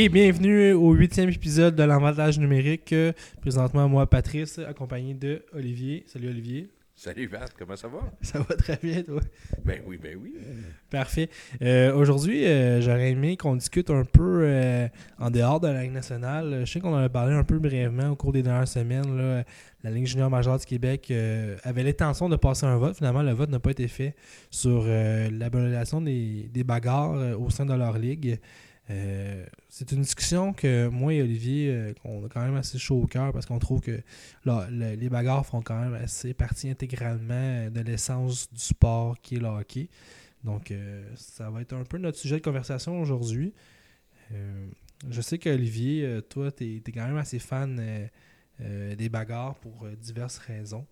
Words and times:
Et 0.00 0.08
bienvenue 0.08 0.74
au 0.74 0.92
huitième 0.92 1.28
épisode 1.28 1.74
de 1.74 1.82
l'avantage 1.82 2.38
numérique. 2.38 2.94
Présentement, 3.40 3.88
moi, 3.88 4.08
Patrice, 4.08 4.60
accompagné 4.60 5.12
de 5.12 5.42
Olivier. 5.52 6.04
Salut 6.06 6.28
Olivier. 6.28 6.70
Salut 6.94 7.28
Pat, 7.28 7.52
comment 7.58 7.74
ça 7.74 7.88
va? 7.88 7.98
Ça 8.22 8.38
va 8.38 8.54
très 8.54 8.78
bien, 8.80 9.02
toi? 9.02 9.20
Ben 9.64 9.82
oui, 9.88 9.98
ben 10.00 10.16
oui. 10.22 10.36
Parfait. 10.88 11.28
Euh, 11.62 11.92
Aujourd'hui, 11.96 12.46
euh, 12.46 12.80
j'aurais 12.80 13.10
aimé 13.10 13.36
qu'on 13.36 13.56
discute 13.56 13.90
un 13.90 14.04
peu 14.04 14.42
euh, 14.44 14.86
en 15.18 15.32
dehors 15.32 15.58
de 15.58 15.66
la 15.66 15.82
Ligue 15.82 15.94
nationale. 15.94 16.62
Je 16.64 16.72
sais 16.72 16.78
qu'on 16.78 16.94
en 16.94 17.02
a 17.02 17.08
parlé 17.08 17.34
un 17.34 17.42
peu 17.42 17.58
brièvement 17.58 18.10
au 18.10 18.14
cours 18.14 18.30
des 18.30 18.44
dernières 18.44 18.68
semaines. 18.68 19.16
là. 19.16 19.42
La 19.82 19.90
Ligue 19.90 20.06
junior 20.06 20.30
majeure 20.30 20.60
du 20.60 20.64
Québec 20.64 21.12
avait 21.64 21.82
l'intention 21.82 22.28
de 22.28 22.36
passer 22.36 22.66
un 22.66 22.76
vote. 22.76 22.94
Finalement, 22.96 23.22
le 23.22 23.32
vote 23.32 23.50
n'a 23.50 23.58
pas 23.58 23.72
été 23.72 23.88
fait 23.88 24.14
sur 24.52 24.84
l'abolition 24.86 26.00
des, 26.00 26.48
des 26.52 26.62
bagarres 26.62 27.40
au 27.40 27.50
sein 27.50 27.66
de 27.66 27.74
leur 27.74 27.98
ligue. 27.98 28.38
Euh, 29.78 29.84
c'est 29.84 29.92
une 29.92 30.02
discussion 30.02 30.52
que 30.52 30.88
moi 30.88 31.14
et 31.14 31.22
Olivier, 31.22 31.70
euh, 31.70 31.92
qu'on 32.02 32.24
a 32.24 32.28
quand 32.28 32.40
même 32.42 32.56
assez 32.56 32.78
chaud 32.78 33.02
au 33.02 33.06
cœur 33.06 33.32
parce 33.32 33.46
qu'on 33.46 33.58
trouve 33.58 33.80
que 33.80 34.00
là, 34.44 34.68
le- 34.70 34.94
les 34.94 35.08
bagarres 35.08 35.46
font 35.46 35.62
quand 35.62 35.80
même 35.80 35.94
assez 35.94 36.34
partie 36.34 36.68
intégralement 36.70 37.70
de 37.70 37.80
l'essence 37.80 38.52
du 38.52 38.60
sport 38.60 39.20
qui 39.20 39.36
est 39.36 39.40
le 39.40 39.46
hockey. 39.48 39.88
Donc, 40.44 40.70
euh, 40.70 41.04
ça 41.16 41.50
va 41.50 41.60
être 41.62 41.72
un 41.74 41.84
peu 41.84 41.98
notre 41.98 42.18
sujet 42.18 42.36
de 42.36 42.42
conversation 42.44 43.00
aujourd'hui. 43.00 43.52
Euh, 44.32 44.68
je 45.08 45.20
sais 45.20 45.38
qu'Olivier, 45.38 46.04
euh, 46.04 46.20
toi, 46.20 46.52
tu 46.52 46.76
es, 46.76 46.92
quand 46.92 47.06
même 47.06 47.16
assez 47.16 47.38
fan 47.38 47.78
euh, 47.80 48.06
euh, 48.60 48.94
des 48.96 49.08
bagarres 49.08 49.54
pour 49.56 49.84
euh, 49.84 49.96
diverses 49.96 50.38
raisons. 50.38 50.86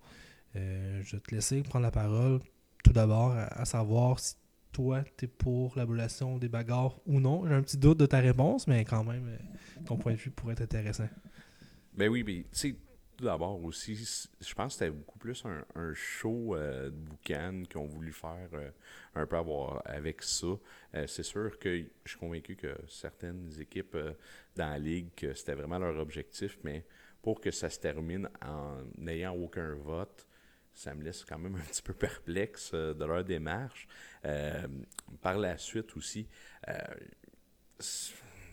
Euh, 0.57 1.03
je 1.05 1.17
vais 1.17 1.21
te 1.21 1.35
laisser 1.35 1.63
prendre 1.63 1.85
la 1.85 1.91
parole 1.91 2.41
tout 2.85 2.93
d'abord 2.93 3.33
à, 3.33 3.45
à 3.61 3.65
savoir 3.65 4.19
si 4.21 4.35
toi, 4.77 5.03
tu 5.17 5.25
es 5.25 5.29
pour 5.29 5.75
l'abolition 5.75 6.37
des 6.37 6.51
bagarres 6.51 7.01
ou 7.07 7.19
non? 7.19 7.47
J'ai 7.49 7.55
un 7.55 7.63
petit 7.63 7.79
doute 7.79 7.97
de 7.97 8.05
ta 8.05 8.19
réponse, 8.19 8.67
mais 8.67 8.85
quand 8.85 9.05
même, 9.05 9.27
euh, 9.27 9.83
ton 9.87 9.97
point 9.97 10.13
de 10.13 10.19
vue 10.19 10.31
pourrait 10.31 10.53
être 10.53 10.61
intéressant. 10.61 11.09
Ben 11.95 12.11
oui, 12.11 12.23
mais 12.27 12.43
tu 12.43 12.49
sais, 12.53 12.77
tout 13.17 13.25
d'abord 13.25 13.65
aussi, 13.65 13.97
je 13.97 14.55
pense 14.55 14.75
que 14.75 14.79
c'était 14.79 14.91
beaucoup 14.91 15.19
plus 15.19 15.43
un, 15.47 15.95
show 15.95 16.55
euh, 16.55 16.91
de 16.91 16.91
boucan 16.91 17.63
qu'ils 17.67 17.79
ont 17.79 17.87
voulu 17.87 18.13
faire 18.13 18.51
euh, 18.53 18.71
un 19.15 19.25
peu 19.25 19.39
avoir 19.39 19.81
avec 19.87 20.23
ça. 20.23 20.49
C'est 21.07 21.23
sûr 21.23 21.59
que 21.59 21.79
je 22.05 22.11
suis 22.11 22.19
convaincu 22.19 22.55
que 22.55 22.77
certaines 22.87 23.51
équipes 23.59 23.97
dans 24.57 24.69
la 24.69 24.79
ligue, 24.79 25.09
que 25.17 25.33
c'était 25.33 25.55
vraiment 25.55 25.79
leur 25.79 25.99
objectif, 25.99 26.59
mais 26.65 26.85
pour 27.23 27.41
que 27.41 27.51
ça 27.51 27.71
se 27.71 27.81
termine 27.81 28.29
en 28.45 28.77
n'ayant 28.99 29.35
aucun 29.35 29.75
vote, 29.75 30.27
ça 30.77 30.95
me 30.95 31.03
laisse 31.03 31.25
quand 31.25 31.39
même 31.39 31.57
un 31.57 31.61
petit 31.61 31.83
peu 31.83 31.95
perplexe 31.95 32.71
euh, 32.75 32.95
de 32.95 33.05
leur 33.05 33.25
démarche. 33.25 33.89
Euh, 34.25 34.69
par 35.23 35.39
la 35.39 35.57
suite 35.57 35.97
aussi, 35.97 36.29
euh, 36.69 36.77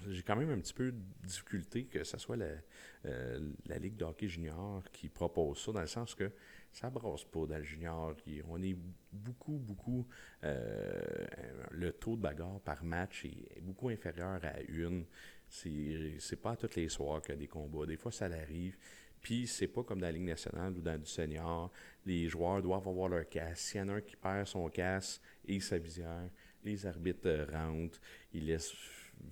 j'ai 0.07 0.23
quand 0.23 0.37
même 0.37 0.49
un 0.49 0.59
petit 0.59 0.73
peu 0.73 0.91
de 0.91 1.01
difficulté 1.21 1.85
que 1.85 2.03
ce 2.03 2.17
soit 2.17 2.37
la, 2.37 3.77
Ligue 3.77 3.97
de 3.97 4.27
junior 4.27 4.83
qui 4.91 5.09
propose 5.09 5.59
ça, 5.59 5.71
dans 5.73 5.81
le 5.81 5.87
sens 5.87 6.15
que 6.15 6.31
ça 6.71 6.89
brasse 6.89 7.25
pas 7.25 7.45
dans 7.45 7.57
le 7.57 7.63
junior. 7.63 8.15
On 8.47 8.61
est 8.63 8.77
beaucoup, 9.11 9.57
beaucoup. 9.57 10.07
le 10.41 11.91
taux 11.91 12.15
de 12.15 12.21
bagarre 12.21 12.61
par 12.61 12.83
match 12.83 13.25
est, 13.25 13.61
beaucoup 13.61 13.89
inférieur 13.89 14.39
à 14.43 14.61
une. 14.69 15.05
C'est 15.49 16.41
pas 16.41 16.51
à 16.51 16.55
tous 16.55 16.75
les 16.75 16.87
soirs 16.87 17.21
qu'il 17.21 17.35
y 17.35 17.37
a 17.37 17.39
des 17.39 17.47
combats. 17.47 17.85
Des 17.85 17.97
fois, 17.97 18.11
ça 18.11 18.29
l'arrive. 18.29 18.77
Puis, 19.23 19.47
c'est 19.47 19.67
pas 19.67 19.83
comme 19.83 20.01
dans 20.01 20.07
la 20.07 20.11
Ligue 20.11 20.23
nationale 20.23 20.73
ou 20.77 20.81
dans 20.81 20.99
du 20.99 21.09
senior. 21.09 21.71
Les 22.05 22.27
joueurs 22.27 22.61
doivent 22.61 22.87
avoir 22.87 23.07
leur 23.07 23.27
casque. 23.27 23.69
S'il 23.69 23.79
y 23.79 23.83
en 23.83 23.89
a 23.89 23.93
un 23.93 24.01
qui 24.01 24.17
perd 24.17 24.45
son 24.45 24.69
casque 24.69 25.21
et 25.45 25.61
sa 25.61 25.77
visière, 25.77 26.29
les 26.63 26.85
arbitres 26.85 27.27
euh, 27.27 27.45
rentrent. 27.49 28.01
Ils 28.33 28.45
laissent 28.45 28.75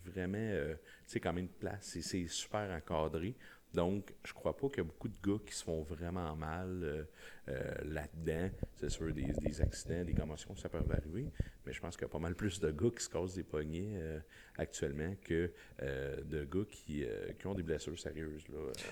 vraiment, 0.06 0.38
euh, 0.38 0.76
tu 0.76 1.12
sais, 1.12 1.20
quand 1.20 1.34
même 1.34 1.48
de 1.48 1.52
place. 1.52 1.98
C'est 2.02 2.28
super 2.28 2.72
encadré. 2.72 3.36
Donc, 3.74 4.14
je 4.26 4.34
crois 4.34 4.56
pas 4.56 4.68
qu'il 4.68 4.80
y 4.80 4.82
a 4.82 4.84
beaucoup 4.84 5.08
de 5.08 5.16
gars 5.24 5.40
qui 5.46 5.56
se 5.56 5.64
font 5.64 5.82
vraiment 5.82 6.36
mal 6.36 6.82
euh, 6.84 7.04
euh, 7.48 7.74
là-dedans. 7.86 8.50
C'est 8.76 8.90
sûr, 8.90 9.14
des, 9.14 9.32
des 9.42 9.62
accidents, 9.62 10.04
des 10.04 10.14
commotions, 10.14 10.56
ça 10.56 10.68
peut 10.68 10.80
arriver. 10.92 11.32
Mais 11.66 11.72
je 11.72 11.80
pense 11.80 11.96
qu'il 11.96 12.04
y 12.04 12.10
a 12.10 12.12
pas 12.12 12.20
mal 12.20 12.36
plus 12.36 12.60
de 12.60 12.70
gars 12.72 12.90
qui 12.96 13.04
se 13.04 13.10
cassent 13.10 13.36
des 13.36 13.44
poignets 13.44 13.94
euh, 13.94 14.20
actuellement 14.58 15.16
que 15.24 15.52
de 15.80 16.44
gars 16.44 16.66
qui, 16.70 17.06
ont 17.46 17.54
des 17.54 17.64
blessures 17.64 17.98
sérieuses. 17.98 18.44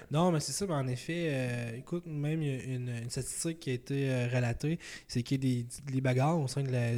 Non, 0.09 0.31
mais 0.31 0.39
c'est 0.39 0.53
ça, 0.53 0.65
mais 0.65 0.73
en 0.73 0.87
effet, 0.87 1.77
écoute, 1.77 2.05
même 2.05 2.41
y 2.41 2.49
a 2.49 2.63
une, 2.63 3.09
statistique 3.09 3.59
qui 3.59 3.71
a 3.71 3.73
été 3.73 4.27
relatée, 4.27 4.79
c'est 5.07 5.23
que 5.23 5.35
des, 5.35 5.65
les 5.91 6.01
bagarres 6.01 6.39
au 6.39 6.47
sein 6.47 6.63
de, 6.63 6.71
la, 6.71 6.91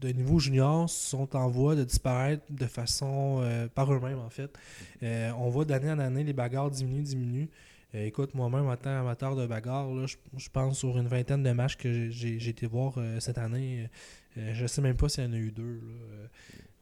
de 0.00 0.08
niveau 0.10 0.38
junior 0.38 0.88
sont 0.88 1.34
en 1.36 1.48
voie 1.48 1.74
de 1.74 1.84
disparaître 1.84 2.44
de 2.50 2.66
façon 2.66 3.40
euh, 3.42 3.68
par 3.68 3.92
eux-mêmes, 3.92 4.18
en 4.18 4.30
fait. 4.30 4.50
Euh, 5.02 5.30
on 5.38 5.48
voit 5.48 5.64
d'année 5.64 5.90
en 5.90 5.98
année 5.98 6.24
les 6.24 6.32
bagarres 6.32 6.70
diminuent, 6.70 7.02
diminuent. 7.02 7.48
Euh, 7.94 8.04
écoute, 8.04 8.34
moi-même, 8.34 8.66
en 8.66 8.76
tant 8.76 8.90
qu'amateur 8.90 9.34
de 9.34 9.46
bagarre, 9.46 9.88
je, 10.06 10.16
pense 10.52 10.78
sur 10.78 10.98
une 10.98 11.08
vingtaine 11.08 11.42
de 11.42 11.52
matchs 11.52 11.76
que 11.76 12.10
j'ai- 12.10 12.48
été 12.48 12.66
voir 12.66 12.94
euh, 12.98 13.18
cette 13.20 13.38
année. 13.38 13.88
Je 14.36 14.66
sais 14.66 14.82
même 14.82 14.96
pas 14.96 15.08
s'il 15.08 15.24
y 15.24 15.26
en 15.26 15.32
a 15.32 15.36
eu 15.36 15.50
deux 15.50 15.80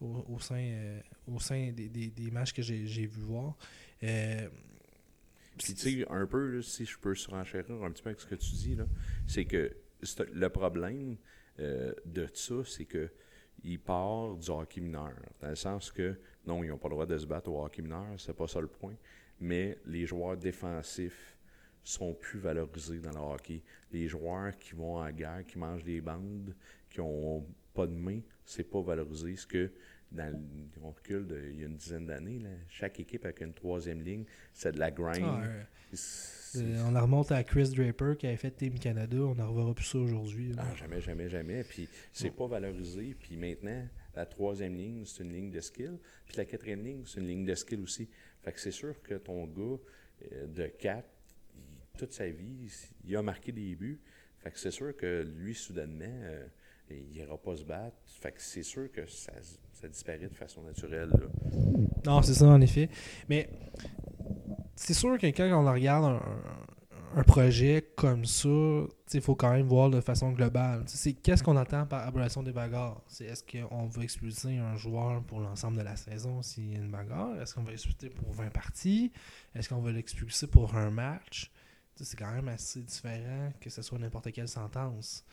au, 0.03 0.39
sein, 0.41 0.99
au 1.27 1.41
sein 1.41 1.73
des, 1.73 2.31
matchs 2.31 2.53
que 2.53 2.61
j'ai 2.61 3.07
vu 3.07 3.21
voir. 3.23 3.57
Puis, 5.59 5.73
tu 5.73 6.01
sais, 6.01 6.07
un 6.11 6.27
peu, 6.27 6.61
si 6.61 6.85
je 6.85 6.99
peux 6.99 7.15
surenchérir 7.15 7.83
un 7.83 7.91
petit 7.91 8.03
peu 8.03 8.11
avec 8.11 8.21
ce 8.21 8.27
que 8.27 8.35
tu 8.35 8.51
dis, 8.51 8.77
c'est 9.27 9.47
que 9.47 9.75
le 10.35 10.49
problème 10.51 11.17
euh, 11.61 11.93
de 12.05 12.27
ça, 12.33 12.55
c'est 12.65 12.85
que 12.85 13.11
il 13.65 13.81
part 13.81 14.37
du 14.37 14.51
hockey 14.51 14.81
mineur. 14.81 15.15
Dans 15.41 15.49
le 15.49 15.57
sens 15.57 15.91
que, 15.91 16.19
non, 16.47 16.63
ils 16.63 16.69
n'ont 16.69 16.79
pas 16.79 16.89
le 16.89 16.95
droit 16.95 17.07
de 17.07 17.19
se 17.19 17.27
battre 17.27 17.51
au 17.51 17.65
hockey 17.65 17.83
mineur, 17.83 18.07
c'est 18.19 18.37
pas 18.37 18.47
ça 18.47 18.61
le 18.61 18.69
point. 18.69 18.95
Mais 19.41 19.79
les 19.87 20.07
joueurs 20.07 20.37
défensifs 20.37 21.37
sont 21.83 22.15
plus 22.15 22.39
valorisés 22.39 22.99
dans 22.99 23.11
le 23.11 23.35
hockey. 23.35 23.63
Les 23.93 24.09
joueurs 24.09 24.57
qui 24.59 24.75
vont 24.75 24.99
en 24.99 25.11
guerre, 25.11 25.45
qui 25.47 25.59
mangent 25.59 25.85
des 25.85 26.01
bandes, 26.01 26.55
qui 26.91 27.01
ont 27.01 27.47
pas 27.75 27.87
de 27.87 27.95
main, 27.95 28.21
c'est 28.45 28.69
pas 28.69 28.81
valorisé. 28.81 29.37
Ce 29.37 29.47
que 29.47 29.71
dans 30.13 30.31
le, 30.33 30.39
on 30.83 30.91
recule 30.91 31.27
de- 31.27 31.51
il 31.53 31.61
y 31.61 31.63
a 31.65 31.67
une 31.67 31.77
dizaine 31.77 32.07
d'années, 32.07 32.41
chaque 32.69 33.01
équipe 33.01 33.25
avec 33.25 33.41
une 33.41 33.53
troisième 33.53 34.03
ligne, 34.03 34.25
c'est 34.53 34.73
de 34.73 34.79
la 34.79 34.91
grind. 34.91 35.25
ah, 35.25 35.43
euh, 36.57 36.83
on 36.87 36.93
la 36.93 37.03
remonte 37.03 37.33
à 37.33 37.43
Chris 37.45 37.71
Draper 37.71 38.15
qui 38.19 38.27
avait 38.27 38.37
fait 38.37 38.51
Team 38.51 38.79
Canada. 38.79 39.17
On 39.19 39.35
n'en 39.35 39.51
reverra 39.51 39.75
plus 39.75 39.85
ça 39.85 39.99
aujourd'hui. 39.99 40.53
Ah, 40.57 40.75
jamais, 40.75 41.01
jamais, 41.01 41.29
jamais. 41.29 41.65
Puis 41.65 41.89
c'est 42.13 42.31
pas 42.31 42.47
valorisé. 42.47 43.15
Puis 43.19 43.37
maintenant, 43.37 43.87
la 44.15 44.25
troisième 44.27 44.75
ligne, 44.77 45.05
c'est 45.05 45.23
une 45.23 45.33
ligne 45.33 45.51
de 45.51 45.61
skill. 45.61 45.99
Puis 46.27 46.37
la 46.39 46.45
quatrième 46.47 46.83
ligne, 46.85 47.03
c'est 47.05 47.21
une 47.21 47.27
ligne 47.27 47.45
de 47.45 47.55
skill 47.55 47.81
aussi. 47.83 48.09
Fait 48.43 48.53
que 48.53 48.61
c'est 48.61 48.71
sûr 48.71 49.01
que 49.03 49.15
ton 49.15 49.45
gars 49.47 49.77
euh, 50.33 50.47
de 50.47 50.67
4, 50.67 51.07
toute 51.99 52.13
sa 52.13 52.29
vie, 52.29 52.71
il 53.05 53.17
a 53.17 53.23
marqué 53.23 53.53
des 53.53 53.75
buts. 53.75 54.01
Fait 54.39 54.51
que 54.51 54.59
c'est 54.59 54.71
sûr 54.71 54.97
que 54.97 55.23
lui, 55.39 55.55
soudainement, 55.55 56.05
euh, 56.07 56.47
il 56.91 57.11
n'ira 57.11 57.37
pas 57.37 57.57
se 57.57 57.65
battre. 57.65 57.97
Fait 58.07 58.33
que 58.33 58.41
c'est 58.41 58.63
sûr 58.63 58.91
que 58.91 59.07
ça, 59.07 59.33
ça 59.73 59.89
disparaît 59.89 60.19
de 60.19 60.35
façon 60.35 60.63
naturelle. 60.63 61.11
Non, 62.05 62.23
c'est 62.23 62.35
ça 62.35 62.47
en 62.47 62.61
effet. 62.61 62.89
Mais 63.29 63.51
c'est 64.77 64.95
sûr 64.95 65.19
que 65.19 65.27
quand 65.27 65.51
on 65.53 65.71
regarde 65.71 66.21
un, 67.15 67.23
projet 67.25 67.93
comme 67.97 68.27
ça, 68.27 68.49
il 69.15 69.21
faut 69.23 69.35
quand 69.35 69.53
même 69.53 69.67
voir 69.67 69.89
de 69.89 70.01
façon 70.01 70.33
globale. 70.33 70.85
C'est 70.87 71.15
qu'est-ce 71.15 71.43
qu'on 71.43 71.57
entend 71.57 71.87
par 71.87 72.07
abolition 72.07 72.43
des 72.43 72.53
bagarres? 72.53 73.01
C'est 73.07 73.25
est-ce 73.25 73.43
qu'on 73.43 73.87
veut 73.87 74.03
expulser 74.03 74.59
un 74.59 74.77
joueur 74.77 75.23
pour 75.25 75.41
l'ensemble 75.41 75.79
de 75.79 75.83
la 75.83 75.97
saison 75.97 76.43
s'il 76.43 76.73
y 76.73 76.77
a 76.77 76.79
une 76.79 76.91
bagarre? 76.91 77.41
Est-ce 77.41 77.55
qu'on 77.55 77.63
va 77.63 77.71
l'expulser 77.71 78.11
pour 78.11 78.33
20 78.35 78.51
parties? 78.51 79.13
Est-ce 79.55 79.71
qu'on 79.71 79.81
va 79.81 79.93
l'expulser 79.93 80.47
pour 80.47 80.77
un 80.77 80.91
match? 80.91 81.51
C'est 81.95 82.19
quand 82.19 82.31
même 82.33 82.49
assez 82.49 82.83
différent 82.83 83.51
que 83.61 83.71
ce 83.71 83.81
soit 83.81 83.99
n'importe 83.99 84.31
quelle 84.33 84.49
sentence. 84.49 85.25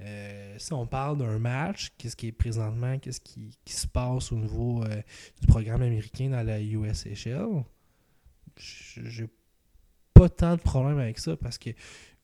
Euh, 0.00 0.54
si 0.58 0.72
on 0.72 0.86
parle 0.86 1.18
d'un 1.18 1.38
match, 1.38 1.92
qu'est-ce 1.96 2.16
qui 2.16 2.28
est 2.28 2.32
présentement, 2.32 2.98
qu'est-ce 2.98 3.20
qui, 3.20 3.56
qui 3.64 3.72
se 3.72 3.86
passe 3.86 4.32
au 4.32 4.36
niveau 4.36 4.82
euh, 4.82 5.00
du 5.40 5.46
programme 5.46 5.82
américain 5.82 6.30
dans 6.30 6.44
la 6.44 6.60
USHL, 6.60 7.64
j'ai 8.56 9.28
pas 10.12 10.28
tant 10.28 10.56
de 10.56 10.60
problème 10.60 10.98
avec 10.98 11.18
ça 11.18 11.36
parce 11.36 11.58
que 11.58 11.70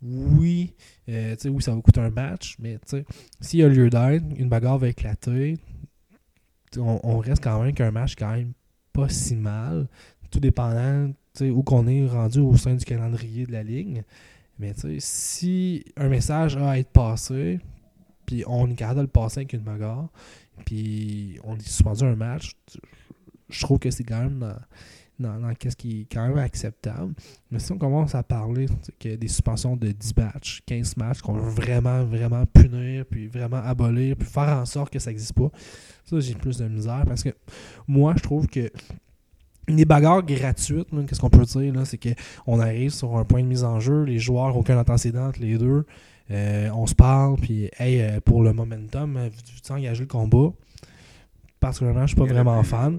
oui, 0.03 0.75
euh, 1.09 1.37
oui, 1.45 1.63
ça 1.63 1.75
va 1.75 1.81
coûter 1.81 2.01
un 2.01 2.11
match, 2.11 2.57
mais 2.59 2.79
s'il 3.41 3.61
y 3.61 3.63
a 3.63 3.69
lieu 3.69 3.91
d'être, 3.91 4.25
une 4.37 4.49
bagarre 4.49 4.79
va 4.79 4.89
éclater, 4.89 5.59
on, 6.77 7.01
on 7.03 7.19
reste 7.19 7.43
quand 7.43 7.63
même 7.63 7.75
qu'un 7.75 7.91
match 7.91 8.15
quand 8.17 8.33
même 8.33 8.53
pas 8.93 9.09
si 9.09 9.37
mal, 9.37 9.89
tout 10.31 10.41
dépendant 10.41 11.13
où 11.41 11.63
qu'on 11.63 11.87
est 11.87 12.07
rendu 12.07 12.41
au 12.41 12.57
sein 12.57 12.75
du 12.75 12.85
calendrier 12.85 13.47
de 13.47 13.53
la 13.53 13.63
ligue. 13.63 14.03
Mais 14.61 14.75
tu 14.75 14.81
sais, 14.81 14.97
si 15.01 15.85
un 15.97 16.09
message 16.09 16.57
a 16.57 16.71
à 16.71 16.79
être 16.79 16.91
passé, 16.91 17.61
puis 18.27 18.45
on 18.47 18.69
est 18.69 18.75
capable 18.75 18.99
de 18.99 19.03
le 19.03 19.09
passer 19.09 19.41
avec 19.41 19.55
une 19.55 19.61
bagarre, 19.61 20.11
puis 20.67 21.39
on 21.45 21.57
est 21.57 21.67
suspendu 21.67 22.05
un 22.05 22.15
match, 22.15 22.53
je 23.49 23.61
trouve 23.63 23.79
que 23.79 23.91
c'est 23.91 24.05
quand 24.05 24.21
même 24.21 24.39
dans, 24.39 24.57
dans, 25.19 25.41
dans 25.41 25.55
qu'est-ce 25.55 25.77
qui 25.77 26.03
est 26.03 26.13
quand 26.13 26.29
même 26.29 26.37
acceptable. 26.37 27.15
Mais 27.51 27.59
si 27.59 27.73
on 27.73 27.79
commence 27.79 28.15
à 28.15 28.23
parler 28.23 28.67
des 29.03 29.29
suspensions 29.29 29.77
de 29.77 29.93
10 29.93 30.17
matchs, 30.19 30.61
15 30.67 30.97
matchs, 30.99 31.23
qu'on 31.23 31.33
veut 31.33 31.51
vraiment, 31.51 32.05
vraiment 32.05 32.45
punir, 32.45 33.07
puis 33.07 33.29
vraiment 33.29 33.63
abolir, 33.65 34.15
puis 34.15 34.29
faire 34.29 34.59
en 34.59 34.67
sorte 34.67 34.93
que 34.93 34.99
ça 34.99 35.11
n'existe 35.11 35.33
pas, 35.33 35.51
ça 36.05 36.21
j'ai 36.21 36.35
plus 36.35 36.59
de 36.59 36.69
misère 36.69 37.05
parce 37.07 37.23
que 37.23 37.31
moi 37.89 38.13
je 38.17 38.23
trouve 38.23 38.47
que 38.47 38.71
des 39.77 39.85
bagarres 39.85 40.23
gratuites, 40.25 40.89
qu'est-ce 41.07 41.21
qu'on 41.21 41.31
peut 41.31 41.45
dire, 41.45 41.73
là, 41.75 41.85
c'est 41.85 41.99
qu'on 41.99 42.61
arrive 42.61 42.91
sur 42.91 43.17
un 43.17 43.25
point 43.25 43.43
de 43.43 43.47
mise 43.47 43.65
en 43.65 43.81
jeu, 43.81 44.05
les 44.05 44.19
joueurs, 44.19 44.57
aucun 44.57 44.79
antécédent 44.79 45.29
entre 45.29 45.41
les 45.41 45.59
deux, 45.59 45.85
euh, 46.31 46.71
on 46.75 46.87
se 46.87 46.95
parle, 46.95 47.37
puis 47.37 47.71
hey, 47.79 48.01
euh, 48.01 48.21
pour 48.21 48.43
le 48.43 48.53
momentum, 48.53 49.17
euh, 49.17 49.29
tu 49.65 49.73
engager 49.73 50.03
le 50.03 50.07
combat? 50.07 50.53
Particulièrement, 51.59 52.03
je 52.03 52.15
suis 52.15 52.17
pas 52.17 52.25
vraiment 52.25 52.63
fan. 52.63 52.99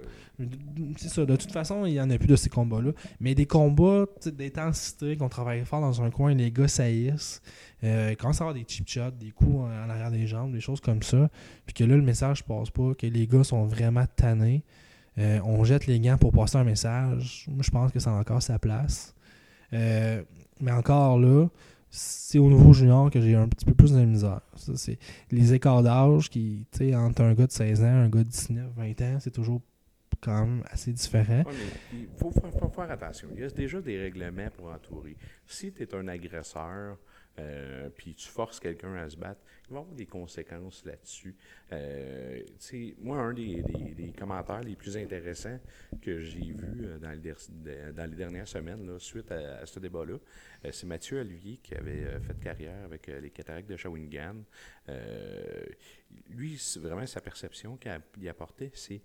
C'est 0.97 1.09
ça, 1.09 1.25
de 1.25 1.35
toute 1.35 1.51
façon, 1.51 1.85
il 1.85 1.93
y 1.93 2.01
en 2.01 2.09
a 2.09 2.17
plus 2.17 2.27
de 2.27 2.35
ces 2.35 2.49
combats-là. 2.49 2.91
Mais 3.19 3.35
des 3.35 3.45
combats 3.45 4.05
d'intensité, 4.25 5.15
qu'on 5.17 5.29
travaille 5.29 5.63
fort 5.65 5.81
dans 5.81 6.01
un 6.01 6.09
coin, 6.09 6.33
les 6.33 6.51
gars 6.51 6.67
saillissent. 6.67 7.41
Euh, 7.83 8.15
quand 8.17 8.33
ça 8.33 8.43
va 8.43 8.49
avoir 8.49 8.53
des 8.53 8.65
cheap 8.67 8.87
shots, 8.87 9.11
des 9.19 9.31
coups 9.31 9.55
en, 9.55 9.65
en 9.65 9.89
arrière 9.89 10.11
des 10.11 10.27
jambes, 10.27 10.51
des 10.51 10.59
choses 10.59 10.79
comme 10.79 11.03
ça. 11.03 11.29
Puis 11.65 11.73
que 11.73 11.83
là, 11.83 11.95
le 11.95 12.01
message 12.01 12.43
passe 12.43 12.69
pas, 12.69 12.93
que 12.95 13.07
les 13.07 13.27
gars 13.27 13.43
sont 13.43 13.65
vraiment 13.65 14.05
tannés. 14.15 14.63
Euh, 15.17 15.39
on 15.43 15.63
jette 15.63 15.87
les 15.87 15.99
gants 15.99 16.17
pour 16.17 16.31
passer 16.31 16.57
un 16.57 16.63
message. 16.63 17.47
Je 17.59 17.71
pense 17.71 17.91
que 17.91 17.99
ça 17.99 18.11
a 18.11 18.19
encore 18.19 18.41
sa 18.41 18.59
place. 18.59 19.13
Euh, 19.73 20.23
mais 20.59 20.71
encore 20.71 21.19
là, 21.19 21.47
c'est 21.89 22.39
au 22.39 22.49
niveau 22.49 22.71
junior 22.71 23.11
que 23.11 23.19
j'ai 23.19 23.35
un 23.35 23.47
petit 23.47 23.65
peu 23.65 23.73
plus 23.73 23.91
de 23.91 23.99
misère. 23.99 24.41
Ça, 24.55 24.73
les 25.31 25.53
écarts 25.53 25.83
d'âge 25.83 26.29
qui, 26.29 26.65
tu 26.71 26.77
sais, 26.77 26.95
entre 26.95 27.21
un 27.21 27.33
gars 27.33 27.47
de 27.47 27.51
16 27.51 27.83
ans, 27.83 27.85
un 27.85 28.09
gars 28.09 28.23
de 28.23 28.29
19, 28.29 28.71
20 28.75 29.01
ans, 29.01 29.17
c'est 29.19 29.31
toujours 29.31 29.61
quand 30.21 30.45
même 30.45 30.63
assez 30.69 30.93
différent. 30.93 31.43
Il 31.91 32.07
faut 32.17 32.31
faut 32.31 32.69
faire 32.69 32.91
attention. 32.91 33.27
Il 33.33 33.41
y 33.41 33.43
a 33.43 33.49
déjà 33.49 33.81
des 33.81 33.97
règlements 33.99 34.49
pour 34.55 34.71
entourer. 34.71 35.17
Si 35.45 35.73
tu 35.73 35.83
es 35.83 35.95
un 35.95 36.07
agresseur, 36.07 36.97
euh, 37.39 37.89
puis 37.95 38.13
tu 38.13 38.27
forces 38.27 38.59
quelqu'un 38.59 38.93
à 38.95 39.09
se 39.09 39.15
battre, 39.15 39.41
il 39.69 39.73
va 39.73 39.79
avoir 39.79 39.95
des 39.95 40.05
conséquences 40.05 40.83
là-dessus. 40.85 41.35
Euh, 41.71 42.41
moi, 42.99 43.17
un 43.17 43.33
des, 43.33 44.13
commentaires 44.17 44.61
les 44.61 44.75
plus 44.75 44.97
intéressants 44.97 45.59
que 46.01 46.19
j'ai 46.19 46.51
vus 46.51 46.81
euh, 46.83 46.99
dans, 46.99 48.09
les 48.09 48.15
dernières 48.15 48.47
semaines, 48.47 48.99
suite 48.99 49.31
à, 49.31 49.65
ce 49.65 49.79
débat-là, 49.79 50.17
c'est 50.71 50.85
Mathieu 50.85 51.19
Olivier 51.19 51.57
qui 51.63 51.73
avait 51.73 52.19
fait 52.19 52.39
carrière 52.39 52.83
avec 52.83 53.07
les 53.07 53.31
cataractes 53.31 53.69
de 53.69 53.77
Shawinigan. 53.77 54.43
Lui, 56.29 56.61
vraiment 56.77 57.05
sa 57.05 57.21
perception 57.21 57.77
qu'il 57.77 58.29
apportait, 58.29 58.71
c'est 58.75 59.01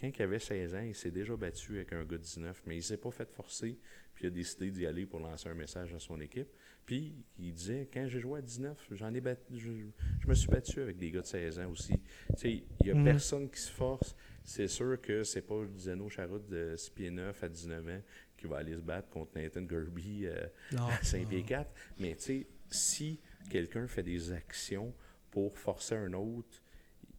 quand 0.00 0.08
il 0.08 0.22
avait 0.22 0.38
16 0.38 0.74
ans, 0.74 0.82
il 0.82 0.94
s'est 0.94 1.10
déjà 1.10 1.34
battu 1.36 1.76
avec 1.76 1.92
un 1.92 2.04
gars 2.04 2.18
de 2.18 2.22
19, 2.22 2.62
mais 2.66 2.76
il 2.76 2.82
s'est 2.82 2.98
pas 2.98 3.10
fait 3.10 3.30
forcer, 3.32 3.78
puis 4.18 4.26
il 4.26 4.30
a 4.32 4.34
décidé 4.34 4.72
d'y 4.72 4.84
aller 4.84 5.06
pour 5.06 5.20
lancer 5.20 5.48
un 5.48 5.54
message 5.54 5.94
à 5.94 6.00
son 6.00 6.20
équipe. 6.20 6.48
Puis 6.84 7.14
il 7.38 7.52
disait, 7.54 7.88
quand 7.92 8.08
j'ai 8.08 8.18
joué 8.18 8.40
à 8.40 8.42
19, 8.42 8.76
j'en 8.90 9.14
ai 9.14 9.20
battu, 9.20 9.44
je, 9.56 9.70
je 10.18 10.26
me 10.26 10.34
suis 10.34 10.48
battu 10.48 10.80
avec 10.80 10.98
des 10.98 11.12
gars 11.12 11.20
de 11.20 11.26
16 11.26 11.60
ans 11.60 11.70
aussi. 11.70 11.92
Tu 12.30 12.36
sais, 12.36 12.64
il 12.80 12.86
y 12.88 12.90
a 12.90 12.94
Mhm. 12.94 13.04
personne 13.04 13.48
qui 13.48 13.60
se 13.60 13.70
force. 13.70 14.16
C'est 14.42 14.66
sûr 14.66 15.00
que 15.00 15.22
c'est 15.22 15.42
pas 15.42 15.62
Zeno 15.76 16.08
Charroute 16.08 16.48
de 16.48 16.74
6 16.76 16.90
pieds 16.90 17.10
9 17.12 17.44
à 17.44 17.48
19 17.48 17.86
ans 17.86 18.02
qui 18.36 18.48
va 18.48 18.56
aller 18.56 18.74
se 18.74 18.80
battre 18.80 19.08
contre 19.08 19.38
Nathan 19.38 19.64
Kirby 19.64 20.26
euh, 20.26 20.48
à 20.76 21.00
5 21.04 21.28
pieds 21.28 21.44
4. 21.44 21.70
Mais 22.00 22.16
tu 22.16 22.22
sais, 22.22 22.46
si 22.70 23.20
quelqu'un 23.50 23.86
fait 23.86 24.02
des 24.02 24.32
actions 24.32 24.92
pour 25.30 25.56
forcer 25.56 25.94
un 25.94 26.12
autre, 26.14 26.60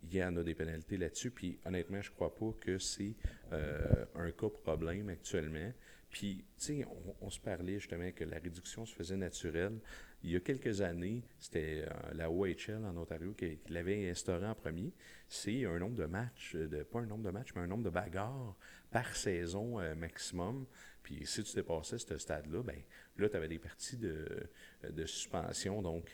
il 0.03 0.15
y 0.15 0.21
en 0.23 0.35
a 0.35 0.43
des 0.43 0.55
pénalités 0.55 0.97
là-dessus. 0.97 1.31
Puis 1.31 1.59
honnêtement, 1.65 2.01
je 2.01 2.11
crois 2.11 2.35
pas 2.35 2.51
que 2.59 2.77
c'est 2.77 3.15
euh, 3.53 4.05
un 4.15 4.31
cas 4.31 4.49
problème 4.49 5.07
actuellement. 5.07 5.71
Puis, 6.09 6.43
tu 6.57 6.81
sais, 6.81 6.85
on, 7.21 7.29
se 7.29 7.39
parlait 7.39 7.79
justement 7.79 8.11
que 8.11 8.23
la 8.23 8.39
réduction 8.39 8.85
se 8.85 8.95
faisait 8.95 9.15
naturelle. 9.15 9.79
Il 10.23 10.31
y 10.31 10.35
a 10.35 10.39
quelques 10.39 10.81
années, 10.81 11.23
c'était 11.37 11.85
euh, 11.87 12.13
la 12.13 12.31
OHL 12.31 12.83
en 12.83 12.97
Ontario 12.97 13.33
qui, 13.33 13.59
l'avait 13.69 14.09
instauré 14.09 14.47
en 14.47 14.55
premier. 14.55 14.91
C'est 15.27 15.65
un 15.65 15.77
nombre 15.77 15.95
de 15.95 16.05
matchs, 16.05 16.55
euh, 16.55 16.67
de, 16.67 16.83
pas 16.83 16.99
un 16.99 17.05
nombre 17.05 17.23
de 17.23 17.29
matchs, 17.29 17.53
mais 17.55 17.61
un 17.61 17.67
nombre 17.67 17.83
de 17.83 17.89
bagarres 17.89 18.55
par 18.89 19.15
saison 19.15 19.79
euh, 19.79 19.93
maximum. 19.93 20.65
Puis 21.03 21.25
si 21.25 21.43
tu 21.43 21.55
dépassais 21.55 21.99
ce 21.99 22.17
stade-là, 22.17 22.63
ben 22.63 22.81
là, 23.17 23.29
tu 23.29 23.35
avais 23.35 23.47
des 23.47 23.59
parties 23.59 23.97
de, 23.97 24.49
de 24.89 25.05
suspension. 25.05 25.81
Donc, 25.81 26.09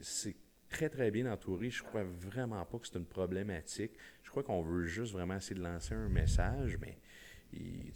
c'est 0.00 0.36
très, 0.68 0.88
très 0.88 1.10
bien 1.10 1.30
entouré. 1.30 1.68
Je 1.68 1.82
crois 1.82 2.04
vraiment 2.04 2.64
pas 2.64 2.78
que 2.78 2.86
c'est 2.86 2.98
une 2.98 3.04
problématique. 3.04 3.92
Je 4.22 4.30
crois 4.30 4.42
qu'on 4.42 4.62
veut 4.62 4.84
juste 4.84 5.12
vraiment 5.12 5.36
essayer 5.36 5.56
de 5.56 5.62
lancer 5.62 5.94
un 5.94 6.08
message, 6.08 6.78
mais 6.80 6.96
il- 7.52 7.92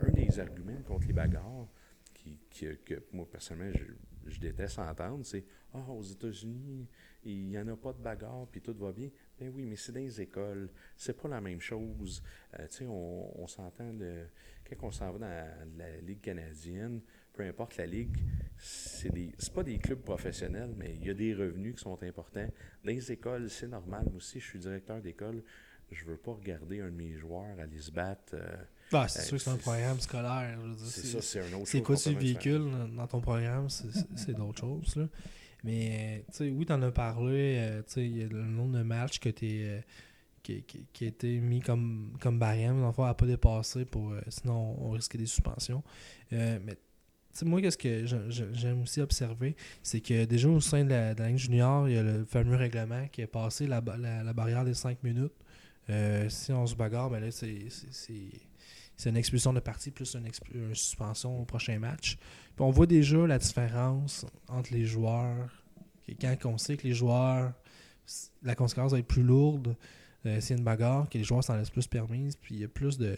un 0.00 0.10
des 0.12 0.40
arguments 0.40 0.82
contre 0.86 1.06
les 1.06 1.12
bagarres 1.12 1.68
qui, 2.14 2.38
que 2.84 3.02
moi, 3.12 3.28
personnellement, 3.30 3.76
je, 3.78 4.30
je 4.30 4.40
déteste 4.40 4.78
entendre, 4.78 5.24
c'est 5.24 5.44
«Ah, 5.74 5.90
aux 5.90 6.02
États-Unis, 6.02 6.88
il 7.24 7.46
n'y 7.46 7.58
en 7.58 7.68
a 7.68 7.76
pas 7.76 7.92
de 7.92 8.02
bagarre, 8.02 8.46
puis 8.50 8.60
tout 8.60 8.74
va 8.74 8.92
bien.» 8.92 9.10
Ben 9.38 9.52
oui, 9.54 9.64
mais 9.64 9.76
c'est 9.76 9.92
dans 9.92 10.00
les 10.00 10.20
écoles. 10.20 10.70
C'est 10.96 11.20
pas 11.20 11.28
la 11.28 11.40
même 11.40 11.60
chose. 11.60 12.22
Euh, 12.58 12.66
tu 12.68 12.78
sais, 12.78 12.86
on, 12.86 13.40
on 13.42 13.46
s'entend, 13.46 13.92
quand 14.68 14.86
on 14.86 14.90
s'en 14.90 15.12
va 15.12 15.18
dans 15.18 15.78
la, 15.78 16.00
Ligue 16.00 16.20
canadienne, 16.20 17.00
peu 17.32 17.44
importe 17.44 17.76
la 17.76 17.86
ligue, 17.86 18.16
c'est 18.56 19.12
des 19.12 19.32
pas 19.54 19.62
des 19.62 19.78
clubs 19.78 20.00
professionnels, 20.00 20.74
mais 20.76 20.94
il 20.94 21.06
y 21.06 21.10
a 21.10 21.14
des 21.14 21.34
revenus 21.34 21.74
qui 21.76 21.82
sont 21.82 22.02
importants. 22.02 22.48
Dans 22.82 22.90
les 22.90 23.12
écoles, 23.12 23.50
c'est 23.50 23.68
normal. 23.68 24.04
Moi 24.06 24.16
aussi, 24.16 24.40
je 24.40 24.46
suis 24.46 24.58
directeur 24.58 25.00
d'école. 25.02 25.42
Je 25.90 26.04
veux 26.06 26.16
pas 26.16 26.32
regarder 26.32 26.80
un 26.80 26.86
de 26.90 26.96
mes 26.96 27.12
joueurs 27.12 27.60
aller 27.60 27.78
se 27.78 27.90
battre. 27.92 28.34
euh, 28.34 28.56
Ah, 28.92 29.08
c'est 29.08 29.20
Euh, 29.20 29.22
sûr 29.24 29.36
que 29.38 29.42
c'est 29.42 29.50
un 29.50 29.56
programme 29.56 30.00
scolaire. 30.00 30.58
c'est 30.78 31.00
c'est- 31.00 31.06
ça, 31.08 31.22
c'est 31.22 31.40
un 31.40 31.52
autre 31.58 31.66
C'est 31.68 31.78
chose 31.78 31.86
quoi 31.86 31.96
tu 31.96 32.14
véhicules 32.14 32.70
dans 32.96 33.06
ton 33.06 33.20
programme, 33.20 33.68
c'est- 33.68 34.32
d'autres 34.32 34.60
choses. 34.60 34.96
Là. 34.96 35.08
Mais 35.64 36.24
tu 36.30 36.36
sais, 36.36 36.50
oui, 36.50 36.64
t'en 36.66 36.80
as 36.82 36.90
parlé. 36.92 37.56
euh, 37.58 37.82
tu 37.82 38.00
il 38.00 38.16
y 38.18 38.22
a 38.22 38.28
le 38.28 38.42
nombre 38.44 38.78
de 38.78 38.82
matchs 38.84 39.18
que 39.18 39.28
t'es, 39.30 39.62
euh, 39.64 39.80
qui, 40.42 40.62
qui, 40.62 40.86
qui 40.92 41.04
a 41.04 41.08
été 41.08 41.40
mis 41.40 41.60
comme, 41.60 42.16
comme 42.20 42.38
barème, 42.38 42.80
dans 42.80 42.86
le 42.88 42.92
fond, 42.92 43.02
à 43.04 43.14
pas 43.14 43.26
dépasser 43.26 43.84
pour 43.84 44.14
sinon 44.28 44.76
on 44.80 44.90
risquait 44.90 45.18
des 45.18 45.26
suspensions. 45.26 45.82
Euh, 46.32 46.58
mais 46.64 46.74
tu 46.76 46.80
sais, 47.40 47.44
moi, 47.44 47.60
qu'est-ce 47.60 47.76
que 47.78 48.04
j'aime 48.30 48.82
aussi 48.82 49.00
observer, 49.00 49.56
c'est 49.82 50.00
que 50.00 50.24
déjà 50.24 50.48
au 50.48 50.60
sein 50.60 50.84
de 50.84 50.90
la, 50.90 51.14
de 51.14 51.20
la 51.20 51.28
ligne 51.28 51.38
junior, 51.38 51.88
il 51.88 51.94
y 51.96 51.98
a 51.98 52.02
le 52.04 52.24
fameux 52.24 52.54
règlement 52.56 53.08
qui 53.08 53.22
est 53.22 53.26
passé 53.26 53.66
la, 53.66 53.82
la, 53.98 54.22
la 54.22 54.32
barrière 54.32 54.64
des 54.64 54.74
5 54.74 55.02
minutes. 55.02 55.32
Euh, 55.90 56.28
si 56.28 56.52
on 56.52 56.66
se 56.66 56.74
bagarre, 56.76 57.10
ben 57.10 57.20
là, 57.20 57.30
c'est- 57.32 57.68
c'est- 58.96 59.04
c'est 59.04 59.04
c'est 59.06 59.10
une 59.10 59.16
expulsion 59.16 59.52
de 59.52 59.60
partie 59.60 59.90
plus 59.90 60.16
une, 60.16 60.74
suspension 60.74 61.40
au 61.40 61.44
prochain 61.44 61.78
match. 61.78 62.16
Puis 62.56 62.64
on 62.64 62.70
voit 62.70 62.86
déjà 62.86 63.26
la 63.26 63.38
différence 63.38 64.26
entre 64.48 64.72
les 64.72 64.84
joueurs. 64.84 65.62
Quand 66.20 66.36
on 66.46 66.58
sait 66.58 66.76
que 66.76 66.86
les 66.86 66.94
joueurs, 66.94 67.52
la 68.42 68.54
conséquence 68.54 68.92
va 68.92 68.98
être 68.98 69.06
plus 69.06 69.22
lourde, 69.22 69.76
euh, 70.26 70.40
a 70.40 70.52
une 70.52 70.64
bagarre, 70.64 71.08
que 71.08 71.18
les 71.18 71.24
joueurs 71.24 71.44
s'en 71.44 71.56
laissent 71.56 71.70
plus 71.70 71.86
permise, 71.86 72.36
puis 72.36 72.56
il 72.56 72.60
y 72.60 72.64
a 72.64 72.68
plus 72.68 72.98
de, 72.98 73.16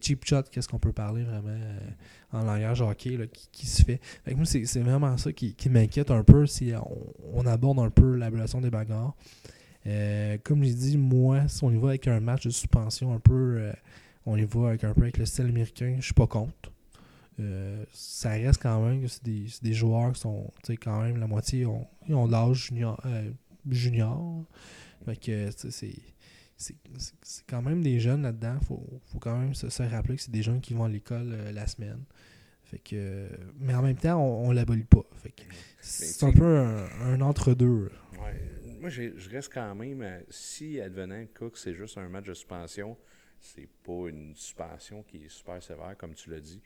cheap 0.00 0.24
shots, 0.24 0.44
qu'est-ce 0.50 0.68
qu'on 0.68 0.78
peut 0.78 0.92
parler 0.92 1.22
vraiment 1.22 1.48
euh, 1.48 1.78
en 2.32 2.44
langage 2.44 2.80
hockey 2.80 3.16
là, 3.16 3.26
qui, 3.26 3.66
se 3.66 3.82
fait. 3.82 4.00
C'est 4.44 4.64
c'est 4.66 4.80
vraiment 4.80 5.16
ça 5.16 5.32
qui, 5.32 5.54
qui 5.54 5.68
m'inquiète 5.68 6.10
un 6.10 6.22
peu 6.22 6.46
si 6.46 6.72
on, 7.34 7.46
aborde 7.46 7.78
un 7.78 7.90
peu 7.90 8.16
l'abolition 8.16 8.60
des 8.60 8.70
bagarres. 8.70 9.14
Euh, 9.86 10.36
comme 10.42 10.64
je 10.64 10.72
dit, 10.72 10.96
moi, 10.96 11.46
si 11.48 11.62
on 11.62 11.70
y 11.70 11.76
va 11.76 11.90
avec 11.90 12.08
un 12.08 12.20
match 12.20 12.44
de 12.44 12.50
suspension 12.50 13.14
un 13.14 13.20
peu, 13.20 13.58
euh, 13.58 13.72
on 14.26 14.36
y 14.36 14.44
va 14.44 14.68
avec 14.68 14.84
un 14.84 14.92
peu 14.92 15.02
avec 15.02 15.18
le 15.18 15.24
style 15.26 15.46
américain, 15.46 15.96
je 15.98 16.04
suis 16.04 16.14
pas 16.14 16.26
contre. 16.26 16.72
Euh, 17.38 17.84
ça 17.92 18.30
reste 18.30 18.62
quand 18.62 18.80
même 18.84 19.02
que 19.02 19.08
c'est 19.08 19.22
des, 19.24 19.46
des 19.62 19.72
joueurs 19.74 20.12
qui 20.12 20.20
sont, 20.20 20.50
tu 20.62 20.72
sais, 20.72 20.76
quand 20.76 21.02
même, 21.02 21.18
la 21.18 21.26
moitié 21.26 21.66
ont, 21.66 21.86
ils 22.08 22.14
ont 22.14 22.26
l'âge 22.26 22.66
junior. 22.68 23.00
euh, 23.06 23.30
junior. 23.70 24.44
Fait 25.04 25.16
que, 25.16 25.50
c'est. 25.70 25.94
C'est 26.58 26.74
quand 27.46 27.60
même 27.60 27.82
des 27.82 28.00
jeunes 28.00 28.22
là-dedans. 28.22 28.58
Faut, 28.66 28.82
faut 29.12 29.18
quand 29.18 29.36
même 29.38 29.52
se, 29.54 29.68
se 29.68 29.82
rappeler 29.82 30.16
que 30.16 30.22
c'est 30.22 30.30
des 30.30 30.42
jeunes 30.42 30.62
qui 30.62 30.72
vont 30.72 30.84
à 30.84 30.88
l'école 30.88 31.30
euh, 31.32 31.52
la 31.52 31.66
semaine. 31.66 32.02
Fait 32.64 32.78
que, 32.78 33.28
mais 33.60 33.74
en 33.74 33.82
même 33.82 33.96
temps, 33.96 34.18
on, 34.18 34.48
on 34.48 34.52
l'abolit 34.52 34.84
pas. 34.84 35.04
C'est 35.80 36.24
un 36.24 36.32
peu 36.32 36.58
un, 36.58 36.86
un 37.02 37.20
entre-deux. 37.20 37.90
Ouais. 38.14 38.40
Moi, 38.80 38.88
je 38.88 39.30
reste 39.30 39.52
quand 39.52 39.74
même. 39.74 40.02
si, 40.30 40.80
advenant 40.80 41.26
que 41.34 41.50
c'est 41.54 41.74
juste 41.74 41.98
un 41.98 42.08
match 42.08 42.24
de 42.24 42.32
suspension, 42.34 42.96
c'est 43.40 43.68
pas 43.84 44.08
une 44.08 44.34
suspension 44.34 45.02
qui 45.02 45.24
est 45.24 45.28
super 45.28 45.62
sévère, 45.62 45.96
comme 45.96 46.14
tu 46.14 46.30
l'as 46.30 46.40
dit. 46.40 46.60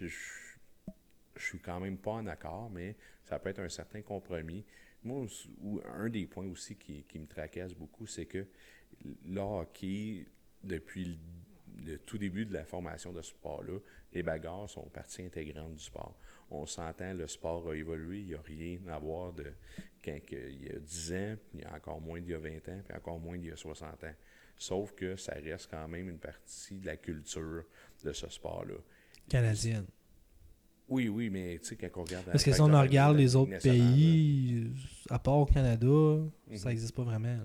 Je, 0.00 0.06
je 0.06 1.44
suis 1.44 1.58
quand 1.58 1.80
même 1.80 1.98
pas 1.98 2.12
en 2.12 2.26
accord, 2.26 2.70
mais 2.70 2.96
ça 3.24 3.38
peut 3.38 3.48
être 3.48 3.60
un 3.60 3.68
certain 3.68 4.02
compromis. 4.02 4.64
Moi, 5.02 5.26
ou 5.60 5.80
un 5.86 6.08
des 6.08 6.26
points 6.26 6.46
aussi 6.46 6.76
qui, 6.76 7.04
qui 7.04 7.18
me 7.18 7.26
tracasse 7.26 7.74
beaucoup, 7.74 8.06
c'est 8.06 8.26
que 8.26 8.46
le 9.24 9.40
hockey, 9.40 10.26
depuis 10.62 11.04
le, 11.04 11.16
le 11.84 11.98
tout 11.98 12.18
début 12.18 12.46
de 12.46 12.52
la 12.52 12.64
formation 12.64 13.12
de 13.12 13.22
ce 13.22 13.30
sport-là, 13.30 13.78
les 14.12 14.22
bagarres 14.22 14.68
sont 14.68 14.88
partie 14.88 15.22
intégrante 15.22 15.74
du 15.74 15.82
sport. 15.82 16.18
On 16.50 16.66
s'entend, 16.66 17.12
le 17.12 17.26
sport 17.26 17.68
a 17.70 17.74
évolué, 17.74 18.20
il 18.20 18.26
n'y 18.26 18.34
a 18.34 18.40
rien 18.40 18.78
à 18.88 18.98
voir 18.98 19.32
de 19.32 19.52
quand 20.04 20.18
il 20.30 20.64
y 20.64 20.70
a 20.70 20.78
10 20.78 21.12
ans, 21.12 21.36
puis 21.50 21.66
encore 21.66 22.00
moins 22.00 22.20
d'il 22.20 22.30
y 22.30 22.34
a 22.34 22.38
20 22.38 22.68
ans, 22.68 22.80
puis 22.84 22.96
encore 22.96 23.18
moins 23.18 23.36
d'il 23.36 23.48
y 23.48 23.52
a 23.52 23.56
60 23.56 24.04
ans. 24.04 24.14
Sauf 24.58 24.92
que 24.94 25.16
ça 25.16 25.34
reste 25.34 25.68
quand 25.70 25.86
même 25.88 26.08
une 26.08 26.18
partie 26.18 26.78
de 26.78 26.86
la 26.86 26.96
culture 26.96 27.64
de 28.04 28.12
ce 28.12 28.28
sport-là. 28.28 28.74
Canadienne. 29.28 29.86
Oui, 30.88 31.08
oui, 31.08 31.30
mais 31.30 31.58
tu 31.58 31.66
sais, 31.68 31.76
quand 31.76 31.88
on 31.96 32.04
regarde... 32.04 32.26
Parce 32.26 32.44
que 32.44 32.52
si 32.52 32.60
on 32.60 32.66
regarde 32.80 33.16
les 33.16 33.34
autres 33.34 33.58
pays, 33.60 34.70
à 35.10 35.18
part 35.18 35.38
au 35.38 35.46
Canada, 35.46 35.86
ça 35.86 36.54
Mhm. 36.54 36.64
n'existe 36.68 36.94
pas 36.94 37.02
vraiment. 37.02 37.36
là. 37.36 37.44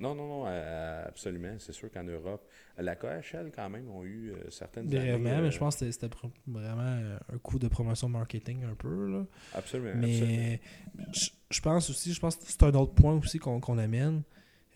Non, 0.00 0.14
non, 0.14 0.28
non, 0.28 0.44
euh, 0.46 1.04
absolument. 1.08 1.56
C'est 1.58 1.72
sûr 1.72 1.90
qu'en 1.90 2.04
Europe, 2.04 2.46
la 2.76 2.94
KHL, 2.94 3.50
quand 3.52 3.68
même, 3.68 3.88
ont 3.90 4.04
eu 4.04 4.30
euh, 4.30 4.48
certaines 4.50 4.86
Vraiment, 4.86 5.14
années, 5.28 5.40
mais 5.42 5.48
euh, 5.48 5.50
je 5.50 5.58
pense 5.58 5.76
que 5.76 5.90
c'était 5.90 6.08
vraiment 6.46 7.18
un 7.32 7.38
coup 7.38 7.58
de 7.58 7.66
promotion 7.66 8.08
marketing 8.08 8.62
un 8.64 8.74
peu. 8.76 9.08
Là. 9.10 9.26
Absolument. 9.54 9.90
absolument. 9.98 10.00
Mais 10.00 10.60
je 11.12 11.30
je 11.50 11.60
pense 11.60 11.90
aussi, 11.90 12.12
je 12.12 12.20
pense 12.20 12.36
que 12.36 12.44
c'est 12.46 12.62
un 12.62 12.74
autre 12.74 12.92
point 12.94 13.14
aussi 13.14 13.38
qu'on 13.40 13.58
qu'on 13.60 13.78
amène. 13.78 14.22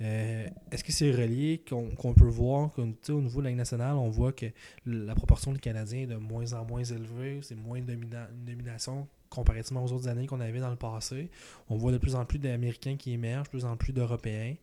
Euh, 0.01 0.49
Est-ce 0.73 0.83
que 0.83 0.91
c'est 0.91 1.11
relié 1.13 1.63
qu'on 1.69 2.15
peut 2.15 2.25
voir 2.27 2.71
qu'au 2.73 3.21
niveau 3.21 3.41
de 3.41 3.47
la 3.49 3.53
nationale, 3.55 3.95
on 3.95 4.09
voit 4.11 4.33
que 4.33 4.47
la 4.87 5.15
proportion 5.15 5.53
des 5.53 5.61
Canadiens 5.61 6.01
est 6.01 6.07
de 6.07 6.17
moins 6.17 6.53
en 6.55 6.65
moins 6.65 6.83
élevée, 6.83 7.41
c'est 7.43 7.55
moins 7.55 7.81
de 7.81 7.87
domina- 7.93 8.29
une 8.33 8.45
domination 8.45 9.07
comparativement 9.29 9.85
aux 9.85 9.93
autres 9.93 10.09
années 10.09 10.27
qu'on 10.27 10.41
avait 10.41 10.61
dans 10.61 10.71
le 10.71 10.77
passé. 10.77 11.31
On 11.69 11.77
voit 11.77 11.93
de 11.93 11.99
plus 11.99 12.15
en 12.17 12.25
plus 12.25 12.39
d'Américains 12.39 12.97
qui 12.97 13.13
émergent, 13.13 13.45
de 13.45 13.51
plus 13.51 13.65
en 13.65 13.77
plus 13.77 13.93
d'Européens. 13.93 14.55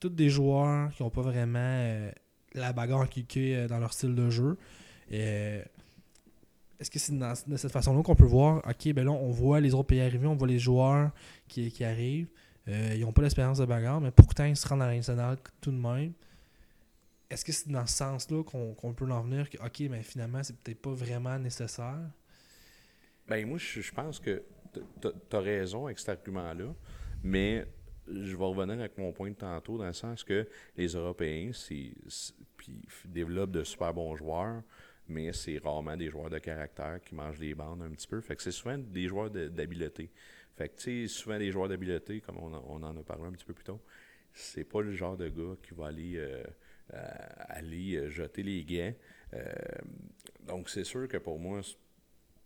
Tous 0.00 0.08
des 0.08 0.30
joueurs 0.30 0.90
qui 0.92 1.02
n'ont 1.02 1.10
pas 1.10 1.22
vraiment 1.22 1.58
euh, 1.60 2.10
la 2.54 2.72
bagarre 2.72 3.08
qui 3.08 3.26
euh, 3.54 3.68
dans 3.68 3.78
leur 3.78 3.92
style 3.92 4.14
de 4.14 4.30
jeu. 4.30 4.56
Est-ce 6.80 6.90
que 6.90 6.98
c'est 6.98 7.12
de 7.18 7.56
cette 7.56 7.72
façon-là 7.72 8.02
qu'on 8.02 8.14
peut 8.14 8.24
voir, 8.24 8.62
ok, 8.68 8.92
ben 8.92 9.04
là, 9.04 9.10
on 9.10 9.30
voit 9.30 9.60
les 9.60 9.74
autres 9.74 9.88
pays 9.88 10.00
arriver, 10.00 10.26
on 10.28 10.36
voit 10.36 10.46
les 10.46 10.60
joueurs 10.60 11.10
qui, 11.48 11.70
qui 11.72 11.82
arrivent. 11.84 12.28
Euh, 12.68 12.92
ils 12.94 13.00
n'ont 13.00 13.12
pas 13.12 13.22
l'expérience 13.22 13.58
de 13.58 13.64
bagarre, 13.64 14.00
mais 14.00 14.10
pourtant, 14.10 14.44
ils 14.44 14.56
se 14.56 14.68
rendent 14.68 14.82
à 14.82 14.88
la 14.88 14.96
nationale 14.96 15.38
tout 15.60 15.70
de 15.70 15.76
même. 15.76 16.12
Est-ce 17.30 17.44
que 17.44 17.52
c'est 17.52 17.70
dans 17.70 17.86
ce 17.86 17.96
sens-là 17.96 18.42
qu'on 18.42 18.92
peut 18.94 19.10
en 19.10 19.22
venir 19.22 19.48
que, 19.50 19.58
ok, 19.58 19.80
mais 19.90 20.02
finalement, 20.02 20.42
c'est 20.42 20.56
peut-être 20.56 20.80
pas 20.80 20.92
vraiment 20.92 21.38
nécessaire? 21.38 22.10
Ben, 23.26 23.46
moi, 23.46 23.58
je, 23.58 23.92
pense 23.92 24.18
que 24.18 24.42
tu 24.72 25.36
as 25.36 25.40
raison 25.40 25.86
avec 25.86 25.98
cet 25.98 26.08
argument-là, 26.10 26.74
mais 27.22 27.66
je 28.06 28.34
vais 28.36 28.44
revenir 28.44 28.78
avec 28.78 28.96
mon 28.96 29.12
point 29.12 29.30
de 29.30 29.34
tantôt, 29.34 29.76
dans 29.76 29.86
le 29.86 29.92
sens 29.92 30.24
que 30.24 30.48
les 30.76 30.88
Européens, 30.88 31.50
puis 32.56 32.88
développent 33.04 33.50
de 33.50 33.64
super 33.64 33.92
bons 33.92 34.16
joueurs, 34.16 34.62
mais 35.06 35.32
c'est 35.32 35.58
rarement 35.58 35.96
des 35.96 36.08
joueurs 36.08 36.30
de 36.30 36.38
caractère 36.38 37.00
qui 37.04 37.14
mangent 37.14 37.38
les 37.38 37.54
bandes 37.54 37.82
un 37.82 37.90
petit 37.90 38.06
peu. 38.06 38.20
Fait 38.20 38.36
que 38.36 38.42
c'est 38.42 38.52
souvent 38.52 38.78
des 38.78 39.08
joueurs 39.08 39.30
d'habileté. 39.30 40.10
Fait 40.58 40.68
que, 40.70 40.76
tu 40.76 41.08
sais, 41.08 41.14
souvent 41.14 41.38
des 41.38 41.52
joueurs 41.52 41.68
d'habileté, 41.68 42.20
comme 42.20 42.38
on, 42.38 42.52
en- 42.54 42.96
a 42.98 43.02
parlé 43.04 43.24
un 43.24 43.32
petit 43.32 43.44
peu 43.44 43.54
plus 43.54 43.64
tôt, 43.64 43.80
c'est 44.32 44.64
pas 44.64 44.82
le 44.82 44.92
genre 44.92 45.16
de 45.16 45.28
gars 45.28 45.56
qui 45.62 45.74
va 45.74 45.86
aller, 45.88 46.14
euh, 46.16 46.44
aller 47.48 47.96
euh, 47.96 48.08
jeter 48.10 48.42
les 48.42 48.64
gants. 48.64 48.94
Euh, 49.34 49.44
donc, 50.46 50.68
c'est 50.70 50.84
sûr 50.84 51.06
que 51.08 51.16
pour 51.18 51.38
moi, 51.38 51.60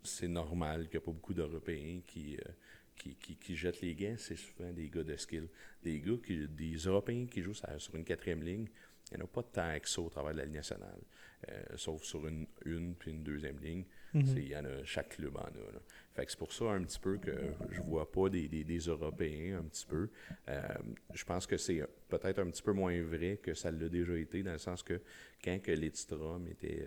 c'est- 0.03 0.29
normal 0.29 0.89
qu'il 0.89 0.99
n'y 0.99 1.05
a 1.05 1.07
pas 1.07 1.13
beaucoup 1.13 1.35
d'Européens 1.35 2.01
qui, 2.07 2.39
qui, 2.97 3.15
qui, 3.17 3.37
qui 3.37 3.57
jettent 3.57 3.81
les 3.81 3.95
gants. 3.95 4.15
C'est 4.19 4.37
souvent 4.37 4.73
des 4.73 4.89
gars 4.89 5.03
de 5.05 5.17
skill. 5.17 5.49
Des 5.83 6.01
gars, 6.01 6.17
qui, 6.25 6.47
des 6.49 6.75
Européens 6.77 7.27
qui 7.27 7.43
jouent 7.43 7.55
sur, 7.55 7.95
une 7.95 8.05
quatrième 8.05 8.43
ligne, 8.43 8.69
il 9.11 9.17
n'y 9.17 9.23
en 9.23 9.25
a 9.25 9.29
pas 9.29 9.43
tant 9.43 9.79
que 9.79 9.89
ça 9.89 10.01
au 10.01 10.09
travers 10.09 10.33
de 10.33 10.39
la 10.39 10.45
Ligue 10.45 10.55
nationale. 10.55 11.01
Euh, 11.51 11.63
sauf 11.77 12.05
sur 12.05 12.25
une, 12.29 12.47
une 12.65 12.95
puis 12.95 13.11
une 13.11 13.25
deuxième 13.25 13.59
ligne. 13.59 13.85
Il 14.15 14.49
y 14.49 14.57
en 14.57 14.65
a, 14.65 14.85
chaque 14.85 15.17
club 15.17 15.37
en 15.37 15.41
a. 15.41 15.73
là. 15.73 15.81
Fait 16.15 16.25
que 16.25 16.31
c'est 16.31 16.39
pour 16.39 16.53
ça 16.53 16.67
un 16.67 16.83
petit 16.85 17.01
peu 17.01 17.17
que 17.19 17.33
je 17.71 17.81
vois 17.81 18.11
pas 18.13 18.29
des, 18.29 18.47
des, 18.47 18.63
des 18.63 18.79
Européens 18.79 19.59
un 19.59 19.63
petit 19.65 19.87
peu. 19.87 20.09
Euh, 20.49 20.61
je 21.15 21.25
pense 21.25 21.47
que 21.47 21.57
c'est 21.57 21.83
peut-être 22.09 22.39
un 22.39 22.51
petit 22.51 22.63
peu 22.63 22.73
moins 22.73 23.03
vrai 23.03 23.39
que 23.43 23.55
ça 23.55 23.71
l'a 23.73 23.89
déjà 23.89 24.17
été, 24.17 24.43
dans 24.43 24.53
le 24.53 24.59
sens 24.59 24.83
que 24.83 25.01
quand 25.43 25.59
que 25.61 25.73
Lidstrom 25.73 26.47
était 26.47 26.87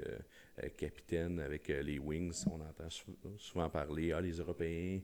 euh, 0.63 0.69
capitaine 0.77 1.39
avec 1.39 1.67
les 1.67 1.99
Wings, 1.99 2.45
on 2.47 2.61
entend 2.61 2.89
sou- 2.89 3.17
souvent 3.37 3.69
parler 3.69 4.11
Ah, 4.13 4.21
les 4.21 4.33
Européens, 4.37 5.01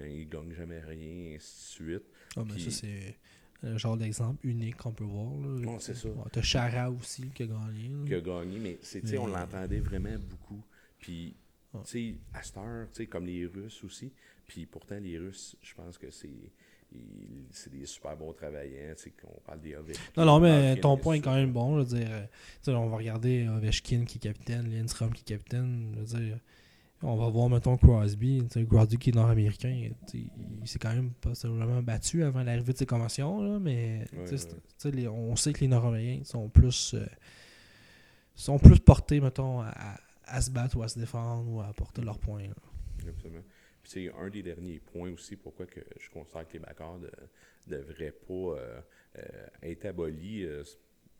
euh, 0.00 0.08
ils 0.08 0.28
gagnent 0.28 0.52
jamais 0.54 0.80
rien, 0.80 1.30
et 1.32 1.36
ainsi 1.36 1.80
de 1.82 1.84
suite. 1.86 2.04
Ah, 2.36 2.42
Puis- 2.48 2.62
ça, 2.62 2.70
c'est 2.70 3.16
un 3.62 3.76
genre 3.78 3.96
d'exemple 3.96 4.46
unique 4.46 4.76
qu'on 4.76 4.92
peut 4.92 5.04
voir. 5.04 5.32
Là. 5.40 5.76
C'est 5.80 5.94
ça. 5.94 6.08
Ouais, 6.08 6.24
T'as 6.32 6.42
Chara 6.42 6.90
aussi 6.90 7.28
qui 7.34 7.44
a 7.44 7.46
gagné. 7.46 7.88
là. 7.88 8.04
qui 8.06 8.14
a 8.14 8.20
gagné, 8.20 8.58
mais 8.58 8.78
on 9.18 9.26
Mais- 9.26 9.32
l'entendait 9.32 9.80
vraiment 9.80 10.18
beaucoup. 10.18 10.62
Puis, 10.98 11.34
Ouais. 11.72 11.80
tu 11.84 11.90
sais, 11.90 12.14
à 12.32 12.42
cette 12.42 12.56
heure, 12.56 12.88
comme 13.10 13.26
les 13.26 13.46
Russes 13.46 13.82
aussi, 13.84 14.12
puis 14.46 14.66
pourtant, 14.66 14.98
les 15.00 15.18
Russes, 15.18 15.56
je 15.62 15.74
pense 15.74 15.96
que 15.98 16.10
c'est, 16.10 16.28
c'est 17.50 17.72
des 17.72 17.86
super 17.86 18.16
bons 18.16 18.32
travaillants, 18.32 18.94
qu'on 19.20 19.40
parle 19.40 19.60
des 19.60 19.74
Ovechkin. 19.74 20.00
Non, 20.16 20.24
non, 20.26 20.40
mais 20.40 20.76
ton 20.76 20.96
point 20.96 21.14
est 21.14 21.20
quand 21.20 21.34
même 21.34 21.52
bon. 21.52 21.78
Je 21.78 21.84
veux 21.84 21.98
dire, 21.98 22.08
euh, 22.10 22.72
on 22.74 22.88
va 22.88 22.96
regarder 22.96 23.48
Ovechkin 23.48 24.04
qui 24.04 24.18
est 24.18 24.20
capitaine, 24.20 24.70
Lindstrom 24.70 25.12
qui 25.12 25.22
est 25.22 25.36
capitaine. 25.36 25.92
Je 25.94 26.00
veux 26.00 26.20
dire, 26.20 26.38
on 27.04 27.16
va 27.16 27.28
voir, 27.28 27.48
mettons, 27.48 27.76
Crosby. 27.76 28.42
Crosby 28.68 28.96
qui 28.98 29.10
est 29.10 29.12
nord-américain. 29.14 29.90
Il 30.12 30.66
s'est 30.68 30.78
quand 30.78 30.94
même 30.94 31.12
pas 31.12 31.32
vraiment 31.44 31.82
battu 31.82 32.22
avant 32.24 32.42
l'arrivée 32.42 32.72
de 32.72 32.78
ses 32.78 32.86
conventions. 32.86 33.40
Là, 33.42 33.58
mais 33.58 34.04
Ouais, 34.12 34.30
ouais. 34.32 34.90
les- 34.90 35.08
on 35.08 35.36
sait 35.36 35.52
que 35.52 35.60
les 35.60 35.68
nord-américains 35.68 36.24
sont 36.24 36.48
plus, 36.48 36.94
euh, 36.94 37.06
sont 38.34 38.58
plus 38.58 38.78
portés, 38.80 39.20
mettons, 39.20 39.60
à, 39.60 39.98
à- 40.26 40.40
se 40.40 40.50
battre 40.50 40.76
ou 40.76 40.82
à 40.82 40.88
se 40.88 40.98
défendre 40.98 41.50
ou 41.50 41.60
à 41.60 41.66
apporter 41.66 42.02
leurs 42.02 42.18
points. 42.18 42.42
là. 42.48 42.54
Absolument. 43.08 43.42
Puis 43.82 43.92
c'est 43.92 44.12
un 44.14 44.30
des 44.30 44.42
derniers 44.42 44.80
points 44.80 45.10
aussi 45.12 45.36
pourquoi 45.36 45.66
que 45.66 45.80
je 46.00 46.08
considère 46.10 46.48
que 46.48 46.54
les 46.54 46.58
backers 46.58 46.98
ne 46.98 47.08
devraient 47.76 48.12
pas 48.12 48.32
euh, 48.34 48.80
euh, 49.18 49.46
être 49.62 49.84
abolis 49.84 50.46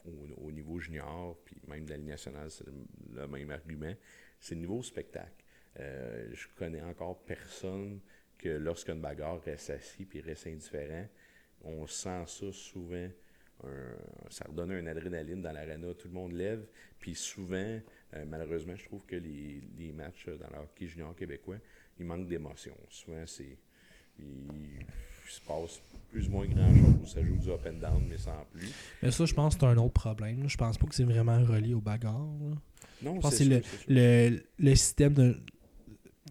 au, 0.07 0.47
au 0.47 0.51
niveau 0.51 0.79
junior, 0.81 1.37
puis 1.45 1.57
même 1.69 1.85
de 1.85 1.91
la 1.91 1.97
Ligue 1.99 2.09
nationale, 2.09 2.51
c'est 2.51 2.67
le, 2.67 2.73
le 3.15 3.29
même 3.29 3.51
argument. 3.51 3.93
C'est 4.41 4.55
le 4.55 4.63
niveau 4.63 4.83
spectacle. 4.83 5.44
Euh, 5.81 6.29
je 6.33 6.47
connais 6.57 6.83
encore 6.83 7.19
personne 7.25 8.01
que 8.39 8.49
lorsqu'une 8.49 9.01
bagarre 9.01 9.41
reste 9.43 9.71
assis 9.71 10.05
puis 10.05 10.21
reste 10.21 10.47
indifférent, 10.47 11.07
on 11.63 11.87
sent 11.87 12.25
ça 12.27 12.53
souvent. 12.53 13.09
un- 13.63 14.29
ça 14.31 14.45
redonne 14.49 14.73
un 14.73 14.87
adrénaline 14.89 15.41
dans 15.41 15.53
l'arena, 15.53 15.95
tout 15.95 16.09
le 16.09 16.15
monde 16.15 16.33
lève. 16.33 16.67
Puis 16.99 17.15
souvent, 17.15 17.57
euh, 17.57 18.25
malheureusement, 18.27 18.75
je 18.77 18.85
trouve 18.85 19.07
que 19.07 19.17
les, 19.17 19.63
les 19.79 19.93
matchs 19.93 20.27
dans 20.27 20.49
le 20.51 20.63
hockey 20.65 20.87
junior 20.89 21.15
québécois, 21.17 21.57
il 21.99 22.05
manque 22.05 22.27
d'émotion. 22.29 22.75
Souvent, 22.91 23.25
c'est. 23.27 23.57
Il, 24.19 24.25
il 25.27 25.31
se 25.31 25.41
passe 25.41 25.81
plus 26.11 26.29
ou 26.29 26.33
moins 26.33 26.47
grand-chose. 26.47 27.13
Ça 27.15 27.23
joue 27.25 27.37
du 27.37 27.49
up 27.51 27.61
and 27.67 27.75
down, 27.79 28.05
mais 28.09 28.19
sans 28.19 28.45
plus. 28.53 28.71
Mais 29.03 29.11
ça, 29.11 29.25
je 29.25 29.33
pense 29.35 29.55
que 29.55 29.61
c'est 29.61 29.67
un 29.67 29.77
autre 29.79 29.95
problème. 29.95 30.49
Je 30.49 30.57
pense 30.57 30.77
pas 30.77 30.87
que 30.87 30.95
c'est 30.95 31.05
vraiment 31.05 31.43
relié 31.43 31.75
aux 31.75 31.81
bagarres. 31.81 32.19
là. 32.41 32.57
Non, 33.03 33.15
Je 33.17 33.21
pense 33.21 33.31
que 33.39 33.45
c'est 33.45 33.63
sûr. 33.63 33.85
le, 33.89 34.41
le 34.59 34.75
système 34.75 35.15
de. 35.15 35.37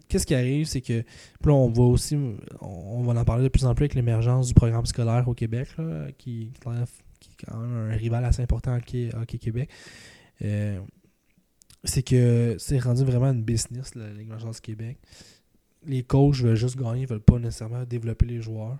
Qu'est-ce 0.08 0.26
qui 0.26 0.34
arrive, 0.34 0.66
c'est 0.66 0.80
que. 0.80 1.02
Puis 1.02 1.46
là, 1.46 1.52
on 1.52 1.70
voit 1.70 1.86
aussi. 1.86 2.16
On, 2.60 3.02
va 3.02 3.20
en 3.20 3.24
parler 3.24 3.44
de 3.44 3.48
plus 3.48 3.64
en 3.64 3.74
plus 3.74 3.84
avec 3.84 3.94
l'émergence 3.94 4.48
du 4.48 4.54
programme 4.54 4.86
scolaire 4.86 5.26
au 5.28 5.34
Québec, 5.34 5.68
qui, 6.18 6.52
est 6.54 7.46
quand 7.46 7.58
même 7.58 7.90
un 7.90 7.94
rival 7.94 8.24
assez 8.24 8.42
important 8.42 8.74
Hockey, 8.76 9.10
Hockey 9.14 9.38
Québec. 9.38 9.70
Euh, 10.42 10.80
c'est 11.84 12.02
que 12.02 12.56
c'est 12.58 12.78
rendu 12.78 13.04
vraiment 13.04 13.30
une 13.30 13.42
business, 13.42 13.94
l'émergence 13.94 14.56
du 14.56 14.62
Québec. 14.62 14.98
Les 15.86 16.02
coachs 16.02 16.36
veulent 16.36 16.56
juste 16.56 16.78
gagner, 16.78 17.02
ils 17.02 17.06
veulent 17.06 17.20
pas 17.20 17.38
nécessairement 17.38 17.84
développer 17.84 18.26
les 18.26 18.40
joueurs. 18.40 18.78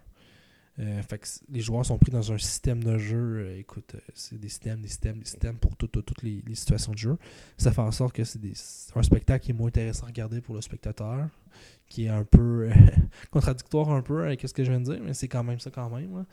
Euh, 0.81 1.03
les 1.51 1.61
joueurs 1.61 1.87
sont 1.87 1.99
pris 1.99 2.11
dans 2.11 2.33
un 2.33 2.39
système 2.39 2.83
de 2.83 2.99
jeu. 2.99 3.17
euh, 3.17 3.59
écoute, 3.59 3.95
euh, 3.95 4.01
c'est 4.15 4.39
des 4.39 4.49
systèmes, 4.49 4.81
des 4.81 4.89
systèmes, 4.89 5.19
des 5.21 5.25
systèmes 5.25 5.57
pour 5.57 5.77
tout- 5.77 5.87
tout- 5.87 6.03
toutes 6.03 6.23
les, 6.23 6.43
situations 6.55 6.93
de 6.93 6.99
jeu. 6.99 7.17
Ça 7.59 7.71
fait 7.73 7.81
en 7.81 7.93
sorte 7.93 8.15
que 8.15 8.25
c'est 8.25 8.41
un 8.97 9.03
spectacle 9.03 9.45
qui 9.45 9.51
est 9.53 9.55
moins 9.55 9.69
intéressant 9.69 10.05
à 10.05 10.07
regarder 10.09 10.41
pour 10.41 10.55
le 10.57 10.61
spectateur, 10.61 11.29
qui 11.89 12.07
est 12.07 12.09
un 12.09 12.25
peu 12.25 12.71
contradictoire 13.31 13.91
un 13.91 14.03
peu 14.03 14.25
avec 14.25 14.41
ce 14.41 14.53
que 14.53 14.65
je 14.65 14.71
viens 14.71 14.81
de 14.81 14.93
dire, 14.93 15.01
mais 15.03 15.15
c'est 15.15 15.29
quand 15.29 15.45
même 15.45 15.61
ça 15.61 15.71
quand 15.71 15.91
même. 15.91 16.25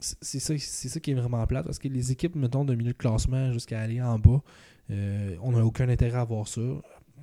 c'est 0.00 0.38
ça, 0.38 0.56
ça 0.58 1.00
qui 1.00 1.10
est 1.10 1.14
vraiment 1.14 1.44
plate 1.46 1.64
parce 1.66 1.80
que 1.80 1.88
les 1.88 2.12
équipes, 2.12 2.36
mettons, 2.36 2.64
de 2.64 2.74
milieu 2.76 2.92
de 2.92 2.96
classement 2.98 3.52
jusqu'à 3.52 3.80
aller 3.80 4.00
en 4.00 4.18
bas, 4.18 4.42
on 4.90 5.52
n'a 5.52 5.64
aucun 5.64 5.88
intérêt 5.88 6.18
à 6.18 6.24
voir 6.24 6.46
ça. 6.46 6.60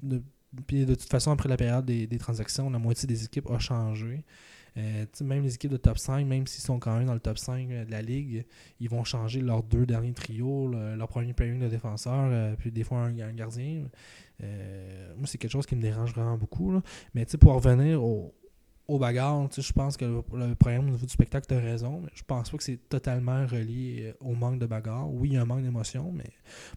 De, 0.04 0.22
puis 0.68 0.86
de 0.86 0.96
toute 0.96 1.10
façon, 1.10 1.32
après 1.32 1.48
la 1.48 1.56
période 1.56 1.86
des 1.86 2.18
transactions, 2.18 2.70
la 2.70 2.80
moitié 2.80 3.08
des 3.08 3.24
équipes 3.24 3.50
a 3.50 3.60
changé. 3.60 4.26
Euh, 4.78 5.06
même 5.22 5.44
les 5.44 5.56
équipes 5.56 5.72
de 5.72 5.78
top 5.78 5.98
5, 5.98 6.26
même 6.26 6.48
s'ils 6.48 6.64
sont 6.64 6.80
quand 6.80 6.98
même 6.98 7.08
dans 7.08 7.14
le 7.14 7.20
top 7.20 7.38
5 7.38 7.68
de 7.68 7.92
la 7.92 8.02
ligue, 8.02 8.46
ils 8.80 8.90
vont 8.90 9.04
changer 9.04 9.42
leurs 9.42 9.64
deux 9.64 9.86
derniers 9.86 10.14
trios, 10.14 10.68
le- 10.70 10.96
leur 10.96 11.08
premier 11.10 11.34
pairing 11.34 11.60
de 11.60 11.68
défenseur, 11.68 12.30
euh, 12.32 12.56
puis 12.58 12.72
des 12.72 12.84
fois 12.84 13.00
un, 13.00 13.34
gardien. 13.34 13.84
Euh, 14.44 15.14
moi, 15.18 15.28
c'est 15.28 15.38
quelque 15.38 15.52
chose 15.52 15.66
qui 15.66 15.76
me 15.76 15.82
dérange 15.82 16.14
vraiment 16.14 16.38
beaucoup. 16.38 16.72
là. 16.72 16.82
Mais 17.14 17.26
pour 17.40 17.54
revenir 17.54 18.02
au, 18.04 18.34
aux 18.92 19.00
bagarres, 19.00 19.48
je 19.56 19.72
pense 19.72 19.98
que 19.98 20.06
le, 20.06 20.56
problème 20.56 20.82
au 20.82 20.92
niveau 20.92 21.06
du 21.06 21.12
spectacle, 21.12 21.48
tu 21.48 21.56
raison, 21.56 22.02
mais 22.04 22.10
je 22.14 22.24
pense 22.24 22.50
pas 22.50 22.58
que 22.58 22.64
c'est 22.64 22.90
totalement 22.90 23.46
relié 23.46 24.08
euh, 24.08 24.14
au 24.20 24.34
manque 24.34 24.60
de 24.60 24.66
bagarre. 24.66 25.12
Oui, 25.14 25.30
il 25.30 25.34
y 25.34 25.38
a 25.38 25.42
un 25.42 25.46
manque 25.46 25.64
d'émotion, 25.64 26.12
mais 26.12 26.30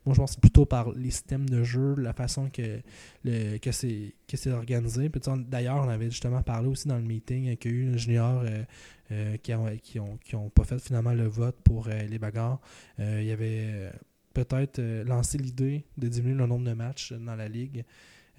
moi, 0.05 0.15
je 0.15 0.21
pense 0.21 0.37
que 0.37 0.41
plutôt 0.41 0.65
par 0.65 0.93
les 0.93 1.11
systèmes 1.11 1.49
de 1.49 1.63
jeu, 1.65 1.95
la 1.97 2.13
façon 2.13 2.49
que, 2.51 2.81
que 3.25 3.73
c'est 3.73 4.51
organisé. 4.53 5.11
D'ailleurs, 5.49 5.85
on 5.85 5.89
avait 5.89 6.11
justement 6.11 6.43
parlé 6.43 6.69
aussi 6.69 6.89
dans 6.89 6.97
le 6.97 7.03
meeting 7.03 7.57
qu'il 7.57 7.71
y 7.71 7.75
a 7.75 7.77
eu 7.77 7.95
un 7.95 7.97
junior 7.97 8.43
euh, 8.45 8.65
euh, 9.13 9.37
qui 9.39 9.53
n'ont 9.53 9.77
qui 9.83 9.99
ont, 9.99 10.19
qui 10.25 10.37
ont 10.37 10.51
pas 10.51 10.65
fait 10.65 10.79
finalement 10.79 11.13
le 11.13 11.27
vote 11.27 11.57
pour 11.65 11.89
euh, 11.89 12.03
les 12.03 12.19
bagarres. 12.19 12.61
Il 12.99 13.25
y 13.25 13.33
avait 13.33 13.91
peut-être 14.33 14.81
lancé 15.05 15.39
l'idée 15.39 15.85
de 15.97 16.09
diminuer 16.09 16.39
le 16.39 16.47
nombre 16.47 16.65
de 16.65 16.75
matchs 16.75 17.13
dans 17.13 17.37
la 17.37 17.49
ligue. 17.49 17.85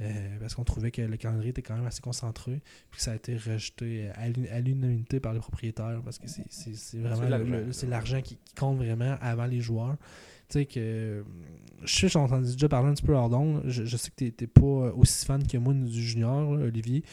Euh, 0.01 0.37
parce 0.39 0.55
qu'on 0.55 0.63
trouvait 0.63 0.91
que 0.91 1.01
le 1.01 1.17
calendrier 1.17 1.51
était 1.51 1.61
quand 1.61 1.75
même 1.75 1.85
assez 1.85 2.01
concentré, 2.01 2.61
puis 2.91 2.97
que 2.97 3.03
ça 3.03 3.11
a 3.11 3.15
été 3.15 3.37
rejeté 3.37 4.09
à 4.15 4.59
l'unanimité 4.59 5.19
par 5.19 5.33
les 5.33 5.39
propriétaires, 5.39 6.01
parce 6.03 6.19
que 6.19 6.27
c'est 6.27 6.97
vraiment 6.99 7.71
c'est 7.71 7.87
l'argent 7.87 8.21
qui, 8.21 8.37
compte 8.57 8.77
vraiment 8.77 9.17
avant 9.21 9.45
les 9.45 9.61
joueurs. 9.61 9.97
Tu 10.47 10.59
sais 10.59 10.65
que. 10.65 11.25
Je 11.83 11.93
sais, 11.93 12.07
j'ai 12.07 12.19
entendu 12.19 12.51
déjà 12.51 12.69
parler 12.69 12.89
un 12.89 12.93
petit 12.93 13.03
peu 13.03 13.15
hors 13.15 13.31
je, 13.65 13.85
je, 13.85 13.97
sais 13.97 14.09
que 14.09 14.25
tu 14.25 14.33
n'es 14.41 14.47
pas 14.47 14.93
aussi 14.95 15.25
fan 15.25 15.45
que 15.45 15.57
moi 15.57 15.73
du 15.73 16.01
junior, 16.01 16.49
Olivier. 16.49 17.03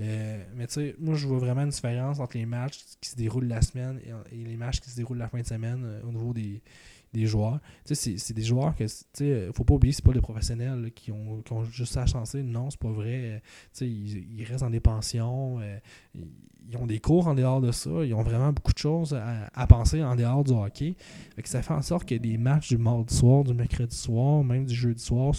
Euh, 0.00 0.42
mais 0.54 0.66
tu 0.66 0.74
sais, 0.74 0.96
moi, 0.98 1.14
je 1.14 1.26
vois 1.26 1.38
vraiment 1.38 1.62
une 1.62 1.70
différence 1.70 2.18
entre 2.18 2.36
les 2.36 2.46
matchs 2.46 2.80
qui 3.00 3.10
se 3.10 3.16
déroulent 3.16 3.46
la 3.46 3.62
semaine 3.62 4.00
et, 4.32 4.36
les 4.36 4.56
matchs 4.56 4.80
qui 4.80 4.90
se 4.90 4.96
déroulent 4.96 5.18
la 5.18 5.28
fin 5.28 5.40
de 5.40 5.46
semaine 5.46 5.82
euh, 5.84 6.02
au 6.06 6.12
niveau 6.12 6.32
des, 6.32 6.62
des 7.12 7.26
joueurs. 7.26 7.60
C'est 7.84 8.32
des 8.32 8.42
joueurs 8.42 8.74
que, 8.74 8.84
tu 8.84 8.90
sais, 9.12 9.48
faut 9.54 9.64
pas 9.64 9.74
oublier, 9.74 9.92
c'est 9.92 10.04
pas 10.04 10.12
des 10.12 10.20
professionnels 10.20 10.90
qui, 10.94 11.12
ont, 11.12 11.42
qui, 11.42 11.52
ont, 11.52 11.64
juste 11.64 11.96
à 11.96 12.06
chancer. 12.06 12.42
Non, 12.42 12.70
c'est 12.70 12.80
pas 12.80 12.90
vrai. 12.90 13.42
Tu 13.72 13.78
sais, 13.78 13.88
ils, 13.88 14.44
restent 14.44 14.64
dans 14.64 14.70
des 14.70 14.80
pensions. 14.80 15.58
Euh, 15.60 15.78
ils, 16.14 16.76
ont 16.76 16.86
des 16.86 17.00
cours 17.00 17.28
en 17.28 17.34
dehors 17.34 17.60
de 17.60 17.72
ça. 17.72 17.90
Ils 18.04 18.14
ont 18.14 18.22
vraiment 18.22 18.52
beaucoup 18.52 18.72
de 18.72 18.78
choses 18.78 19.14
à, 19.14 19.66
penser 19.66 20.02
en 20.02 20.16
dehors 20.16 20.44
du 20.44 20.52
hockey. 20.52 20.96
Que 21.36 21.48
ça 21.48 21.62
fait 21.62 21.74
en 21.74 21.82
sorte 21.82 22.08
que 22.08 22.14
des 22.14 22.38
matchs 22.38 22.68
du 22.68 22.78
mardi 22.78 23.14
soir, 23.14 23.44
du 23.44 23.54
mercredi 23.54 23.96
soir, 23.96 24.42
même 24.44 24.64
du 24.64 24.74
jeudi 24.74 25.02
soir 25.02 25.34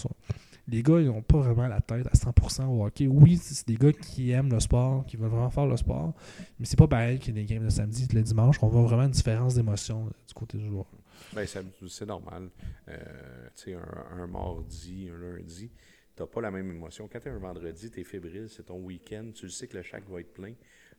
les 0.68 0.82
gars, 0.82 1.00
ils 1.00 1.06
n'ont 1.06 1.22
pas 1.22 1.38
vraiment 1.38 1.68
la 1.68 1.80
tête 1.80 2.06
à 2.06 2.16
100% 2.16 2.66
au 2.66 2.84
hockey. 2.86 3.06
Oui, 3.06 3.38
c'est 3.40 3.66
des 3.68 3.76
gars 3.76 3.92
qui 3.92 4.30
aiment 4.30 4.50
le 4.50 4.60
sport, 4.60 5.04
qui 5.06 5.16
veulent 5.16 5.30
vraiment 5.30 5.50
faire 5.50 5.66
le 5.66 5.76
sport, 5.76 6.14
mais 6.58 6.66
c'est 6.66 6.78
pas 6.78 6.88
pareil 6.88 7.18
qu'il 7.18 7.36
y 7.36 7.38
ait 7.38 7.44
des 7.44 7.54
games 7.54 7.64
le 7.64 7.70
samedi 7.70 8.06
le 8.12 8.22
dimanche. 8.22 8.56
On 8.62 8.68
voit 8.68 8.82
vraiment 8.82 9.04
une 9.04 9.10
différence 9.10 9.54
d'émotion 9.54 10.06
euh, 10.06 10.10
du 10.26 10.34
côté 10.34 10.58
du 10.58 10.66
joueur. 10.66 10.86
Ben, 11.32 11.46
c'est 11.46 12.06
normal. 12.06 12.50
Euh, 12.88 13.48
tu 13.56 13.72
sais, 13.72 13.74
un, 13.74 14.26
mardi, 14.26 15.08
un 15.12 15.18
lundi, 15.18 15.70
t'as 16.14 16.26
pas 16.26 16.40
la 16.40 16.50
même 16.50 16.70
émotion. 16.70 17.08
Quand 17.08 17.20
tu 17.20 17.28
un 17.28 17.38
vendredi, 17.38 17.90
tu 17.90 18.00
es 18.00 18.04
fébrile, 18.04 18.48
c'est 18.48 18.64
ton 18.64 18.80
week-end, 18.80 19.30
tu 19.34 19.46
le 19.46 19.50
sais 19.50 19.66
que 19.66 19.76
le 19.76 19.82
chac 19.82 20.08
va 20.08 20.20
être 20.20 20.32
plein. 20.32 20.54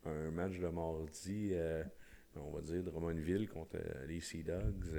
Un 0.06 0.32
match 0.32 0.60
de 0.60 0.68
mardi, 0.68 1.52
euh, 1.54 1.84
on 2.36 2.52
va 2.52 2.62
dire 2.62 2.84
Drummondville 2.84 3.48
contre 3.48 3.78
les 4.08 4.20
Sea 4.20 4.44
Dogs 4.44 4.92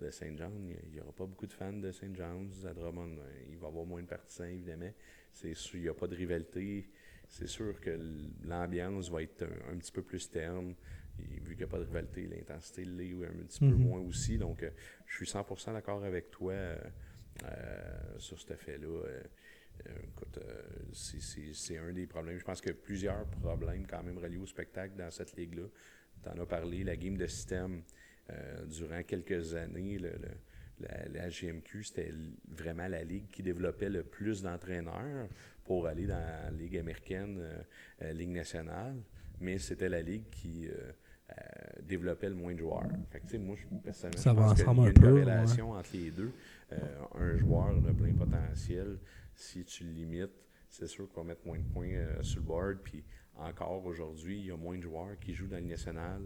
de 0.00 0.10
Saint 0.10 0.36
John. 0.36 0.74
Il 0.84 0.92
n'y 0.92 1.00
aura 1.00 1.12
pas 1.12 1.26
beaucoup 1.26 1.46
de 1.46 1.52
fans 1.52 1.72
de 1.72 1.92
Saint 1.92 2.14
John's 2.14 2.64
à 2.64 2.72
Drummond. 2.72 3.16
Il 3.50 3.58
va 3.58 3.66
y 3.66 3.70
avoir 3.70 3.84
moins 3.84 4.02
de 4.02 4.06
partisans, 4.06 4.48
évidemment. 4.48 4.92
C'est 5.32 5.52
il 5.74 5.80
n'y 5.80 5.88
a 5.88 5.94
pas 5.94 6.06
de 6.06 6.16
rivalité. 6.16 6.88
C'est 7.28 7.46
sûr 7.46 7.80
que 7.80 7.96
l'ambiance 8.44 9.08
va 9.08 9.22
être 9.22 9.46
un, 9.70 9.76
petit 9.76 9.92
peu 9.92 10.02
plus 10.02 10.28
terne. 10.28 10.74
Vu 11.18 11.56
qu'il 11.56 11.58
n'y 11.58 11.64
a 11.64 11.66
pas 11.66 11.78
de 11.78 11.84
rivalité, 11.84 12.26
l'intensité 12.26 12.84
l'est 12.84 13.12
un 13.24 13.44
petit 13.44 13.60
peu 13.60 13.66
mhm. 13.66 13.88
moins 13.88 14.00
aussi. 14.00 14.38
Donc, 14.38 14.62
euh, 14.62 14.70
je 15.06 15.16
suis 15.16 15.26
100% 15.26 15.72
d'accord 15.72 16.04
avec 16.04 16.30
toi 16.30 16.52
euh, 16.52 16.78
euh, 17.44 18.18
sur 18.18 18.38
ce 18.38 18.54
fait-là. 18.54 18.88
écoute, 20.04 20.38
c'est 20.92 21.78
un 21.78 21.92
des 21.92 22.06
problèmes. 22.06 22.38
Je 22.38 22.44
pense 22.44 22.60
qu'il 22.60 22.70
y 22.70 22.74
a 22.74 22.78
plusieurs 22.78 23.26
problèmes 23.26 23.86
quand 23.86 24.02
même 24.02 24.18
reliés 24.18 24.38
au 24.38 24.46
spectacle 24.46 24.94
dans 24.96 25.10
cette 25.10 25.36
ligue-là. 25.36 25.66
Tu 26.22 26.28
en 26.28 26.42
as 26.42 26.46
parlé, 26.46 26.84
la 26.84 26.96
game 26.96 27.16
de 27.16 27.26
système. 27.26 27.82
Durant 28.68 29.02
quelques 29.02 29.54
années, 29.54 29.98
la, 30.78 31.28
GMQ, 31.28 31.82
c'était 31.82 32.14
vraiment 32.48 32.86
la 32.86 33.02
ligue 33.02 33.28
qui 33.28 33.42
développait 33.42 33.88
le 33.88 34.04
plus 34.04 34.42
d'entraîneurs 34.42 35.28
pour 35.64 35.88
aller 35.88 36.06
dans 36.06 36.20
la 36.20 36.50
Ligue 36.52 36.78
américaine, 36.78 37.42
Ligue 38.00 38.30
nationale, 38.30 39.02
mais 39.40 39.58
c'était 39.58 39.88
la 39.88 40.02
ligue 40.02 40.28
qui 40.30 40.68
développait 41.82 42.28
le 42.28 42.34
moins 42.34 42.52
de 42.52 42.58
joueurs. 42.58 42.88
Fait 43.10 43.38
moi, 43.38 43.56
je, 43.56 43.64
personnellement, 43.76 44.20
Ça 44.20 44.34
pense 44.34 44.54
qu'il 44.54 44.64
y 44.64 44.86
a 44.86 44.88
une 44.88 44.92
corrélation 44.92 45.72
entre 45.72 45.90
les 45.94 46.10
deux. 46.10 46.32
un 47.14 47.36
joueur 47.36 47.80
de 47.80 47.92
plein 47.92 48.12
potentiel, 48.12 48.98
si 49.34 49.64
tu 49.64 49.84
le 49.84 49.90
limites, 49.92 50.44
c'est 50.68 50.86
sûr 50.86 51.08
qu'on 51.08 51.22
va 51.22 51.28
mettre 51.28 51.46
moins 51.46 51.58
de 51.58 51.64
points 51.64 52.22
sur 52.22 52.40
le 52.40 52.46
board. 52.46 52.78
Puis 52.82 53.04
encore 53.36 53.84
aujourd'hui, 53.86 54.38
il 54.38 54.46
y 54.46 54.50
a 54.50 54.56
moins 54.56 54.76
de 54.76 54.82
joueurs 54.82 55.18
qui 55.18 55.34
jouent 55.34 55.48
dans 55.48 55.56
le 55.56 55.62
national 55.62 56.22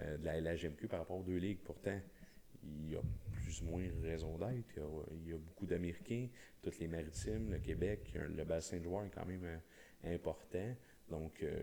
euh, 0.00 0.16
de 0.18 0.24
la 0.24 0.40
LHMQ 0.40 0.86
par 0.86 1.00
rapport 1.00 1.18
aux 1.18 1.22
deux 1.22 1.36
ligues. 1.38 1.60
Pourtant, 1.64 1.98
il 2.62 2.92
y 2.92 2.96
a 2.96 3.00
plus 3.32 3.62
ou 3.62 3.66
moins 3.66 3.82
raison 4.02 4.36
d'être. 4.36 4.78
Il, 5.24 5.30
y 5.30 5.32
a 5.32 5.38
beaucoup 5.38 5.66
d'Américains, 5.66 6.28
toutes 6.62 6.78
les 6.78 6.88
maritimes, 6.88 7.50
le 7.50 7.58
Québec, 7.58 8.12
le 8.14 8.44
bassin 8.44 8.78
de 8.78 8.84
joueurs 8.84 9.04
est 9.04 9.10
quand 9.10 9.26
même 9.26 9.44
euh, 9.44 10.14
important. 10.14 10.74
Donc, 11.10 11.42
euh, 11.42 11.60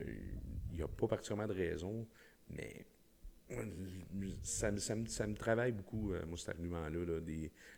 il 0.72 0.78
n'y 0.78 0.84
a 0.84 0.88
pas 0.88 1.08
particulièrement 1.08 1.48
de 1.48 1.58
raison, 1.58 2.08
mais 2.50 2.86
ça, 4.42 4.72
me 4.72 5.34
travaille 5.36 5.72
beaucoup, 5.72 6.14
moi, 6.28 6.38
cet 6.38 6.50
argument-là. 6.50 7.20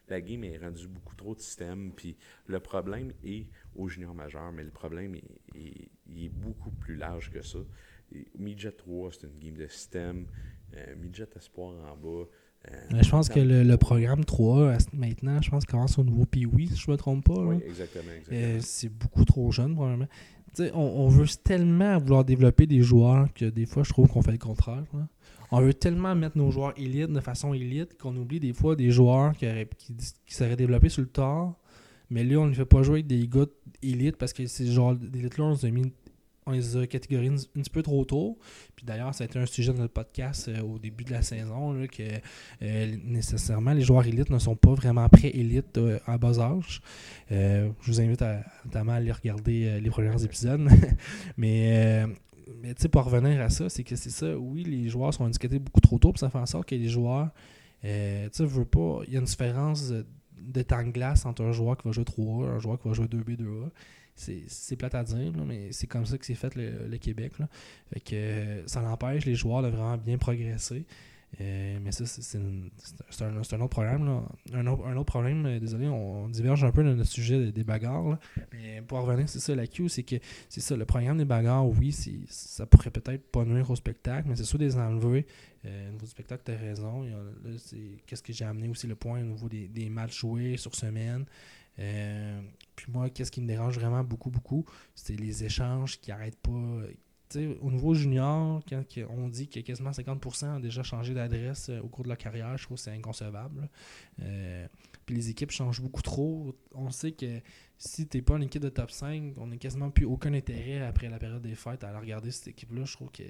la 0.08 0.21
game 0.21 0.43
est 0.45 0.58
rendue 0.58 0.88
beaucoup 0.88 1.15
trop 1.15 1.36
de 1.36 1.41
système. 1.41 1.91
Puis 1.91 2.15
le 2.47 2.60
problème 2.60 3.12
est 3.23 3.47
au 3.75 3.89
junior 3.89 4.15
majeur, 4.15 4.51
mais 4.53 4.63
le 4.63 4.71
problème 4.71 5.15
est, 5.15 5.91
est 6.15 6.30
beaucoup 6.30 6.71
plus 6.71 6.95
large 6.95 7.32
que 7.32 7.41
ça. 7.41 7.60
Midget 8.38 8.71
3, 8.71 9.12
c'est 9.12 9.27
une 9.27 9.39
game 9.39 9.58
de 9.58 9.67
système. 9.67 10.27
Euh, 10.75 10.95
midget 10.95 11.30
Espoir 11.36 11.73
en 11.91 11.95
bas. 11.95 12.25
Euh, 12.72 13.02
je 13.02 13.10
pense 13.10 13.30
que 13.30 13.39
le, 13.39 13.78
programme 13.78 14.26
3, 14.26 14.78
maintenant, 14.93 15.41
je 15.41 15.50
pense 15.50 15.65
commence 15.65 15.98
au 15.98 16.04
nouveau 16.04 16.26
Pee-Wee, 16.26 16.67
si 16.67 16.76
je 16.76 16.89
ne 16.89 16.93
me 16.93 16.98
trompe 16.98 17.26
pas. 17.26 17.39
Oui, 17.39 17.58
exactement. 17.65 18.12
Euh, 18.32 18.60
c'est 18.62 18.89
beaucoup 18.89 19.26
trop 19.26 19.52
jeune, 19.52 19.74
probablement. 19.76 20.08
On, 20.74 20.80
on, 20.80 21.08
veut 21.08 21.28
tellement 21.43 21.98
vouloir 22.00 22.26
développer 22.26 22.65
des 22.65 22.82
joueurs 22.82 23.32
que 23.34 23.46
des 23.46 23.65
fois, 23.65 23.84
je 23.84 23.89
trouve 23.89 24.08
qu'on 24.10 24.22
fait 24.22 24.32
le 24.32 24.38
contraire. 24.38 24.84
On 25.52 25.62
veut 25.62 25.74
tellement 25.74 26.15
mettre 26.15 26.38
nos 26.38 26.52
joueurs 26.52 26.74
élites 26.78 27.12
de 27.12 27.20
façon 27.20 27.54
élite 27.54 27.98
qu'on 27.98 28.15
oublie 28.17 28.39
des 28.39 28.54
fois 28.54 28.76
des 28.76 28.91
joueurs 28.91 29.34
qui, 29.36 29.46
qui, 30.26 30.34
seraient 30.34 30.56
développés 30.56 30.89
sur 30.89 31.02
le 31.02 31.08
tard. 31.08 31.54
Mais 32.10 32.24
là, 32.24 32.38
on 32.38 32.48
ne 32.48 32.54
fait 32.54 32.65
pas 32.65 32.82
jouer 32.84 32.96
avec 33.00 33.08
des 33.08 33.28
gars 33.28 33.46
élites 33.82 34.17
parce 34.17 34.34
que 34.34 34.46
ces 34.48 34.65
genre 34.67 34.96
d'élites-là, 34.96 35.46
on 35.46 35.54
les 35.54 35.65
a 35.65 35.72
mis 35.72 35.93
on 36.47 36.51
les 36.51 36.77
a 36.77 36.88
catégorisés 36.88 37.47
un 37.55 37.62
petit 37.62 37.69
peu 37.69 37.83
trop 37.83 38.03
tôt. 38.05 38.39
Puis 38.75 38.86
d'ailleurs, 38.86 39.13
ça 39.13 39.23
a 39.23 39.27
été 39.27 39.38
un 39.38 39.45
sujet 39.45 39.73
de 39.73 39.77
notre 39.77 39.93
podcast 39.93 40.47
euh, 40.47 40.62
au 40.62 40.79
début 40.79 41.03
de 41.03 41.12
la 41.12 41.21
saison, 41.21 41.86
que 41.91 42.03
euh, 42.62 42.97
nécessairement 43.03 43.73
les 43.73 43.81
joueurs 43.81 44.05
élites 44.05 44.29
ne 44.29 44.39
sont 44.39 44.55
pas 44.55 44.73
vraiment 44.73 45.07
pré-élites 45.10 45.77
euh, 45.77 45.99
à 46.05 46.17
bas 46.17 46.39
âge. 46.39 46.81
je 47.29 47.69
vous 47.86 48.01
invite 48.01 48.21
à, 48.21 48.43
notamment 48.65 48.93
à 48.93 48.95
aller 48.95 49.12
regarder 49.12 49.79
les 49.81 49.89
premiers 49.89 50.23
épisodes. 50.23 50.67
mais 51.38 52.05
mais 52.62 52.73
tu 52.73 52.88
pour 52.88 53.03
revenir 53.03 53.41
à 53.41 53.49
ça, 53.49 53.67
c'est 53.67 53.83
que 53.83 53.97
c'est 53.97 54.10
ça, 54.10 54.38
oui, 54.38 54.63
les 54.63 54.88
joueurs 54.88 55.13
sont 55.13 55.25
indiqués 55.25 55.60
beaucoup 55.60 55.81
trop 55.81 55.99
tôt, 55.99 56.13
puis 56.13 56.19
ça 56.19 56.29
fait 56.29 56.38
en 56.38 56.45
sorte 56.45 56.69
que 56.69 56.75
les 56.75 56.88
joueurs, 56.88 57.29
tu 57.81 57.89
sais, 58.31 58.45
pas, 58.71 59.01
il 59.05 59.13
y 59.13 59.17
a 59.17 59.19
une 59.19 59.25
différence 59.25 59.91
de 59.91 60.62
temps 60.62 60.81
de 60.81 60.91
glace 60.91 61.25
entre 61.25 61.43
un 61.43 61.51
joueur 61.51 61.75
qui 61.75 61.89
va 61.89 61.91
jouer 61.91 62.05
3A 62.05 62.45
et 62.45 62.49
un 62.55 62.60
joueur 62.60 62.79
qui 62.79 62.88
va 62.88 62.93
jouer 62.93 63.07
2B, 63.07 63.36
2A 63.36 63.69
c'est 64.17 64.75
plate 64.75 64.95
à 64.95 65.03
dire, 65.03 65.32
mais 65.45 65.71
c'est 65.71 65.88
comme 65.88 66.06
ça 66.06 66.17
que 66.17 66.25
c'est 66.25 66.36
fait 66.36 66.56
le, 66.56 66.97
Québec. 66.97 67.34
Fait 67.93 67.99
que 67.99 68.63
ça 68.65 68.82
l'empêche 68.82 69.25
les 69.25 69.36
joueurs 69.36 69.62
de 69.62 69.69
vraiment 69.69 69.97
bien 69.97 70.17
progresser. 70.17 70.86
Euh, 71.41 71.77
mais 71.84 71.91
ça, 71.91 72.06
c'est 72.06 72.38
un, 72.38 73.38
autre 73.38 73.67
problème. 73.67 74.23
Un, 74.53 74.65
autre, 74.65 75.03
problème, 75.03 75.45
euh, 75.45 75.60
désolé, 75.60 75.88
on, 75.88 76.30
diverge 76.30 76.63
un 76.63 76.71
peu 76.71 76.84
dans 76.84 76.93
le 76.93 77.03
sujet 77.03 77.51
des, 77.51 77.63
bagarres. 77.63 78.17
Mais 78.53 78.82
pour 78.82 78.99
revenir, 78.99 79.27
c'est 79.27 79.39
ça, 79.39 79.53
la 79.53 79.67
Q, 79.67 79.89
c'est 79.89 80.03
que 80.03 80.15
c'est 80.49 80.62
ça, 80.62 80.75
le 80.75 80.86
programme 80.86 81.17
des 81.17 81.25
bagarres, 81.25 81.67
oui, 81.67 81.91
ça 82.30 82.65
pourrait 82.65 82.91
peut-être 82.91 83.30
pas 83.30 83.43
nuire 83.43 83.69
au 83.69 83.75
spectacle, 83.75 84.27
mais 84.30 84.36
c'est 84.36 84.45
sûr 84.45 84.58
des 84.58 84.77
enlever. 84.77 85.27
Euh, 85.65 85.89
au 85.89 85.91
niveau 85.91 86.06
du 86.06 86.12
spectacle, 86.12 86.43
tu 86.45 86.51
as 86.53 86.58
raison. 86.58 87.06
Qu'est-ce 88.06 88.23
que 88.23 88.34
j'ai 88.34 88.45
amené 88.45 88.69
aussi 88.69 88.88
le 88.88 88.95
point 88.95 89.19
au 89.19 89.25
niveau 89.25 89.49
des, 89.49 89.67
des 89.67 89.89
matchs 89.89 90.19
joués 90.19 90.58
sur 90.58 90.73
semaine. 90.75 91.25
Euh, 91.79 92.41
puis 92.75 92.91
moi, 92.91 93.09
qu'est-ce 93.09 93.31
qui 93.31 93.41
me 93.41 93.47
dérange 93.47 93.77
vraiment 93.77 94.03
beaucoup, 94.03 94.29
beaucoup, 94.29 94.65
c'est 94.95 95.15
les 95.15 95.43
échanges 95.43 95.99
qui 95.99 96.11
n'arrêtent 96.11 96.39
pas. 96.39 96.51
au 97.61 97.71
niveau 97.71 97.93
junior, 97.93 98.63
quand 98.67 98.83
on 99.09 99.27
dit 99.27 99.47
que 99.47 99.59
quasiment 99.59 99.91
50% 99.91 100.57
ont 100.57 100.59
déjà 100.59 100.83
changé 100.83 101.13
d'adresse 101.13 101.69
euh, 101.69 101.81
au 101.81 101.87
cours 101.87 102.03
de 102.03 102.09
leur 102.09 102.17
carrière, 102.17 102.57
je 102.57 102.63
trouve 102.63 102.77
que 102.77 102.83
c'est 102.83 102.91
inconcevable. 102.91 103.69
Euh, 104.21 104.67
puis 105.05 105.15
les 105.15 105.29
équipes 105.29 105.51
changent 105.51 105.81
beaucoup 105.81 106.01
trop. 106.01 106.55
On 106.73 106.89
sait 106.89 107.11
que 107.11 107.41
si 107.79 108.07
tu 108.07 108.17
n'es 108.17 108.23
pas 108.23 108.35
une 108.35 108.43
équipe 108.43 108.61
de 108.61 108.69
top 108.69 108.89
5, 108.89 109.33
on 109.37 109.47
n'a 109.47 109.57
quasiment 109.57 109.91
plus 109.91 110.05
aucun 110.05 110.33
intérêt 110.33 110.81
après 110.81 111.09
la 111.09 111.19
période 111.19 111.41
des 111.41 111.53
fêtes 111.53 111.83
à 111.83 111.99
regarder 111.99 112.31
cette 112.31 112.47
équipe-là. 112.47 112.85
Je 112.85 112.93
trouve 112.93 113.11
que 113.11 113.23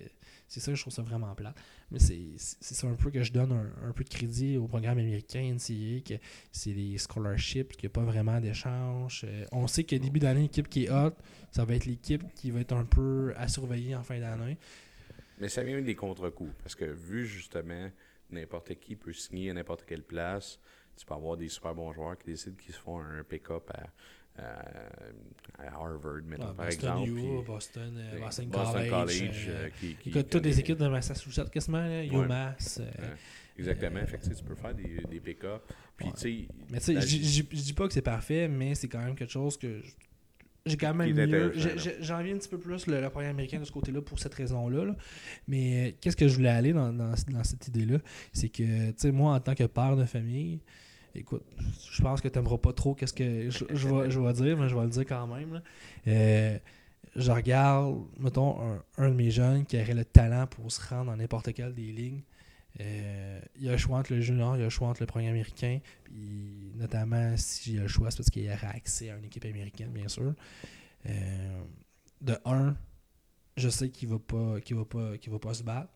c'est 0.47 0.62
ça, 0.62 0.73
je 0.73 0.79
trouve 0.79 0.93
ça 0.93 1.01
vraiment 1.01 1.36
plat. 1.36 1.53
Mais 1.91 1.99
c'est 1.99 2.38
ça 2.38 2.88
un 2.88 2.95
peu 2.95 3.12
que 3.12 3.23
je 3.23 3.33
donne 3.33 3.51
un, 3.51 3.91
peu 3.91 4.05
de 4.05 4.10
crédit 4.10 4.57
au 4.57 4.67
programme 4.67 4.99
américain 4.99 5.53
NCA, 5.53 6.01
que 6.07 6.23
c'est 6.53 6.71
des 6.71 6.97
scholarships, 6.97 7.73
qu'il 7.73 7.89
n'y 7.89 7.91
a 7.91 7.95
pas 7.95 8.05
vraiment 8.05 8.39
d'échange. 8.39 9.25
Euh, 9.27 9.45
on 9.51 9.67
sait 9.67 9.83
que 9.83 9.97
début 9.97 10.19
d'année, 10.19 10.43
l'équipe 10.43 10.69
qui 10.69 10.86
est 10.86 10.91
hot, 10.91 11.13
ça 11.51 11.65
va 11.65 11.75
être 11.75 11.86
l'équipe 11.86 12.23
qui 12.33 12.51
va 12.51 12.62
être 12.62 12.73
un 12.73 12.86
peu 12.86 13.33
à 13.36 13.49
surveiller 13.49 13.95
en 13.95 14.03
fin 14.03 14.19
d'année. 14.19 14.57
Mais 15.39 15.49
ça 15.49 15.62
vient 15.62 15.81
des 15.81 15.95
contre-coups, 15.95 16.53
parce 16.63 16.73
que 16.73 16.86
vu 16.86 17.27
justement, 17.27 17.91
n'importe 18.29 18.75
qui 18.75 18.95
peut 18.95 19.13
signer 19.13 19.49
à 19.49 19.53
n'importe 19.53 19.83
quelle 19.86 20.03
place, 20.03 20.60
tu 20.95 21.05
peux 21.05 21.13
avoir 21.13 21.38
des 21.38 21.47
super 21.47 21.75
bons 21.75 21.93
joueurs 21.93 22.17
qui 22.17 22.25
décident 22.27 22.55
qu'ils 22.55 22.73
se 22.73 22.79
font 22.79 22.99
un 22.99 23.23
pick-up 23.23 23.69
à, 23.71 23.88
Harvard, 25.60 26.21
mettons, 26.26 26.54
par 26.54 26.65
Boston 26.67 26.71
exemple. 27.04 27.10
U, 27.10 27.43
Boston, 27.45 27.93
euh, 27.97 28.19
Boston, 28.19 28.50
College. 28.52 29.47
Euh, 29.50 29.69
euh, 30.15 30.23
toutes 30.23 30.45
les 30.45 30.60
équipes 30.60 30.78
de 30.78 30.88
Massachusetts, 30.88 31.50
quasiment, 31.50 31.82
là, 31.86 32.04
UMass. 32.04 32.82
Exactement. 33.58 34.06
fait 34.06 34.17
que, 34.19 34.34
tu 34.36 34.43
peux 34.43 34.56
faire 34.56 34.76
des, 34.76 35.02
des 35.10 35.19
pick-up. 35.19 35.63
Puis, 35.97 36.47
Mais 36.69 36.80
tu 36.80 37.00
sais, 37.00 37.02
je 37.02 37.41
dis 37.41 37.73
pas 37.73 37.88
que 37.88 37.93
c'est 37.93 38.02
parfait, 38.04 38.47
mais 38.47 38.76
c'est 38.76 38.88
quand 38.88 39.00
même 39.04 39.15
quelque 39.15 39.32
chose 39.32 39.58
que 39.58 39.82
j'ai 40.65 40.78
quand 40.78 40.93
même 40.93 41.08
Qui 41.08 41.13
mieux. 41.13 41.23
intéressant, 41.23 41.60
j'ai- 41.60 41.78
j'ai- 41.80 42.04
J'en 42.04 42.21
viens 42.21 42.36
un 42.36 42.38
petit 42.38 42.50
peu 42.50 42.60
plus 42.60 42.86
le, 42.88 43.02
le 43.02 43.10
programme 43.10 43.32
américain 43.32 43.58
de 43.60 43.63
ce 43.63 43.71
côté-là 43.71 44.02
pour 44.02 44.19
cette 44.19 44.34
raison-là. 44.36 44.84
là. 44.86 44.95
Mais 45.47 45.88
euh, 45.88 45.91
qu'est-ce 46.00 46.17
que 46.17 46.28
je 46.28 46.36
voulais 46.36 46.50
aller 46.50 46.73
dans, 46.73 46.91
dans- 46.93 47.13
dans 47.30 47.43
cette 47.43 47.67
idée-là? 47.69 47.97
C'est 48.34 48.50
que, 48.50 48.89
tu 48.89 48.93
sais, 48.97 49.12
moi, 49.12 49.34
en 49.34 49.39
tant 49.39 49.56
que 49.56 49.63
père 49.63 49.95
de 49.95 50.06
famille, 50.06 50.60
écoute, 51.17 51.43
je 51.91 52.01
pense 52.01 52.21
que 52.21 52.27
tu 52.27 52.38
n'aimeras 52.38 52.58
pas 52.58 52.73
trop 52.73 52.93
qu'est-ce 52.93 53.13
que 53.13 53.49
je, 53.49 53.65
vais, 53.65 54.10
je 54.12 54.32
dire, 54.34 54.58
mais 54.58 54.69
je 54.69 54.75
vais 54.75 54.84
le 54.84 54.89
dire 54.89 55.06
quand 55.06 55.27
même. 55.27 55.62
Euh, 56.08 56.58
je 57.15 57.32
regarde, 57.32 58.03
mettons, 58.19 58.58
un, 58.97 59.10
de 59.10 59.13
mes 59.13 59.32
jeunes 59.32 59.65
qui 59.65 59.80
aurait 59.82 59.93
le 59.93 60.06
talent 60.06 60.47
pour 60.47 60.71
se 60.71 60.80
rendre 60.88 61.12
dans 61.12 61.17
n'importe 61.17 61.53
quelle 61.53 61.73
des 61.73 61.91
lignes. 61.91 62.21
Euh, 62.80 63.39
il 63.56 63.63
y 63.63 63.69
a 63.69 63.71
le 63.71 63.77
choix 63.77 63.97
entre 63.97 64.13
le 64.13 64.21
junior, 64.21 64.56
il 64.56 64.60
y 64.60 64.62
a 64.62 64.65
le 64.65 64.69
choix 64.69 64.88
entre 64.88 65.01
le 65.01 65.08
programme 65.08 65.32
américain, 65.32 65.80
puis 66.03 66.71
notamment 66.75 67.36
si 67.36 67.71
il 67.71 67.75
y 67.77 67.80
a 67.80 67.84
le 67.84 67.88
choix, 67.88 68.12
c'est 68.12 68.17
parce 68.17 68.30
qu'il 68.30 68.43
y 68.43 68.49
aura 68.49 68.67
accès 68.67 69.10
à 69.10 69.17
une 69.17 69.25
équipe 69.25 69.45
américaine, 69.45 69.89
bien 69.89 70.08
sûr. 70.08 70.34
Euh, 71.08 71.62
de 72.21 72.38
un, 72.45 72.75
je 73.56 73.69
sais 73.69 73.89
qu'il 73.89 74.10
va 74.10 74.17
va 74.32 74.60
va 74.60 75.39
pas 75.39 75.53
se 75.56 75.63
battre. 75.63 75.89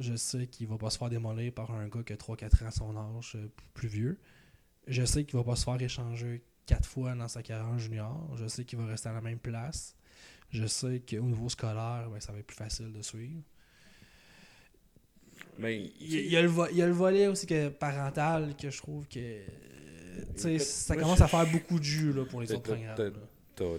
Je 0.00 0.16
sais 0.16 0.46
qu'il 0.46 0.66
va 0.66 0.76
pas 0.78 0.90
se 0.90 0.98
faire 0.98 1.10
démolir 1.10 1.52
par 1.52 1.70
un 1.70 1.86
gars 1.88 2.02
qui 2.02 2.12
a 2.12 2.16
3-4 2.16 2.64
ans 2.64 2.66
à 2.66 2.70
son 2.70 2.96
âge, 2.96 3.32
euh, 3.36 3.46
plus 3.74 3.88
vieux. 3.88 4.18
Je 4.86 5.04
sais 5.04 5.24
qu'il 5.24 5.36
va 5.38 5.44
pas 5.44 5.56
se 5.56 5.64
faire 5.64 5.80
échanger 5.80 6.42
quatre 6.66 6.88
fois 6.88 7.14
dans 7.14 7.28
sa 7.28 7.42
carrière 7.42 7.78
junior. 7.78 8.34
Je 8.36 8.46
sais 8.48 8.64
qu'il 8.64 8.78
va 8.78 8.86
rester 8.86 9.08
à 9.10 9.12
la 9.12 9.20
même 9.20 9.38
place. 9.38 9.94
Je 10.50 10.66
sais 10.66 11.00
qu'au 11.08 11.20
niveau 11.22 11.48
scolaire, 11.48 12.08
ben, 12.10 12.18
ça 12.18 12.32
va 12.32 12.38
être 12.38 12.46
plus 12.46 12.56
facile 12.56 12.92
de 12.92 13.02
suivre. 13.02 13.42
Mais, 15.58 15.92
Il 16.00 16.12
y, 16.14 16.16
a- 16.16 16.20
il 16.20 16.30
y 16.32 16.36
a 16.36 16.42
le 16.42 16.48
vo- 16.48 16.66
il 16.70 16.76
y 16.78 16.82
a 16.82 16.86
le 16.86 16.92
volet 16.92 17.26
aussi 17.26 17.46
que 17.46 17.68
parental 17.68 18.56
que 18.56 18.70
je 18.70 18.78
trouve 18.78 19.06
que 19.06 19.42
tu 20.36 20.58
ça 20.58 20.96
commence 20.96 21.20
à 21.20 21.28
faire 21.28 21.46
beaucoup 21.52 21.78
de 21.78 21.84
jus 21.84 22.12
là, 22.12 22.24
pour 22.24 22.40
les 22.40 22.50
autres 22.52 22.74
programmes. 22.74 22.96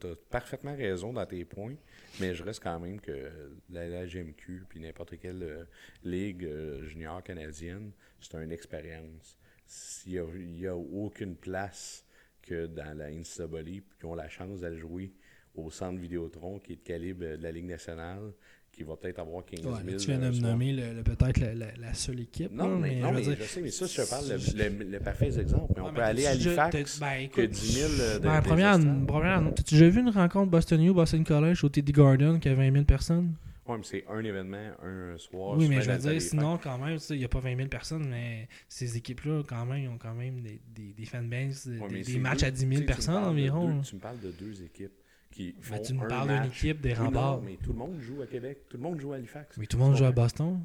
t'as 0.00 0.14
parfaitement 0.30 0.74
raison 0.74 1.12
dans 1.12 1.26
tes 1.26 1.44
points, 1.44 1.74
mais 2.20 2.34
je 2.34 2.42
reste 2.42 2.62
quand 2.62 2.78
même 2.80 3.00
que 3.00 3.30
la, 3.70 4.06
GMQ 4.06 4.64
puis 4.68 4.80
n'importe 4.80 5.18
quelle 5.18 5.42
euh, 5.42 5.64
ligue 6.04 6.44
euh, 6.44 6.84
junior 6.84 7.22
canadienne, 7.22 7.92
c'est 8.20 8.34
une 8.34 8.52
expérience. 8.52 9.36
S'il 9.66 10.12
y 10.58 10.66
a, 10.66 10.76
aucune 10.76 11.36
place 11.36 12.04
que 12.42 12.66
dans 12.66 12.96
la 12.96 13.10
NCAA 13.10 13.62
puis 13.62 13.98
qui 13.98 14.04
ont 14.06 14.14
la 14.14 14.28
chance 14.28 14.60
d'aller 14.60 14.78
jouer 14.78 15.12
au 15.54 15.70
centre 15.70 15.98
Vidéotron 16.00 16.58
qui 16.58 16.72
est 16.72 16.76
de 16.76 16.82
calibre 16.82 17.20
de 17.20 17.42
la 17.42 17.52
Ligue 17.52 17.66
nationale, 17.66 18.32
qui 18.78 18.84
va 18.84 18.96
peut-être 18.96 19.18
avoir 19.18 19.44
15 19.44 19.60
000. 19.60 19.74
Ouais, 19.74 19.96
tu 19.96 20.06
viens 20.06 20.18
de 20.18 20.24
euh, 20.24 20.28
me 20.28 20.32
soirs. 20.34 20.50
nommer 20.52 20.72
le- 20.72 20.92
le- 20.94 21.02
peut-être 21.02 21.40
la, 21.40 21.54
la- 21.54 21.76
la 21.80 21.94
seule 21.94 22.20
équipe. 22.20 22.52
Non, 22.52 22.70
là, 22.70 22.76
mais, 22.80 23.00
non, 23.00 23.08
je 23.08 23.30
mais 23.30 23.36
je 23.36 23.42
sais, 23.42 23.60
mais 23.60 23.70
ça, 23.70 23.86
je 23.86 23.96
te 24.02 24.08
parle 24.08 24.24
le, 24.28 24.84
le, 24.92 25.00
parfait 25.00 25.26
exemple. 25.38 25.72
Mais 25.76 25.82
on 25.82 25.92
peut 25.92 26.00
aller 26.02 26.26
à 26.26 26.30
Halifax, 26.30 27.00
ben, 27.00 27.28
que 27.28 27.40
écoute, 27.42 27.50
10 27.50 27.72
000 27.72 27.88
de- 27.90 28.18
ben, 28.20 28.40
première, 28.42 28.78
première, 29.06 29.42
t'as-tu 29.54 29.74
déjà 29.74 29.88
vu 29.88 30.00
une 30.00 30.10
rencontre 30.10 30.50
Boston 30.50 30.80
U, 30.82 30.92
Boston 30.92 31.24
College 31.24 31.64
au 31.64 31.68
TD 31.68 31.92
Garden 31.92 32.38
qui 32.38 32.48
a 32.48 32.54
20 32.54 32.72
000 32.72 32.84
personnes? 32.84 33.34
Ouais, 33.66 33.76
mais 33.76 33.82
c'est 33.84 34.04
un 34.08 34.24
événement, 34.24 34.70
un 34.82 35.18
soir. 35.18 35.58
oui, 35.58 35.66
mais 35.68 35.82
je 35.82 35.90
veux 35.90 35.98
dire, 35.98 36.22
sinon, 36.22 36.56
quand 36.56 36.78
même, 36.78 36.98
tu 36.98 37.12
il 37.14 37.18
n'y 37.18 37.24
a 37.24 37.28
pas 37.28 37.40
20 37.40 37.54
000 37.56 37.68
personnes, 37.68 38.06
mais 38.08 38.48
ces 38.68 38.96
équipes-là, 38.96 39.42
quand 39.46 39.66
même, 39.66 39.82
ils 39.82 39.88
ont 39.88 39.98
quand 39.98 40.14
même 40.14 40.40
des, 40.40 40.60
des, 40.74 40.94
des 40.96 41.04
fanbases, 41.04 41.66
des, 41.66 41.78
Ouais, 41.78 42.00
des 42.02 42.18
matchs 42.18 42.44
à 42.44 42.50
10 42.50 42.60
tu 42.62 42.66
000 42.68 42.70
sais, 42.70 42.76
tu 42.76 42.82
me 42.82 42.86
personnes 42.86 43.22
de 43.24 43.28
environ. 43.28 43.80
tu 43.82 43.94
me 43.96 44.00
parles 44.00 44.20
de 44.20 44.30
deux 44.30 44.62
équipes 44.62 44.92
qui 45.30 45.54
font 45.60 45.76
Ben, 45.76 45.82
tu 45.82 45.94
me 45.94 46.04
un 46.04 46.08
parles 46.08 46.28
d'une 46.28 46.44
équipe 46.44 46.80
des 46.80 46.94
remparts. 46.94 47.40
mais 47.42 47.56
tout 47.62 47.72
le 47.72 47.78
monde 47.78 48.00
joue 48.00 48.22
à 48.22 48.26
Québec. 48.26 48.58
Tout 48.68 48.76
le 48.76 48.82
monde 48.82 49.00
joue 49.00 49.12
à 49.12 49.16
Halifax. 49.16 49.56
Mais 49.58 49.66
tout 49.66 49.76
le 49.76 49.84
monde 49.84 49.96
joue 49.96 50.04
à. 50.04 50.12
Boston? 50.12 50.60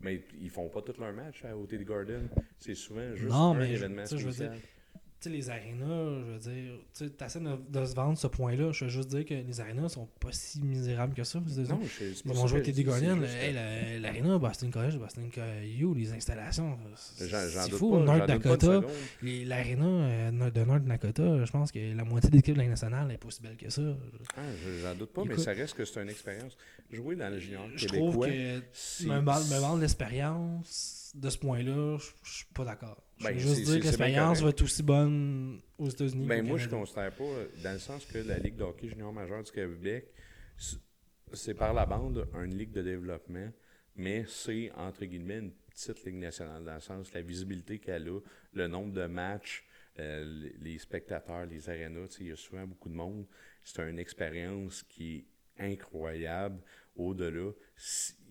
Mais 0.00 0.22
ils 0.40 0.50
font 0.50 0.68
pas 0.68 0.82
tous 0.82 0.98
leurs 1.00 1.12
matchs 1.14 1.44
à 1.44 1.56
OT 1.56 1.74
Garden. 1.84 2.28
C'est 2.58 2.74
souvent 2.74 3.14
juste 3.14 3.30
Non, 3.30 3.52
un 3.52 3.58
mais 3.58 3.70
événement 3.72 4.04
je 4.04 4.16
veux 4.16 4.32
spécial. 4.32 4.58
Sais, 5.24 5.30
les 5.30 5.48
arénas, 5.48 5.86
je 5.86 6.32
veux 6.32 6.38
dire, 6.38 6.72
tu 6.92 7.24
essaies 7.24 7.40
de, 7.40 7.56
de 7.80 7.86
se 7.86 7.94
vendre 7.94 8.18
ce 8.18 8.26
point-là. 8.26 8.72
Je 8.72 8.84
veux 8.84 8.90
juste 8.90 9.08
dire 9.08 9.24
que 9.24 9.32
les 9.32 9.58
arénas 9.60 9.88
sont 9.88 10.06
pas 10.20 10.32
si 10.32 10.60
misérables 10.60 11.14
que 11.14 11.24
ça. 11.24 11.38
Non, 11.40 11.80
je- 11.82 12.04
Ils 12.04 12.32
vont 12.34 12.46
jouer 12.46 12.60
je 12.60 12.64
la- 13.54 13.98
L'aréna, 14.00 14.36
Boston 14.38 14.70
College, 14.70 14.98
Boston 14.98 15.30
U, 15.80 15.94
les 15.94 16.12
installations. 16.12 16.76
c'est- 16.96 17.24
fou. 17.78 17.90
pas, 17.92 17.96
North 18.04 18.18
Dakota, 18.42 18.80
les- 19.22 19.44
l'aréna 19.46 19.84
euh, 19.86 20.50
de 20.50 20.64
North 20.64 20.84
Dakota, 20.84 21.44
je 21.46 21.50
pense 21.50 21.72
que 21.72 21.96
la 21.96 22.04
moitié 22.04 22.28
des 22.28 22.38
équipes 22.40 22.56
de 22.56 22.60
la 22.60 22.68
nationale 22.68 23.06
n'est 23.08 23.16
pas 23.16 23.28
aussi 23.28 23.40
belle 23.40 23.56
que 23.56 23.70
ça. 23.70 23.80
Ah, 24.36 24.40
je- 24.62 24.82
J'en 24.82 24.94
doute 24.94 25.10
pas, 25.14 25.22
mais 25.24 25.38
ça 25.38 25.52
reste 25.52 25.74
que 25.74 25.86
c'est 25.86 26.02
une 26.02 26.10
expérience. 26.10 26.54
Jouer 26.92 27.16
dans 27.16 27.30
le 27.30 27.38
junior 27.38 27.62
Je 27.76 27.86
québécois, 27.86 28.10
trouve 28.10 28.26
que 28.26 29.06
me 29.08 29.58
vendre 29.60 29.80
l'expérience 29.80 31.03
de 31.14 31.30
ce 31.30 31.38
point-là, 31.38 31.96
je 31.98 32.06
je 32.24 32.32
suis 32.38 32.46
pas 32.52 32.64
d'accord. 32.64 33.00
Je 33.18 33.24
Ben, 33.24 33.32
veux 33.34 33.38
juste 33.38 33.62
dire 33.64 33.78
que 33.80 33.84
l'expérience 33.84 34.40
va 34.42 34.48
être 34.50 34.62
aussi 34.62 34.82
bonne 34.82 35.60
aux 35.78 35.88
États-Unis. 35.88 36.26
Ben 36.26 36.44
moi, 36.44 36.58
je 36.58 36.64
Canada. 36.64 36.80
considère 36.80 37.12
pas, 37.12 37.62
dans 37.62 37.72
le 37.72 37.78
sens 37.78 38.04
que 38.04 38.18
la 38.18 38.38
Ligue 38.38 38.56
de 38.56 38.64
hockey 38.64 38.88
junior 38.88 39.12
majeur 39.12 39.42
du 39.42 39.52
Québec, 39.52 40.08
c'est 41.32 41.54
par 41.54 41.72
la 41.72 41.86
bande 41.86 42.26
une 42.34 42.56
ligue 42.56 42.72
de 42.72 42.82
développement, 42.82 43.50
mais 43.96 44.24
c'est, 44.28 44.70
entre 44.72 45.04
guillemets, 45.04 45.38
une 45.38 45.52
petite 45.70 46.04
ligue 46.04 46.16
nationale, 46.16 46.64
dans 46.64 46.74
le 46.74 46.80
sens 46.80 47.12
la 47.12 47.22
visibilité 47.22 47.78
qu'elle 47.78 48.08
a, 48.08 48.20
le 48.52 48.66
nombre 48.68 48.92
de 48.92 49.06
matchs, 49.06 49.64
euh, 50.00 50.50
les- 50.60 50.78
spectateurs, 50.78 51.46
les 51.46 51.68
arénas, 51.68 52.16
il 52.20 52.26
y 52.28 52.32
a 52.32 52.36
souvent 52.36 52.66
beaucoup 52.66 52.88
de 52.88 52.94
monde. 52.94 53.26
C'est 53.62 53.80
une 53.88 53.98
expérience 54.00 54.82
qui 54.82 55.16
est 55.58 55.72
incroyable. 55.72 56.60
Au-delà, 56.96 57.50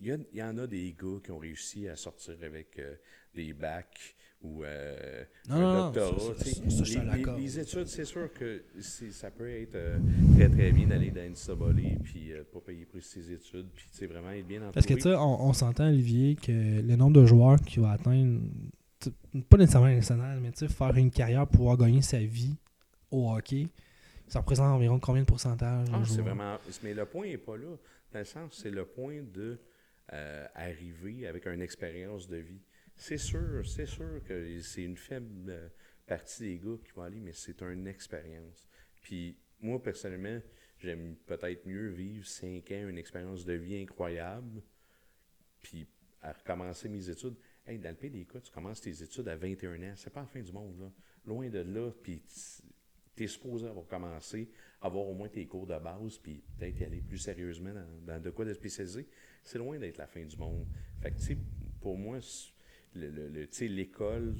il 0.00 0.18
y, 0.32 0.42
en 0.42 0.56
a 0.58 0.66
des 0.66 0.92
gars 0.98 1.18
qui 1.22 1.30
ont 1.30 1.38
réussi 1.38 1.86
à 1.88 1.96
sortir 1.96 2.34
avec 2.42 2.78
euh, 2.78 2.94
des 3.34 3.52
bacs 3.52 4.16
ou 4.42 4.64
euh, 4.64 5.24
Non, 5.48 5.56
un 5.56 5.90
doctorat. 5.92 6.34
ça, 6.38 6.44
ça, 6.44 6.70
ça, 6.84 6.84
les, 7.00 7.06
d'accord. 7.06 7.36
les- 7.36 7.42
les 7.42 7.58
études, 7.60 7.86
c'est 7.86 8.04
sûr 8.04 8.32
que 8.32 8.62
c'est- 8.80 9.10
ça 9.10 9.30
peut 9.30 9.48
être 9.50 9.74
euh, 9.74 9.98
très 10.36 10.48
très 10.48 10.72
bien 10.72 10.86
d'aller 10.86 11.10
dans 11.10 11.24
une 11.24 11.34
sabolée 11.36 11.98
puis 12.02 12.32
euh, 12.32 12.42
pas 12.52 12.60
payer 12.60 12.84
pour 12.86 13.02
ses 13.02 13.32
études 13.32 13.66
puis 13.74 13.86
sais, 13.92 14.06
vraiment 14.06 14.30
être 14.30 14.46
bien 14.46 14.58
entouré. 14.60 14.72
Parce 14.74 14.86
que 14.86 14.94
tu 14.94 15.00
sais, 15.02 15.14
on, 15.14 15.46
on 15.48 15.52
s'entend, 15.52 15.88
Olivier, 15.88 16.36
que 16.36 16.52
le 16.52 16.96
nombre 16.96 17.20
de 17.20 17.26
joueurs 17.26 17.60
qui 17.60 17.80
va 17.80 17.92
atteindre, 17.92 18.40
pas 19.50 19.56
nécessairement 19.58 19.88
national, 19.88 20.40
mais 20.40 20.52
tu 20.52 20.60
sais, 20.60 20.68
faire 20.68 20.96
une 20.96 21.10
carrière 21.10 21.46
pour 21.46 21.56
pouvoir 21.58 21.76
gagner 21.78 22.00
sa 22.02 22.18
vie 22.18 22.54
au 23.10 23.30
hockey, 23.30 23.68
ça 24.28 24.40
représente 24.40 24.66
environ 24.66 24.98
combien 24.98 25.22
de 25.22 25.26
pourcentage 25.26 25.88
Ah, 25.92 26.02
c'est 26.04 26.22
vraiment. 26.22 26.58
Mais 26.82 26.94
le 26.94 27.06
point 27.06 27.26
n'est 27.26 27.38
pas 27.38 27.56
là. 27.56 27.76
Dans 28.12 28.18
le 28.18 28.24
sens, 28.24 28.58
c'est 28.62 28.70
le 28.70 28.84
point 28.84 29.22
de 29.22 29.58
euh, 30.12 30.46
arriver 30.54 31.26
avec 31.26 31.46
une 31.46 31.62
expérience 31.62 32.28
de 32.28 32.36
vie. 32.36 32.60
C'est 32.96 33.18
sûr, 33.18 33.66
c'est 33.66 33.86
sûr 33.86 34.22
que 34.24 34.60
c'est 34.60 34.82
une 34.82 34.96
faible 34.96 35.50
euh, 35.50 35.68
partie 36.06 36.42
des 36.42 36.58
gars 36.58 36.76
qui 36.84 36.92
vont 36.92 37.02
aller, 37.02 37.20
mais 37.20 37.32
c'est 37.32 37.60
une 37.62 37.86
expérience. 37.86 38.68
Puis 39.02 39.36
moi, 39.60 39.82
personnellement, 39.82 40.40
j'aime 40.78 41.16
peut-être 41.26 41.66
mieux 41.66 41.88
vivre 41.88 42.26
cinq 42.26 42.70
ans, 42.70 42.88
une 42.88 42.98
expérience 42.98 43.44
de 43.44 43.54
vie 43.54 43.80
incroyable, 43.80 44.62
puis 45.62 45.88
à 46.22 46.32
recommencer 46.32 46.88
mes 46.88 47.08
études. 47.10 47.36
Hey, 47.66 47.78
dans 47.78 47.90
le 47.90 47.96
pays 47.96 48.10
des 48.10 48.24
cas, 48.26 48.40
tu 48.40 48.52
commences 48.52 48.80
tes 48.80 49.02
études 49.02 49.28
à 49.28 49.36
21 49.36 49.82
ans. 49.82 49.92
C'est 49.96 50.12
pas 50.12 50.20
la 50.20 50.26
fin 50.26 50.40
du 50.40 50.52
monde, 50.52 50.78
là. 50.78 50.92
Loin 51.26 51.48
de 51.48 51.60
là, 51.60 51.90
puis 52.02 52.22
tu 53.16 53.24
es 53.24 53.26
supposé 53.26 53.66
avoir 53.66 53.86
commencé, 53.86 54.48
avoir 54.80 55.06
au 55.06 55.14
moins 55.14 55.28
tes 55.28 55.46
cours 55.46 55.66
de 55.66 55.78
base, 55.78 56.18
puis 56.18 56.42
peut-être 56.58 56.82
aller 56.82 57.00
plus 57.00 57.18
sérieusement 57.18 57.72
dans, 58.06 58.20
de 58.20 58.30
quoi 58.30 58.44
de 58.44 58.52
spécialisé. 58.52 59.06
C'est 59.42 59.58
loin 59.58 59.78
d'être 59.78 59.98
la 59.98 60.06
fin 60.06 60.24
du 60.24 60.36
monde. 60.36 60.66
Fait 61.00 61.10
que, 61.10 61.34
pour 61.80 61.96
moi, 61.96 62.18
le, 62.94 63.46
l'école, 63.66 64.36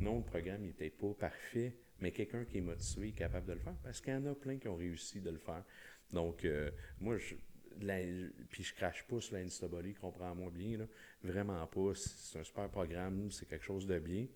non, 0.00 0.18
le 0.18 0.24
programme 0.24 0.62
n'est 0.62 0.72
peut-être 0.72 0.98
pas 0.98 1.14
parfait, 1.28 1.74
mais 2.00 2.12
quelqu'un 2.12 2.44
qui 2.44 2.58
est 2.58 2.62
motivé 2.62 3.08
est 3.08 3.12
capable 3.12 3.46
de 3.46 3.52
le 3.54 3.58
faire, 3.58 3.76
parce 3.82 4.00
qu'il 4.00 4.12
y 4.12 4.16
en 4.16 4.26
a 4.26 4.34
plein 4.34 4.58
qui 4.58 4.68
ont 4.68 4.76
réussi 4.76 5.20
de 5.20 5.30
le 5.30 5.38
faire. 5.38 5.64
Donc, 6.12 6.44
euh, 6.44 6.70
moi, 7.00 7.18
je, 7.18 7.34
puis 8.50 8.62
je 8.62 8.74
crache 8.74 9.04
pas 9.06 9.20
sur 9.20 9.36
NCAA, 9.36 9.94
comprends-moi 10.00 10.50
bien, 10.50 10.78
là. 10.78 10.86
vraiment 11.22 11.66
pas. 11.66 11.94
C'est 11.94 12.38
un 12.38 12.44
super 12.44 12.68
programme, 12.68 13.30
c'est 13.30 13.46
quelque 13.46 13.64
chose 13.64 13.86
de 13.86 13.98
bien. 13.98 14.26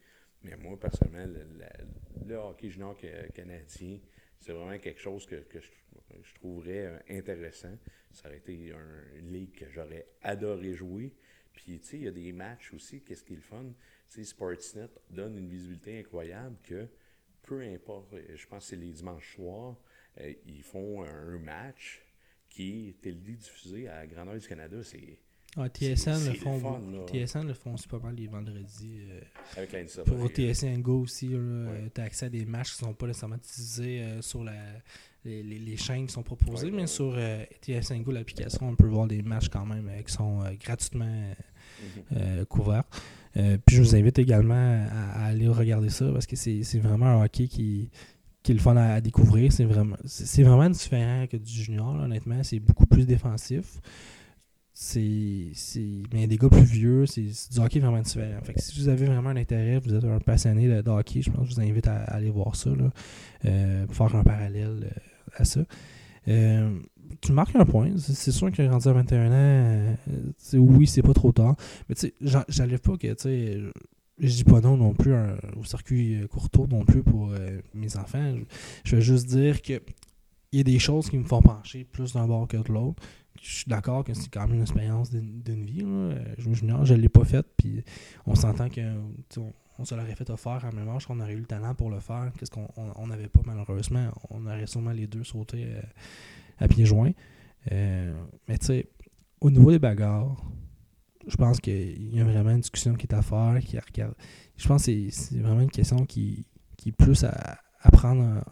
Mais 0.44 0.56
moi, 0.56 0.78
personnellement, 0.78 1.40
le, 2.26 2.36
hockey 2.36 2.70
junior 2.70 2.96
ca- 3.00 3.28
canadien, 3.34 3.98
c'est 4.38 4.52
vraiment 4.52 4.78
quelque 4.78 5.00
chose 5.00 5.26
que, 5.26 5.36
que 5.36 5.58
je, 5.60 5.68
je 6.22 6.34
trouverais 6.34 6.86
euh, 6.86 6.98
intéressant. 7.10 7.76
Ça 8.12 8.28
aurait 8.28 8.38
été 8.38 8.72
un- 8.72 9.16
une 9.18 9.32
ligue 9.32 9.52
que 9.52 9.68
j'aurais 9.70 10.06
adoré 10.22 10.74
jouer. 10.74 11.12
Puis, 11.52 11.80
tu 11.80 11.86
sais, 11.86 11.96
il 11.98 12.02
y 12.04 12.08
a 12.08 12.12
des 12.12 12.32
matchs 12.32 12.72
aussi, 12.74 13.00
qu'est-ce 13.02 13.24
qui 13.24 13.32
est 13.32 13.36
le 13.36 13.42
fun? 13.42 13.64
Tu 14.10 14.24
Sportsnet 14.24 14.88
donne 15.10 15.36
une 15.38 15.48
visibilité 15.48 15.98
incroyable 15.98 16.56
que 16.62 16.88
peu 17.42 17.60
importe, 17.62 18.12
euh, 18.14 18.36
je 18.36 18.46
pense 18.46 18.64
que 18.64 18.70
c'est 18.70 18.76
les 18.76 18.92
dimanches 18.92 19.34
soirs, 19.34 19.76
euh, 20.20 20.32
ils 20.46 20.62
font 20.62 21.02
un 21.04 21.38
match 21.38 22.02
qui 22.48 22.88
est 22.88 23.00
télédiffusé 23.00 23.88
à 23.88 23.96
la 23.96 24.06
grandeur 24.06 24.38
du 24.38 24.46
Canada. 24.46 24.82
C'est 24.82 25.18
Ah, 25.56 25.68
TSN, 25.68 26.24
le 26.24 26.30
le 26.30 26.34
font, 26.34 26.58
fun, 26.58 26.80
là. 26.92 27.06
TSN 27.06 27.46
le 27.46 27.54
font 27.54 27.74
aussi 27.74 27.86
pas 27.88 27.98
mal 28.00 28.14
les 28.16 28.26
vendredis. 28.26 28.98
euh, 29.08 29.20
avec 29.56 29.72
la 29.72 29.82
NCAA. 29.84 30.02
Pour 30.04 30.28
TSN 30.28 30.80
Go 30.82 31.00
aussi, 31.02 31.28
Ouais. 31.28 31.90
tu 31.94 32.00
as 32.00 32.04
accès 32.04 32.26
à 32.26 32.28
des 32.28 32.44
matchs 32.44 32.76
qui 32.76 32.82
ne 32.84 32.88
sont 32.88 32.94
pas 32.94 33.06
nécessairement 33.06 33.36
diffusés 33.36 34.00
euh, 34.02 34.20
sur 34.22 34.42
la, 34.42 34.52
les, 35.24 35.42
les- 35.42 35.58
les 35.60 35.76
chaînes 35.76 36.06
qui 36.06 36.12
sont 36.12 36.22
proposées, 36.24 36.66
Ouais, 36.66 36.72
mais 36.72 36.80
ouais. 36.82 36.86
sur 36.88 37.14
euh, 37.16 37.44
TSN 37.62 38.02
Go, 38.02 38.10
l'application, 38.12 38.68
on 38.68 38.74
peut 38.74 38.88
voir 38.88 39.06
des 39.06 39.22
matchs 39.22 39.48
quand 39.48 39.64
même 39.64 39.88
euh, 39.88 40.02
qui 40.02 40.12
sont 40.12 40.42
euh, 40.42 40.50
gratuitement 40.60 41.04
Mhm. 41.06 42.02
euh, 42.16 42.44
couverts. 42.46 42.84
Euh, 43.36 43.58
puis 43.64 43.76
je 43.76 43.82
vous 43.82 43.96
invite 43.96 44.18
également 44.18 44.54
à, 44.90 45.22
à 45.22 45.24
aller 45.26 45.48
regarder 45.48 45.90
ça 45.90 46.10
parce 46.12 46.26
que 46.26 46.36
c'est 46.36 46.78
vraiment 46.78 47.06
un 47.06 47.24
hockey 47.24 47.48
qui, 47.48 47.90
qui 48.42 48.52
est 48.52 48.54
le 48.54 48.60
fun 48.60 48.76
à, 48.76 49.00
découvrir. 49.00 49.52
C'est 49.52 49.64
vraiment, 49.64 49.96
c'est 50.04 50.42
vraiment 50.44 50.70
différent 50.70 51.26
que 51.26 51.36
du 51.36 51.52
junior, 51.52 51.94
honnêtement. 51.94 52.42
C'est 52.44 52.60
beaucoup 52.60 52.86
plus 52.86 53.06
défensif. 53.06 53.80
C'est, 54.76 55.52
mais 56.12 56.26
des 56.26 56.36
gars 56.36 56.48
plus 56.48 56.64
vieux, 56.64 57.06
c'est, 57.06 57.22
du 57.22 57.60
hockey 57.60 57.78
vraiment 57.78 58.00
différent. 58.00 58.40
Fait 58.42 58.58
si 58.58 58.80
vous 58.80 58.88
avez 58.88 59.06
vraiment 59.06 59.30
un 59.30 59.36
intérêt, 59.36 59.78
vous 59.78 59.94
êtes 59.94 60.04
un 60.04 60.18
passionné 60.18 60.66
de, 60.66 60.90
hockey, 60.90 61.22
je 61.22 61.30
pense 61.30 61.44
que 61.44 61.50
je 61.50 61.54
vous 61.54 61.60
invite 61.60 61.86
à, 61.86 62.02
aller 62.04 62.30
voir 62.30 62.56
ça, 62.56 62.70
là, 62.70 62.90
euh, 63.44 63.86
pour 63.86 63.94
faire 63.94 64.16
un 64.16 64.24
parallèle 64.24 64.90
euh, 64.90 65.00
à 65.36 65.44
ça. 65.44 65.60
Euh, 66.26 66.76
tu 67.20 67.32
marques 67.32 67.54
un 67.54 67.64
point. 67.64 67.92
C'est 67.98 68.32
sûr 68.32 68.50
qu'il 68.50 68.68
rendu 68.68 68.88
à 68.88 68.92
21 68.92 69.32
ans, 69.32 69.96
oui, 70.54 70.86
c'est 70.86 71.02
pas 71.02 71.14
trop 71.14 71.30
tard. 71.30 71.54
Mais 71.88 71.94
tu 71.94 72.12
sais, 72.20 72.78
pas 72.78 72.96
que, 72.96 73.12
tu 73.12 73.14
sais, 73.18 73.60
je 74.18 74.28
dis 74.28 74.44
pas 74.44 74.60
non 74.60 74.76
non 74.76 74.94
plus 74.94 75.12
au 75.56 75.64
circuit 75.64 76.22
euh, 76.22 76.26
courtois 76.26 76.66
non 76.68 76.84
plus 76.84 77.02
pour 77.02 77.32
euh, 77.32 77.60
mes 77.74 77.96
enfants. 77.96 78.34
Je, 78.84 78.96
veux 78.96 79.02
juste 79.02 79.26
dire 79.26 79.60
que 79.62 79.82
il 80.52 80.58
y 80.58 80.60
a 80.60 80.64
des 80.64 80.78
choses 80.78 81.10
qui 81.10 81.18
me 81.18 81.24
font 81.24 81.42
pencher 81.42 81.84
plus 81.84 82.12
d'un 82.12 82.28
bord 82.28 82.46
que 82.46 82.56
de 82.56 82.72
l'autre. 82.72 83.02
Je 83.44 83.56
suis 83.56 83.68
d'accord 83.68 84.04
que 84.04 84.14
c'est 84.14 84.30
quand 84.30 84.46
même 84.46 84.54
une 84.54 84.62
expérience 84.62 85.10
d'une 85.10 85.64
vie. 85.66 85.84
Je 86.38 86.52
junior, 86.54 86.86
je 86.86 86.94
l'ai 86.94 87.10
pas 87.10 87.26
faite, 87.26 87.46
puis 87.58 87.84
on 88.24 88.34
s'entend 88.34 88.70
qu'on 88.70 89.52
on 89.78 89.84
se 89.84 89.94
l'aurait 89.94 90.14
fait 90.14 90.30
offert 90.30 90.64
à 90.64 90.72
même 90.72 90.88
âge 90.88 91.04
qu'on 91.04 91.20
aurait 91.20 91.34
eu 91.34 91.40
le 91.40 91.44
talent 91.44 91.74
pour 91.74 91.90
le 91.90 92.00
faire. 92.00 92.32
Qu'est-ce 92.38 92.50
qu'on 92.50 93.06
n'avait 93.06 93.28
pas 93.28 93.40
malheureusement. 93.44 94.08
On 94.30 94.46
aurait 94.46 94.66
sûrement 94.66 94.92
les 94.92 95.06
deux 95.06 95.24
sauté 95.24 95.66
euh, 95.66 95.82
à 96.58 96.68
pieds 96.68 96.86
joints. 96.86 97.12
mais 97.70 98.58
tu 98.60 98.66
sais, 98.66 98.88
au 99.42 99.50
niveau 99.50 99.70
des 99.70 99.78
bagarres, 99.78 100.42
je 101.26 101.36
pense 101.36 101.60
qu'il 101.60 102.14
y 102.14 102.20
a 102.20 102.24
vraiment 102.24 102.50
une 102.50 102.60
discussion 102.60 102.94
qui 102.94 103.06
est 103.06 103.14
à 103.14 103.20
faire. 103.20 103.60
Qui. 103.60 104.00
Je 104.56 104.68
pense 104.68 104.86
que 104.86 105.10
c'est 105.10 105.38
vraiment 105.38 105.60
une 105.60 105.70
question 105.70 106.06
qui, 106.06 106.46
qui 106.78 106.88
est 106.88 106.92
plus 106.92 107.24
à, 107.24 107.58
prendre 107.92 108.42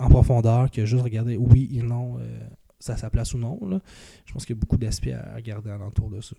en, 0.00 0.08
profondeur 0.08 0.68
que 0.68 0.84
juste 0.84 1.04
regarder 1.04 1.36
oui 1.36 1.70
et 1.78 1.82
non, 1.82 2.18
euh, 2.18 2.40
ça 2.78 2.94
a 2.94 2.96
sa 2.96 3.10
place 3.10 3.34
ou 3.34 3.38
non. 3.38 3.58
Là. 3.66 3.80
Je 4.24 4.32
pense 4.32 4.44
qu'il 4.44 4.56
y 4.56 4.58
a 4.58 4.60
beaucoup 4.60 4.76
d'aspects 4.76 5.08
à 5.08 5.34
regarder 5.34 5.70
alentour 5.70 6.10
de 6.10 6.20
ça. 6.20 6.36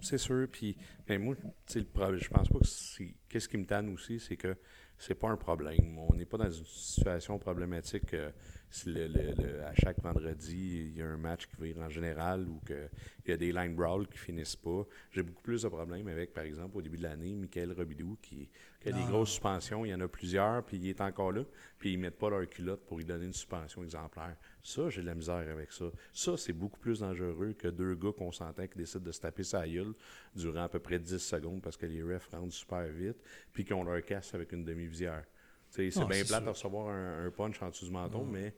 C'est 0.00 0.18
sûr, 0.18 0.48
puis 0.50 0.76
ben 1.06 1.20
moi, 1.20 1.34
le 1.42 2.18
je 2.18 2.28
pense 2.28 2.48
pas 2.48 2.58
que 2.58 2.66
c'est. 2.66 3.14
Qu'est-ce 3.28 3.48
qui 3.48 3.58
me 3.58 3.66
tanne 3.66 3.90
aussi, 3.90 4.18
c'est 4.18 4.36
que 4.36 4.56
c'est 4.98 5.14
pas 5.14 5.28
un 5.28 5.36
problème. 5.36 5.98
On 5.98 6.14
n'est 6.14 6.24
pas 6.24 6.38
dans 6.38 6.50
une 6.50 6.64
situation 6.64 7.38
problématique. 7.38 8.14
Euh, 8.14 8.30
si 8.70 8.92
le, 8.92 9.62
à 9.64 9.74
chaque 9.74 10.02
vendredi, 10.02 10.90
il 10.90 10.98
y 10.98 11.02
a 11.02 11.06
un 11.06 11.16
match 11.16 11.46
qui 11.46 11.56
vire 11.62 11.78
en 11.78 11.88
général 11.88 12.46
ou 12.48 12.60
qu'il 12.66 12.88
y 13.28 13.32
a 13.32 13.36
des 13.36 13.52
line 13.52 13.74
brawls 13.74 14.06
qui 14.08 14.18
finissent 14.18 14.56
pas. 14.56 14.84
J'ai 15.10 15.22
beaucoup 15.22 15.42
plus 15.42 15.62
de 15.62 15.68
problèmes 15.68 16.08
avec, 16.08 16.34
par 16.34 16.44
exemple, 16.44 16.76
au 16.76 16.82
début 16.82 16.98
de 16.98 17.04
l'année, 17.04 17.34
Michael 17.34 17.72
Robidou, 17.72 18.18
qui, 18.20 18.50
a 18.84 18.92
des 18.92 19.00
ah. 19.02 19.08
grosses 19.08 19.30
suspensions. 19.30 19.86
Il 19.86 19.90
y 19.90 19.94
en 19.94 20.00
a 20.00 20.08
plusieurs, 20.08 20.64
puis 20.64 20.76
il 20.76 20.88
est 20.88 21.00
encore 21.00 21.32
là, 21.32 21.44
puis 21.78 21.92
ils 21.92 21.96
ne 21.96 22.02
mettent 22.02 22.18
pas 22.18 22.28
leur 22.28 22.46
culotte 22.48 22.84
pour 22.84 22.98
lui 22.98 23.04
donner 23.04 23.26
une 23.26 23.32
suspension 23.32 23.82
exemplaire. 23.82 24.36
Ça, 24.68 24.90
j'ai 24.90 25.00
de 25.00 25.06
la 25.06 25.14
misère 25.14 25.50
avec 25.50 25.72
ça. 25.72 25.86
Ça, 26.12 26.36
c'est 26.36 26.52
beaucoup 26.52 26.78
plus 26.78 27.00
dangereux 27.00 27.54
que 27.54 27.68
deux 27.68 27.94
gars 27.94 28.12
consentants 28.12 28.66
qui 28.66 28.76
décident 28.76 29.02
de 29.02 29.12
se 29.12 29.20
taper 29.20 29.42
sa 29.42 29.66
gueule 29.66 29.94
durant 30.36 30.64
à 30.64 30.68
peu 30.68 30.78
près 30.78 30.98
10 30.98 31.16
secondes 31.16 31.62
parce 31.62 31.78
que 31.78 31.86
les 31.86 32.02
refs 32.02 32.28
rentrent 32.30 32.52
super 32.52 32.86
vite, 32.88 33.16
puis 33.50 33.64
qu'on 33.64 33.82
leur 33.82 34.04
casse 34.04 34.34
avec 34.34 34.52
une 34.52 34.66
demi-visière. 34.66 35.24
C'est 35.70 35.88
bien 35.88 36.22
plate 36.22 36.44
de 36.44 36.50
recevoir 36.50 36.94
un, 36.94 37.30
punch 37.30 37.62
en 37.62 37.70
dessous 37.70 37.86
du 37.86 37.92
menton, 37.92 38.26
mais 38.26 38.54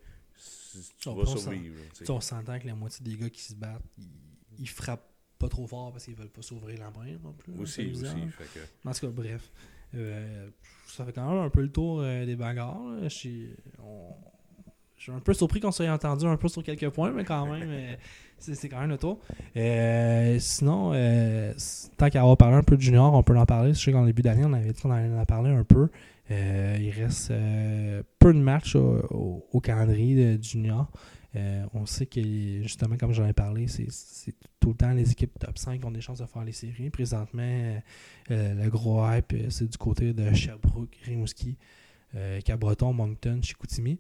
tu 0.99 1.11
vas 1.11 1.27
survivre. 1.27 1.81
On 2.09 2.21
s'entend 2.21 2.59
que 2.59 2.67
la 2.67 2.75
moitié 2.75 3.05
des 3.05 3.17
gars 3.17 3.31
qui 3.31 3.43
se 3.43 3.55
battent, 3.55 3.81
ils, 4.59 4.69
frappent 4.69 5.13
pas 5.39 5.49
trop 5.49 5.69
fort 5.69 5.93
parce 5.93 6.07
qu'ils 6.07 6.17
veulent 6.17 6.29
pas 6.29 6.43
s'ouvrir 6.43 6.81
la 6.81 6.91
main 6.91 7.19
non 7.23 7.35
plus. 7.35 7.57
Aussi, 7.57 7.89
aussi. 7.89 8.07
En 8.85 8.93
tout 8.93 9.01
cas, 9.01 9.07
bref. 9.13 9.49
Euh, 9.95 10.51
ça 10.87 11.05
fait 11.05 11.13
quand 11.13 11.29
même 11.29 11.45
un 11.45 11.51
peu 11.51 11.63
le 11.63 11.71
tour 11.71 12.01
euh, 12.01 12.27
des 12.27 12.37
bagarres. 12.37 13.09
Je 15.01 15.05
suis, 15.05 15.13
un 15.13 15.21
peu 15.21 15.33
surpris 15.33 15.61
qu'on 15.61 15.73
soit 15.73 15.89
entendu 15.89 16.27
un 16.27 16.37
peu 16.37 16.49
sur 16.49 16.63
quelques 16.63 16.91
points, 16.91 17.11
mais 17.11 17.25
quand 17.25 17.47
même, 17.47 17.71
euh, 17.71 17.95
c'est 18.39 18.69
quand 18.69 18.81
même 18.81 18.91
le 18.91 18.99
tour. 18.99 19.19
sinon, 20.39 20.93
tant 21.97 22.11
qu'à 22.11 22.21
avoir 22.21 22.37
parlé 22.37 22.57
un 22.57 22.63
peu 22.63 22.77
de 22.77 22.83
junior, 22.83 23.13
on 23.15 23.23
peut 23.23 23.37
en 23.37 23.47
parler. 23.47 23.75
Je 23.75 23.81
sais 23.81 23.93
qu'en 23.93 24.05
début 24.05 24.23
d'année, 24.23 24.45
on 24.45 24.53
avait 24.53 24.73
dit 24.73 24.81
qu'on 24.81 24.91
allait 24.91 25.13
en 25.19 25.25
parler 25.25 25.51
un 25.51 25.65
peu. 25.65 25.89
Euh, 26.31 26.79
il 26.81 26.91
reste 26.91 27.33
euh, 27.33 28.03
peu 28.19 28.33
de 28.33 28.39
matchs 28.39 28.77
au, 28.77 29.61
calendrier 29.63 30.37
de 30.37 30.43
junior. 30.43 30.91
Euh, 31.37 31.65
on 31.75 31.87
sait 31.87 32.07
que, 32.07 32.21
justement, 32.63 32.97
comme 32.97 33.13
j'en 33.13 33.27
ai 33.27 33.33
parlé, 33.33 33.67
c'est 33.69 33.87
tout 34.61 34.71
le 34.71 34.75
temps 34.75 34.93
les 34.93 35.11
équipes 35.11 35.39
top 35.39 35.59
5 35.59 35.81
qui 35.81 35.87
ont 35.87 35.91
des 35.91 36.01
chances 36.01 36.21
de 36.21 36.27
faire 36.27 36.45
les 36.45 36.53
séries. 36.53 36.91
Présentement, 36.91 37.83
le 38.29 38.69
gros 38.69 39.05
hype, 39.11 39.35
c'est 39.49 39.69
du 39.69 39.79
côté 39.79 40.13
de 40.13 40.33
Sherbrooke, 40.33 40.97
Rimouski, 41.05 41.57
Cabreton, 42.45 42.93
Moncton, 42.93 43.41
Chicoutimi. 43.43 43.99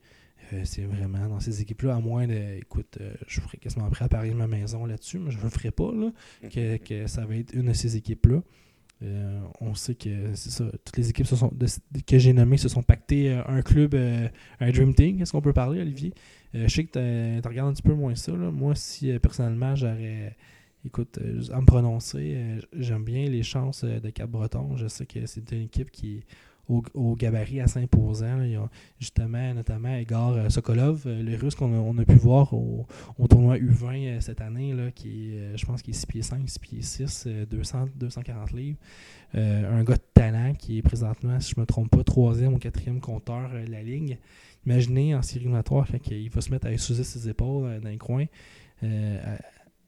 C'est 0.65 0.83
vraiment 0.83 1.29
dans 1.29 1.41
ces 1.41 1.63
équipes-là, 1.63 1.97
à 1.97 2.01
moins 2.01 2.27
de. 2.27 2.59
Écoute, 2.59 2.99
je 3.27 3.41
ferais 3.41 3.59
quasiment 3.59 3.89
prêt 3.91 4.05
à 4.05 4.09
parier 4.09 4.35
ma 4.35 4.47
maison 4.47 4.85
là-dessus, 4.87 5.19
mais 5.19 5.31
je 5.31 5.39
ne 5.39 5.43
le 5.43 5.49
ferai 5.49 5.71
pas, 5.71 5.93
là, 5.93 6.11
que, 6.49 6.77
que, 6.79 7.07
ça 7.07 7.25
va 7.25 7.37
être 7.37 7.55
une 7.55 7.67
de 7.67 7.73
ces 7.73 7.97
équipes-là. 7.97 8.43
Euh, 9.03 9.41
on 9.61 9.75
sait 9.75 9.95
que 9.95 10.35
c'est 10.35 10.51
ça, 10.51 10.65
toutes 10.85 10.99
les 10.99 11.09
équipes 11.09 11.27
que 12.07 12.19
j'ai 12.19 12.33
nommées 12.35 12.59
se 12.59 12.69
sont 12.69 12.83
pactées 12.83 13.31
euh, 13.31 13.43
un 13.47 13.63
club, 13.63 13.95
euh, 13.95 14.29
un 14.61 14.71
Dream 14.71 14.95
Team. 14.95 15.23
Est-ce 15.23 15.33
qu'on 15.33 15.41
peut 15.41 15.55
parler, 15.55 15.81
Olivier? 15.81 16.13
Je 16.53 16.69
sais 16.69 16.85
que 16.85 17.41
tu 17.41 17.49
regardes 17.49 17.71
un 17.71 17.73
petit 17.73 17.83
peu 17.83 17.95
moins 17.95 18.15
ça. 18.15 18.33
Moi, 18.33 18.75
si 18.75 19.17
personnellement 19.21 19.75
j'aurais, 19.77 20.37
écoute, 20.85 21.19
à 21.53 21.61
me 21.61 21.67
prononcer, 21.67 22.59
j'aime 22.73 23.05
bien 23.05 23.27
les 23.27 23.45
chances 23.45 23.85
de 23.85 24.11
Cap-Breton. 24.11 24.77
Je 24.77 24.89
sais 24.89 25.07
que 25.07 25.27
c'est 25.27 25.53
une 25.53 25.63
équipe 25.63 25.93
qui 25.93 26.25
au, 26.95 27.17
gabarit 27.17 27.61
assez 27.61 27.81
imposant. 27.81 28.43
Il 28.43 28.53
y 28.53 28.57
a 28.57 28.69
justement, 28.99 29.55
notamment, 29.55 29.97
Igor 29.97 30.33
euh, 30.33 30.49
Sokolov, 30.49 31.03
euh, 31.07 31.23
le 31.23 31.37
russe 31.37 31.55
qu'on 31.55 31.99
a, 31.99 32.05
pu 32.05 32.15
voir 32.15 32.53
au, 32.55 32.87
tournoi 33.29 33.57
U20 33.59 34.07
euh, 34.07 34.21
cette 34.21 34.41
année, 34.41 34.75
qui 34.95 35.35
est, 35.35 35.57
je 35.57 35.67
pense 35.67 35.83
qu'il 35.83 35.95
est 35.95 35.99
6 35.99 36.07
pieds 36.07 36.23
5, 36.23 36.49
6 36.49 36.59
pieds 36.59 36.83
6, 36.83 37.29
200, 37.51 37.89
240 37.97 38.53
livres. 38.53 38.79
un 39.35 39.85
gars 39.85 39.97
de 39.97 40.03
talent 40.15 40.55
qui 40.55 40.79
est 40.79 40.83
présentement, 40.83 41.39
si 41.41 41.51
je 41.51 41.57
ne 41.57 41.63
me 41.63 41.67
trompe 41.67 41.91
pas, 41.91 42.05
troisième 42.05 42.55
ou 42.55 42.59
quatrième 42.59 43.01
compteur 43.01 43.51
de 43.51 43.71
la 43.71 43.83
ligue. 43.83 44.19
Imaginez 44.67 45.15
en 45.15 45.23
série 45.23 45.41
éliminatoire, 45.41 45.87
il 46.11 46.31
va 46.31 46.41
se 46.41 46.51
mettre 46.51 46.67
à 46.67 46.73
utiliser 46.73 47.05
ses 47.05 47.29
épaules 47.29 47.81
dans 47.81 47.89
les 47.89 47.99
coins. 47.99 48.27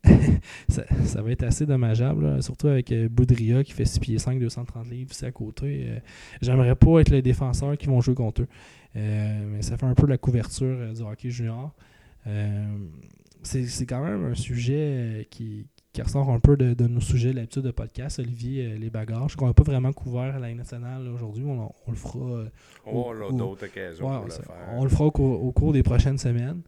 ça, 0.69 1.23
va 1.23 1.31
être 1.31 1.45
assez 1.45 1.65
dommageable, 1.65 2.43
surtout 2.43 2.69
avec 2.69 2.91
euh, 2.91 3.09
Boudria 3.09 3.62
qui 3.62 3.73
fait 3.73 3.85
6 3.85 4.01
pieds 4.01 4.19
5, 4.19 4.38
230 4.38 4.91
livres, 4.91 5.11
c'est 5.12 5.27
à 5.27 5.33
côté. 5.33 5.87
Euh, 5.87 5.99
j'aimerais 6.41 6.75
pas 6.75 7.01
être 7.01 7.11
les 7.11 7.23
défenseurs 7.23 7.77
qui 7.77 7.87
vont 7.87 8.01
jouer 8.01 8.15
contre 8.15 8.43
eux. 8.43 8.49
Euh, 8.97 9.45
mais 9.49 9.62
ça 9.62 9.77
fait 9.77 9.87
un 9.87 9.95
peu 9.95 10.07
la 10.07 10.19
couverture 10.19 10.93
du 10.93 11.03
hockey 11.03 11.31
junior. 11.31 11.73
c'est 13.43 13.87
quand 13.87 14.05
même 14.05 14.33
un 14.33 14.35
sujet 14.35 15.27
qui, 15.31 15.67
ressort 15.99 16.31
un 16.31 16.41
peu 16.41 16.57
de, 16.57 16.87
nos 16.87 17.01
sujets 17.01 17.33
l'habitude 17.33 17.62
de 17.62 17.71
podcast, 17.71 18.19
Olivier, 18.19 18.77
les 18.79 18.91
bagarres. 18.91 19.29
Je 19.29 19.37
crois 19.37 19.47
qu'on 19.47 19.51
n'a 19.51 19.65
pas 19.65 19.71
vraiment 19.71 19.93
couvert 19.93 20.41
la 20.41 20.53
nationale 20.53 21.07
aujourd'hui. 21.09 21.45
On, 21.45 21.71
le 21.91 21.97
fera. 21.97 22.45
on 22.87 23.33
d'autres 23.33 23.67
occasions 23.67 24.09
pour 24.09 24.25
le 24.25 24.31
faire. 24.31 24.51
On 24.73 24.83
le 24.83 24.91
fera 24.91 25.05
au, 25.05 25.53
cours 25.53 25.73
des 25.73 25.85
prochaines 25.85 26.19
semaines. 26.19 26.62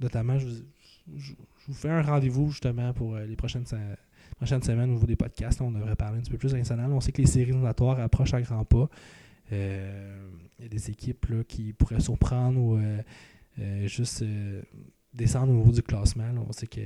notamment, 0.00 0.38
je, 0.38 0.48
je, 1.16 1.32
vous 1.66 1.74
fais 1.74 1.90
un 1.90 2.02
rendez-vous 2.02 2.50
justement 2.50 2.92
pour 2.92 3.14
euh, 3.14 3.24
les 3.24 3.36
prochaines, 3.36 3.64
prochaines 4.36 4.62
semaines 4.62 4.90
au 4.90 4.94
niveau 4.94 5.06
des 5.06 5.16
podcasts. 5.16 5.60
on 5.60 5.70
devrait 5.70 5.96
parler 5.96 6.18
un 6.18 6.20
petit 6.22 6.30
peu 6.30 6.38
plus 6.38 6.54
national. 6.54 6.92
On 6.92 7.00
sait 7.00 7.12
que 7.12 7.20
les 7.20 7.26
séries 7.26 7.50
éliminatoires 7.50 8.00
approchent 8.00 8.34
à 8.34 8.42
grands 8.42 8.64
pas. 8.64 8.88
Euh, 9.52 10.30
il 10.58 10.64
y 10.64 10.66
a 10.66 10.68
des 10.68 10.90
équipes 10.90 11.46
qui 11.46 11.72
pourraient 11.72 12.00
surprendre 12.00 12.60
ou 12.60 12.76
euh, 12.76 13.86
juste 13.86 14.24
descendre 15.12 15.52
au 15.52 15.56
niveau 15.56 15.72
du 15.72 15.82
classement. 15.82 16.30
On 16.48 16.52
sait 16.52 16.66
que 16.66 16.80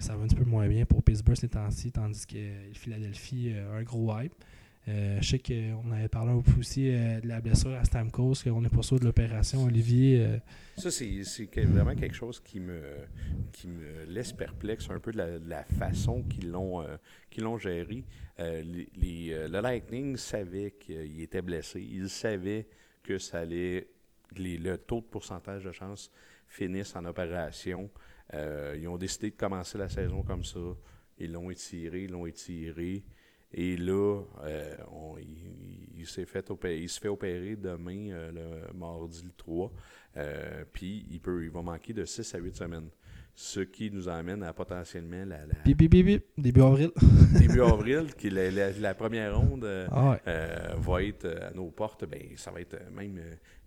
ça 0.00 0.16
va 0.16 0.24
un 0.24 0.26
petit 0.26 0.34
peu 0.34 0.44
moins 0.44 0.66
bien 0.68 0.84
pour 0.84 1.02
Pittsburgh 1.02 1.36
ces 1.36 1.48
temps-ci, 1.48 1.92
tandis 1.92 2.26
que 2.26 2.72
Philadelphie 2.72 3.54
a 3.54 3.76
un 3.76 3.82
gros 3.82 4.12
hype. 4.18 4.34
Euh, 4.88 5.18
je 5.20 5.28
sais 5.28 5.38
qu'on 5.38 5.92
avait 5.92 6.08
parlé 6.08 6.32
un 6.32 6.40
peu 6.40 6.58
aussi 6.58 6.90
euh, 6.90 7.20
de 7.20 7.28
la 7.28 7.40
blessure 7.40 7.72
à 7.72 7.84
Stamkos, 7.84 8.34
qu'on 8.42 8.60
n'est 8.60 8.68
pas 8.68 8.82
sûr 8.82 8.98
de 8.98 9.04
l'opération. 9.04 9.64
Olivier. 9.64 10.24
Euh, 10.24 10.38
Ça, 10.76 10.90
c'est 10.90 11.64
vraiment 11.64 11.94
quelque 11.94 12.16
chose 12.16 12.40
qui 12.40 12.58
me, 12.58 12.80
laisse 14.08 14.32
perplexe 14.32 14.90
un 14.90 14.98
peu 14.98 15.12
de 15.12 15.40
la, 15.46 15.64
façon 15.64 16.24
qu'ils 16.24 16.50
l'ont 16.50 17.58
géré. 17.58 18.04
Le 18.38 19.60
Lightning 19.60 20.16
savait 20.16 20.72
qu'il 20.72 21.20
était 21.20 21.42
blessé. 21.42 21.80
Ils 21.80 22.08
savaient 22.08 22.66
que 23.04 23.18
ça 23.18 23.40
allait. 23.40 23.88
le 24.36 24.76
taux 24.76 25.00
de 25.00 25.06
pourcentage 25.06 25.62
de 25.62 25.72
chance 25.72 26.10
finisse 26.48 26.96
en 26.96 27.04
opération. 27.04 27.88
ils 28.32 28.88
ont 28.88 28.98
décidé 28.98 29.30
de 29.30 29.36
commencer 29.36 29.78
la 29.78 29.88
saison 29.88 30.22
comme 30.22 30.42
ça. 30.42 30.58
Ils 31.18 31.30
l'ont 31.30 31.50
étiré, 31.50 32.02
ils 32.04 32.10
l'ont 32.10 32.26
étiré. 32.26 33.04
Et 33.54 33.76
là, 33.76 34.22
euh, 34.44 34.74
on- 34.90 35.16
il, 35.18 35.98
il 36.00 36.06
s'est 36.06 36.24
fait 36.26 36.50
opérer, 36.50 36.78
il 36.80 36.88
se 36.88 36.98
fait 37.00 37.08
opérer 37.08 37.54
demain, 37.56 38.10
euh, 38.10 38.32
le 38.70 38.78
mardi 38.78 39.22
le 39.24 39.32
3. 39.36 39.70
euh, 40.16 40.64
puis 40.72 41.06
il, 41.10 41.20
peut, 41.20 41.44
il 41.44 41.50
va 41.50 41.62
manquer 41.62 41.92
de 41.92 42.04
6 42.04 42.34
à 42.34 42.38
8 42.38 42.56
semaines. 42.56 42.88
Ce 43.34 43.60
qui 43.60 43.90
nous 43.90 44.08
amène 44.10 44.42
à 44.42 44.52
potentiellement 44.52 45.24
la, 45.24 45.46
la- 45.46 45.54
Bip, 45.64 45.78
bip, 45.78 45.90
bip, 45.90 46.04
bip. 46.04 46.24
Début 46.36 46.60
avril. 46.60 46.90
début 47.38 47.62
avril, 47.62 48.14
qui 48.14 48.28
la, 48.28 48.50
la- 48.50 48.72
la 48.72 48.94
première 48.94 49.38
ronde. 49.38 49.64
Ah 49.90 50.10
ouais. 50.10 50.20
va 50.78 51.02
être 51.02 51.26
à 51.26 51.50
nos 51.54 51.70
portes, 51.70 52.04
ben, 52.04 52.20
ça 52.36 52.50
va 52.50 52.60
être 52.60 52.76
même 52.90 53.18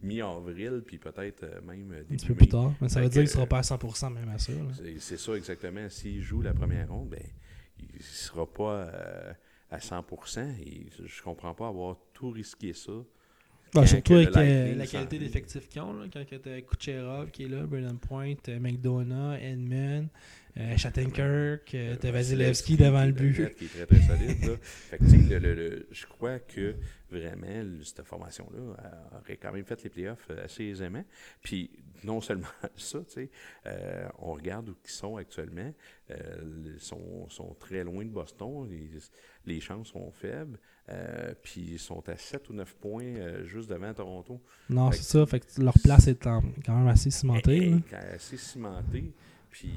mi-avril, 0.04 0.84
puis 0.86 1.00
peut-être 1.00 1.46
même 1.66 1.92
euh, 1.94 1.96
Un 1.96 2.02
début 2.02 2.16
petit 2.18 2.28
peu 2.28 2.36
plus 2.36 2.48
tard. 2.48 2.74
Mais 2.80 2.90
ça 2.90 3.02
veut 3.02 3.10
dire 3.10 3.22
qu'il 3.24 3.30
sera 3.32 3.48
pas 3.48 3.58
à 3.60 3.62
100% 3.62 4.14
même 4.14 4.30
à 4.30 4.38
ça. 4.38 4.54
C'est- 5.00 5.18
ça 5.18 5.34
exactement. 5.34 5.90
S'il 5.90 6.22
joue 6.22 6.42
la 6.42 6.54
première 6.54 6.90
ronde, 6.92 7.10
ben, 7.10 7.24
il 7.80 7.86
ne 7.98 8.02
sera 8.04 8.46
pas 8.46 8.88
à 9.72 9.78
100%. 9.80 10.42
Et 10.66 10.88
je 11.06 11.22
comprends 11.22 11.54
pas 11.54 11.68
avoir 11.68 11.98
tout 12.14 12.30
risqué 12.32 12.74
ça. 12.74 12.92
Bah, 13.74 13.86
surtout 13.86 14.14
que 14.14 14.20
avec 14.20 14.38
euh, 14.38 14.76
la 14.76 14.88
qualité 14.88 15.18
vient. 15.18 15.28
d'effectif 15.28 15.68
qu'ils 15.68 15.82
ont. 15.82 15.92
Là, 15.94 16.06
quand 16.14 16.24
tu 16.26 16.50
as 16.50 16.62
Kucherov 16.62 17.30
qui 17.32 17.44
est 17.44 17.48
là, 17.50 17.66
Brennan 17.66 17.98
Point, 17.98 18.36
euh, 18.48 18.58
McDonough, 18.60 19.38
Edmund, 19.42 20.08
euh, 20.58 20.78
Shattenkirk, 20.78 21.74
euh, 21.76 21.96
Vasilevski 22.02 22.78
devant 22.78 23.04
le 23.04 23.12
but. 23.12 23.54
Qui 23.58 23.66
est 23.66 23.68
très, 23.68 23.86
très 23.86 24.02
solide. 24.02 24.46
là. 24.46 24.56
Fait 24.62 24.98
que, 24.98 25.04
tu 25.04 25.10
sais, 25.10 25.40
le- 25.40 25.40
le- 25.40 25.56
le- 25.56 25.88
je 25.92 26.06
crois 26.06 26.40
que 26.40 26.76
vraiment, 27.12 27.82
cette 27.84 28.04
formation-là 28.06 29.20
aurait 29.22 29.36
quand 29.36 29.52
même 29.52 29.66
fait 29.66 29.84
les 29.84 29.90
playoffs 29.90 30.30
assez 30.42 30.64
aisément. 30.64 31.04
Puis, 31.44 31.70
non 32.06 32.22
seulement 32.22 32.48
ça, 32.78 33.00
tu 33.00 33.06
sais, 33.14 33.30
euh, 33.66 34.08
on 34.20 34.34
regarde 34.36 34.70
où 34.70 34.76
ils 34.86 34.90
sont 34.90 35.18
actuellement. 35.18 35.74
euh, 36.12 36.72
ils 36.76 36.80
sont, 36.80 37.28
sont 37.30 37.54
très 37.60 37.84
loin 37.84 38.06
de 38.06 38.10
Boston. 38.12 38.70
Les 39.46 39.60
chances 39.60 39.90
sont 39.90 40.12
faibles. 40.12 40.58
euh, 40.90 41.34
puis, 41.44 41.62
ils 41.74 41.80
sont 41.80 42.08
à 42.10 42.16
7 42.18 42.50
ou 42.50 42.54
9 42.54 42.76
points 42.76 43.04
euh, 43.06 43.46
juste 43.46 43.70
devant 43.70 43.94
Toronto. 43.94 44.42
Non, 44.70 44.92
c'est 44.92 45.04
ça. 45.04 45.26
Fait 45.26 45.40
que 45.40 45.62
leur 45.62 45.74
place 45.84 46.08
est 46.08 46.26
en- 46.28 46.44
quand 46.66 46.76
même 46.78 46.88
assez 46.88 47.10
cimentée. 47.12 47.74
Assez 48.14 48.38
cimenté. 48.38 49.12
Puis 49.50 49.70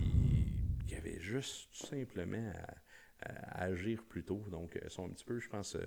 il 0.86 0.92
y 0.92 0.96
avait 0.96 1.20
juste 1.20 1.68
tout 1.78 1.86
simplement 1.86 2.52
à, 3.22 3.60
à 3.60 3.64
agir 3.64 4.02
plus 4.08 4.22
tôt. 4.24 4.42
Donc, 4.50 4.78
ils 4.84 4.90
sont 4.90 5.06
un 5.06 5.10
petit 5.10 5.24
peu, 5.24 5.38
je 5.38 5.48
pense. 5.48 5.76
euh, 5.76 5.80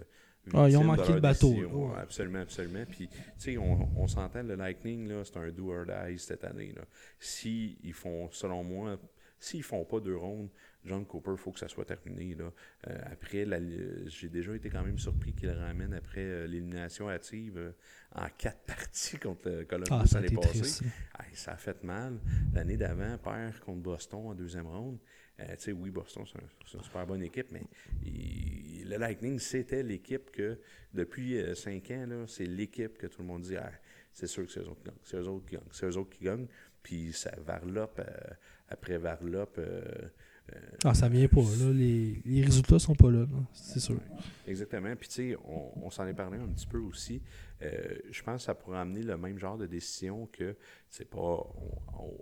Ah, 0.53 0.67
ils 0.67 0.75
ont 0.77 0.83
manqué 0.83 1.07
de 1.09 1.13
le 1.13 1.19
bateau, 1.21 1.53
ouais. 1.53 1.99
Absolument, 1.99 2.39
absolument. 2.39 2.83
Puis, 2.89 3.07
tu 3.09 3.17
sais, 3.37 3.57
on, 3.59 3.89
on 3.95 4.07
s'entend, 4.07 4.41
le 4.41 4.55
Lightning, 4.55 5.07
là, 5.07 5.23
c'est 5.23 5.37
un 5.37 5.49
do 5.51 5.71
or 5.71 5.85
die 5.85 6.17
cette 6.17 6.43
année. 6.43 6.73
Là. 6.75 6.81
Si 7.19 7.77
ils 7.83 7.93
font, 7.93 8.27
selon 8.31 8.63
moi, 8.63 8.97
s'ils 9.41 9.63
font 9.63 9.83
pas 9.83 9.99
deux 9.99 10.15
rondes, 10.15 10.49
John 10.85 11.05
Cooper, 11.05 11.31
il 11.33 11.37
faut 11.37 11.51
que 11.51 11.59
ça 11.59 11.67
soit 11.67 11.83
terminé. 11.85 12.33
Là. 12.35 12.51
Euh, 12.87 12.97
après, 13.11 13.43
la- 13.45 13.59
j'ai 14.07 14.29
déjà 14.29 14.55
été 14.55 14.69
quand 14.69 14.83
même 14.83 14.97
surpris 14.97 15.33
qu'il 15.33 15.49
le 15.49 15.55
ramène 15.59 15.93
après 15.93 16.21
euh, 16.23 16.47
l'élimination 16.47 17.09
hâtive 17.09 17.57
euh, 17.57 17.71
en 18.15 18.27
quatre 18.37 18.61
parties 18.65 19.17
contre 19.17 19.49
le 19.49 19.65
Columbus 19.65 19.89
Ah, 19.91 20.05
ça 20.07 20.21
passée. 20.21 20.63
ça. 20.63 20.85
Hey, 21.19 21.35
ça 21.35 21.51
a 21.51 21.57
fait 21.57 21.83
mal. 21.83 22.19
L'année 22.53 22.77
d'avant, 22.77 23.17
perd 23.17 23.59
contre 23.59 23.81
Boston 23.81 24.27
en 24.27 24.33
deuxième 24.33 24.65
ronde. 24.67 24.97
Euh, 25.39 25.45
tu 25.55 25.63
sais, 25.63 25.71
oui, 25.71 25.89
Boston, 25.91 26.23
c'est 26.31 26.37
un- 26.39 26.47
c'est 26.65 26.77
une 26.77 26.83
super 26.83 27.05
bonne 27.05 27.23
équipe, 27.23 27.51
mais 27.51 27.63
il- 28.03 28.87
le 28.89 28.97
Lightning, 28.97 29.39
c'était 29.39 29.83
l'équipe 29.83 30.31
que, 30.31 30.59
depuis 30.93 31.37
euh, 31.37 31.55
cinq 31.55 31.91
ans, 31.91 32.05
là, 32.07 32.25
c'est 32.27 32.45
l'équipe 32.45 32.97
que 32.97 33.07
tout 33.07 33.21
le 33.21 33.27
monde 33.27 33.41
dit 33.43 33.55
Ah, 33.55 33.71
c'est 34.13 34.27
sûr 34.27 34.45
que 34.45 34.51
c'est 34.51 34.59
eux 34.61 34.67
autres 34.67 34.81
qui 34.81 34.85
gagnent. 34.89 34.97
C'est 35.03 35.17
eux 35.17 35.27
autres 35.27 35.45
qui 35.45 35.55
gagnent. 35.55 35.69
C'est 35.71 35.85
eux 35.85 35.97
autres 35.97 36.09
qui 36.09 36.23
gagnent. 36.25 36.47
Puis 36.83 37.13
ça 37.13 37.31
varlope 37.45 37.99
euh, 37.99 38.33
après 38.71 38.97
varlope. 38.97 39.57
euh, 39.59 39.81
euh, 40.53 40.59
Ah, 40.83 40.93
ça 40.93 41.07
vient 41.09 41.27
pas. 41.27 41.41
Là. 41.41 41.71
Les, 41.73 42.21
les 42.25 42.41
résultats 42.43 42.79
sont 42.79 42.95
pas 42.95 43.11
là. 43.11 43.25
C'est 43.53 43.79
sûr. 43.79 43.99
Exactement. 44.47 44.95
Puis, 44.95 45.07
tu 45.09 45.13
sais, 45.15 45.37
on, 45.45 45.85
on 45.85 45.89
s'en 45.89 46.07
est 46.07 46.13
parlé 46.13 46.37
un 46.39 46.47
petit 46.47 46.67
peu 46.67 46.79
aussi. 46.79 47.21
Euh, 47.61 47.95
je 48.09 48.23
pense 48.23 48.41
que 48.41 48.45
ça 48.45 48.55
pourrait 48.55 48.79
amener 48.79 49.03
le 49.03 49.17
même 49.17 49.37
genre 49.37 49.57
de 49.57 49.67
décision 49.67 50.27
que 50.31 50.55
c'est 50.89 51.09
pas 51.09 51.17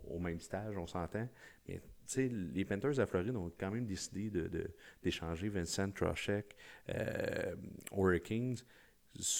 au, 0.07 0.19
même 0.19 0.39
stage, 0.39 0.77
on 0.77 0.85
s'entend. 0.87 1.27
Mais, 1.67 1.75
tu 1.75 1.81
sais, 2.07 2.27
les 2.27 2.65
Panthers 2.65 2.95
de 2.95 3.05
Floride 3.05 3.35
ont 3.35 3.51
quand 3.57 3.71
même 3.71 3.85
décidé 3.85 4.29
de- 4.29 4.47
de- 4.47 4.69
d'échanger 5.03 5.47
Vincent 5.49 5.89
Trocheck 5.91 6.55
euh, 6.89 7.55
aux 7.91 8.05
Hurricanes. 8.07 8.57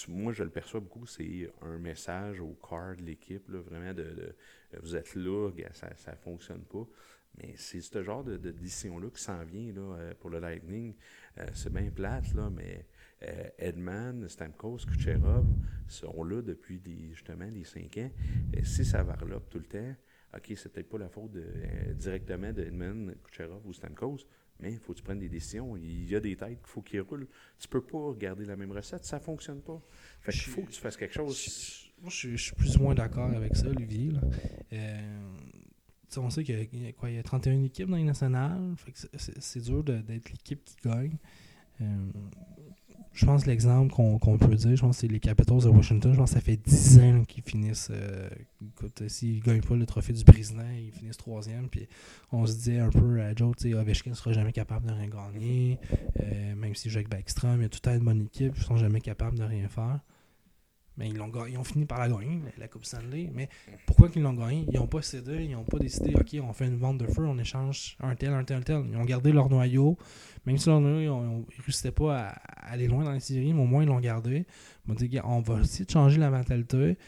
Moi, 0.08 0.32
je 0.32 0.42
le 0.42 0.50
perçois 0.50 0.80
beaucoup, 0.80 1.06
c'est 1.06 1.50
un 1.62 1.78
message 1.78 2.40
au 2.40 2.50
corps 2.60 2.96
de 2.96 3.02
l'équipe, 3.02 3.48
là, 3.48 3.60
vraiment 3.60 3.94
de, 3.94 4.02
de- 4.02 4.34
vous 4.82 4.94
êtes 4.96 5.14
là, 5.14 5.50
ça 5.72 6.10
ne 6.10 6.16
fonctionne 6.16 6.62
pas. 6.64 6.86
Mais 7.38 7.54
c'est 7.56 7.80
ce 7.80 8.02
genre 8.02 8.24
de, 8.24 8.36
de 8.36 8.50
décision-là 8.50 9.08
qui 9.10 9.22
s'en 9.22 9.42
vient 9.44 9.72
là, 9.72 9.80
euh, 9.96 10.14
pour 10.18 10.30
le 10.30 10.40
Lightning. 10.40 10.94
Euh, 11.38 11.46
c'est 11.54 11.72
bien 11.72 11.88
plate, 11.90 12.34
là, 12.34 12.50
mais 12.50 12.86
euh, 13.22 13.48
Edman, 13.58 14.28
Stamkos, 14.28 14.78
Kucherov 14.78 15.46
sont 15.88 16.24
là 16.24 16.42
depuis 16.42 16.82
justement 17.14 17.46
les 17.46 17.64
cinq 17.64 17.96
ans. 17.98 18.10
Et 18.52 18.64
si 18.64 18.84
ça 18.84 19.02
varlope 19.04 19.48
tout 19.48 19.58
le 19.58 19.64
temps, 19.64 19.94
OK, 20.36 20.52
c'est 20.56 20.72
peut-être 20.72 20.88
pas 20.88 20.98
la 20.98 21.08
faute 21.08 21.32
de, 21.32 21.42
euh, 21.44 21.92
directement 21.94 22.52
de 22.52 22.62
Edman, 22.62 23.14
Kucherov 23.24 23.66
ou 23.66 23.72
Stamkos, 23.72 24.18
mais 24.60 24.72
il 24.72 24.78
faut 24.78 24.92
que 24.92 24.98
tu 24.98 25.02
prennes 25.04 25.18
des 25.18 25.28
décisions. 25.28 25.76
Il 25.76 26.08
y 26.08 26.14
a 26.14 26.20
des 26.20 26.36
têtes 26.36 26.58
qu'il 26.60 26.66
faut 26.68 26.82
qu'ils 26.82 27.00
roulent. 27.00 27.26
Tu 27.58 27.66
peux 27.66 27.80
pas 27.82 28.12
garder 28.18 28.44
la 28.44 28.56
même 28.56 28.70
recette, 28.72 29.04
ça 29.04 29.18
fonctionne 29.18 29.60
pas. 29.60 29.80
Fait 30.20 30.32
qu'il 30.32 30.42
faut 30.42 30.62
que 30.62 30.70
tu 30.70 30.80
fasses 30.80 30.96
quelque 30.96 31.14
chose. 31.14 31.90
Moi, 32.00 32.10
je, 32.10 32.16
suis- 32.16 32.36
je 32.36 32.42
suis 32.44 32.54
plus 32.54 32.76
ou 32.76 32.82
moins 32.82 32.94
d'accord 32.94 33.30
avec 33.30 33.56
ça, 33.56 33.66
Olivier. 33.68 34.10
là. 34.12 34.20
Euh, 34.72 35.20
tu 36.08 36.14
sais, 36.14 36.18
on 36.20 36.30
sait 36.30 36.44
qu'il 36.44 36.58
y 36.74 36.78
y, 36.84 36.86
a 36.86 36.92
quoi, 36.92 37.10
il 37.10 37.16
y 37.16 37.18
a 37.18 37.22
31 37.22 37.62
équipes 37.64 37.88
dans 37.88 37.96
les 37.96 38.04
nationales. 38.04 38.74
Fait 38.76 38.92
que 38.92 38.98
c'est- 39.18 39.60
dur 39.60 39.82
d'être 39.84 40.08
l'équipe 40.30 40.64
qui 40.64 40.76
gagne. 40.88 41.16
Euh, 41.80 41.84
je 43.20 43.26
pense 43.26 43.44
que 43.44 43.50
l'exemple 43.50 43.92
qu'on 43.92 44.38
peut 44.38 44.54
dire, 44.54 44.74
je 44.76 44.80
pense 44.80 44.96
c'est 44.96 45.06
les 45.06 45.20
Capitals 45.20 45.60
de 45.60 45.68
Washington. 45.68 46.10
Je 46.12 46.16
pense 46.16 46.30
que 46.30 46.34
ça 46.36 46.40
fait 46.40 46.56
10 46.56 46.98
ans 47.00 47.24
qu'ils 47.24 47.42
finissent. 47.42 47.90
euh, 47.92 48.30
écoute, 48.66 49.02
s'ils 49.08 49.36
ne 49.36 49.42
gagnent 49.42 49.60
pas 49.60 49.76
le 49.76 49.84
trophée 49.84 50.14
du 50.14 50.24
président, 50.24 50.64
ils 50.74 50.90
finissent 50.90 51.18
troisième. 51.18 51.68
Puis 51.68 51.86
on 52.32 52.46
se 52.46 52.54
disait 52.54 52.78
un 52.78 52.88
peu 52.88 53.20
à 53.20 53.34
Joe, 53.34 53.54
tu 53.58 53.68
sais, 53.68 53.74
Ovechkin 53.74 54.14
sera 54.14 54.32
jamais 54.32 54.52
capable 54.52 54.86
de 54.86 54.92
rien 54.92 55.08
gagner. 55.08 55.78
Euh, 56.20 56.54
même 56.54 56.74
si 56.74 56.88
avec 56.88 57.10
Backstrom, 57.10 57.60
il 57.60 57.66
a 57.66 57.68
tout 57.68 57.80
temps 57.80 57.94
une 57.94 58.04
bonne 58.04 58.22
équipe, 58.22 58.54
ils 58.56 58.62
sont 58.62 58.78
jamais 58.78 59.02
capables 59.02 59.36
de 59.36 59.44
rien 59.44 59.68
faire. 59.68 60.00
Mais 60.96 61.08
ils, 61.08 61.16
l'ont 61.16 61.30
ils 61.46 61.56
ont 61.56 61.64
fini 61.64 61.86
par 61.86 61.98
la 61.98 62.08
gagner, 62.08 62.40
la- 62.58 62.68
Coupe 62.68 62.84
Stanley. 62.84 63.30
Mais 63.32 63.48
pourquoi 63.86 64.08
qu'ils 64.08 64.22
l'ont 64.22 64.34
gagné? 64.34 64.66
Ils 64.70 64.78
n'ont 64.78 64.86
pas 64.86 65.00
cédé, 65.02 65.44
ils 65.44 65.52
n'ont 65.52 65.64
pas 65.64 65.78
décidé, 65.78 66.14
OK, 66.14 66.36
on 66.42 66.52
fait 66.52 66.66
une 66.66 66.76
vente 66.76 66.98
de 66.98 67.06
feu, 67.06 67.24
on 67.24 67.38
échange 67.38 67.96
un 68.00 68.14
tel, 68.14 68.32
un 68.32 68.44
tel, 68.44 68.58
un 68.58 68.62
tel. 68.62 68.84
Ils 68.90 68.96
ont 68.96 69.04
gardé 69.04 69.32
leur 69.32 69.48
noyau. 69.48 69.96
Même 70.44 70.58
si 70.58 70.68
leur 70.68 70.80
noyau, 70.80 71.22
ils 71.22 71.58
ne 71.58 71.62
réussissaient 71.62 71.92
pas 71.92 72.28
à, 72.28 72.28
aller 72.72 72.86
loin 72.86 73.04
dans 73.04 73.12
les 73.12 73.20
séries, 73.20 73.54
mais 73.54 73.62
au 73.62 73.66
moins 73.66 73.82
ils 73.82 73.88
l'ont 73.88 74.00
gardé. 74.00 74.46
M'ont 74.86 74.94
dit, 74.94 75.10
on 75.24 75.40
va 75.40 75.60
essayer 75.60 75.84
de 75.84 75.90
changer 75.90 76.18
la 76.18 76.30
mentalité. 76.30 76.98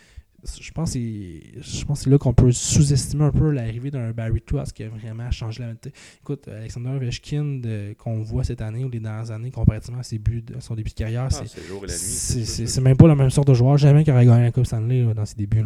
Je 0.45 0.71
pense 0.73 0.93
que 0.95 0.99
c'est 0.99 1.61
je 1.63 1.85
pense 1.85 1.99
que 2.01 2.05
c'est 2.05 2.11
là 2.11 2.19
qu'on 2.19 2.33
peut 2.35 2.51
sous-estimer 2.51 3.25
un 3.25 3.31
peu 3.31 3.51
l'arrivée 3.51 3.93
d'un 3.93 4.11
Barry 4.11 4.41
Trotz 4.41 4.73
qui 4.73 4.83
a 4.83 4.89
vraiment 4.89 5.31
changé 5.31 5.61
la 5.61 5.69
mentalité. 5.69 5.93
Écoute, 6.21 6.49
Alexander 6.49 6.89
Ovechkin 6.91 7.61
qu'on 7.97 8.23
voit 8.23 8.43
cette 8.43 8.61
année 8.61 8.85
ou 8.85 8.89
les 8.91 8.99
dernières 8.99 9.31
années, 9.31 9.53
comparativement 9.53 10.01
à 10.01 10.03
ses 10.03 10.19
buts, 10.19 10.43
de- 10.43 10.59
son 10.59 10.75
début 10.75 10.91
de 10.91 10.95
carrière, 10.95 11.25
Ah, 11.27 11.31
c'est 11.31 11.47
c'est 11.47 11.61
c'est- 11.89 12.45
C'est 12.45 12.67
c'est 12.67 12.81
même 12.81 12.97
pas 12.97 13.07
la 13.07 13.15
même 13.15 13.31
sorte 13.31 13.47
de 13.49 13.55
joueur. 13.55 13.77
Jamais 13.79 14.03
qu'il 14.03 14.13
aurait 14.13 14.27
gagné 14.27 14.43
la 14.43 14.51
Coupe 14.51 14.67
Stanley 14.67 15.05
là, 15.05 15.15
dans 15.15 15.25
ses 15.25 15.37
débuts. 15.37 15.63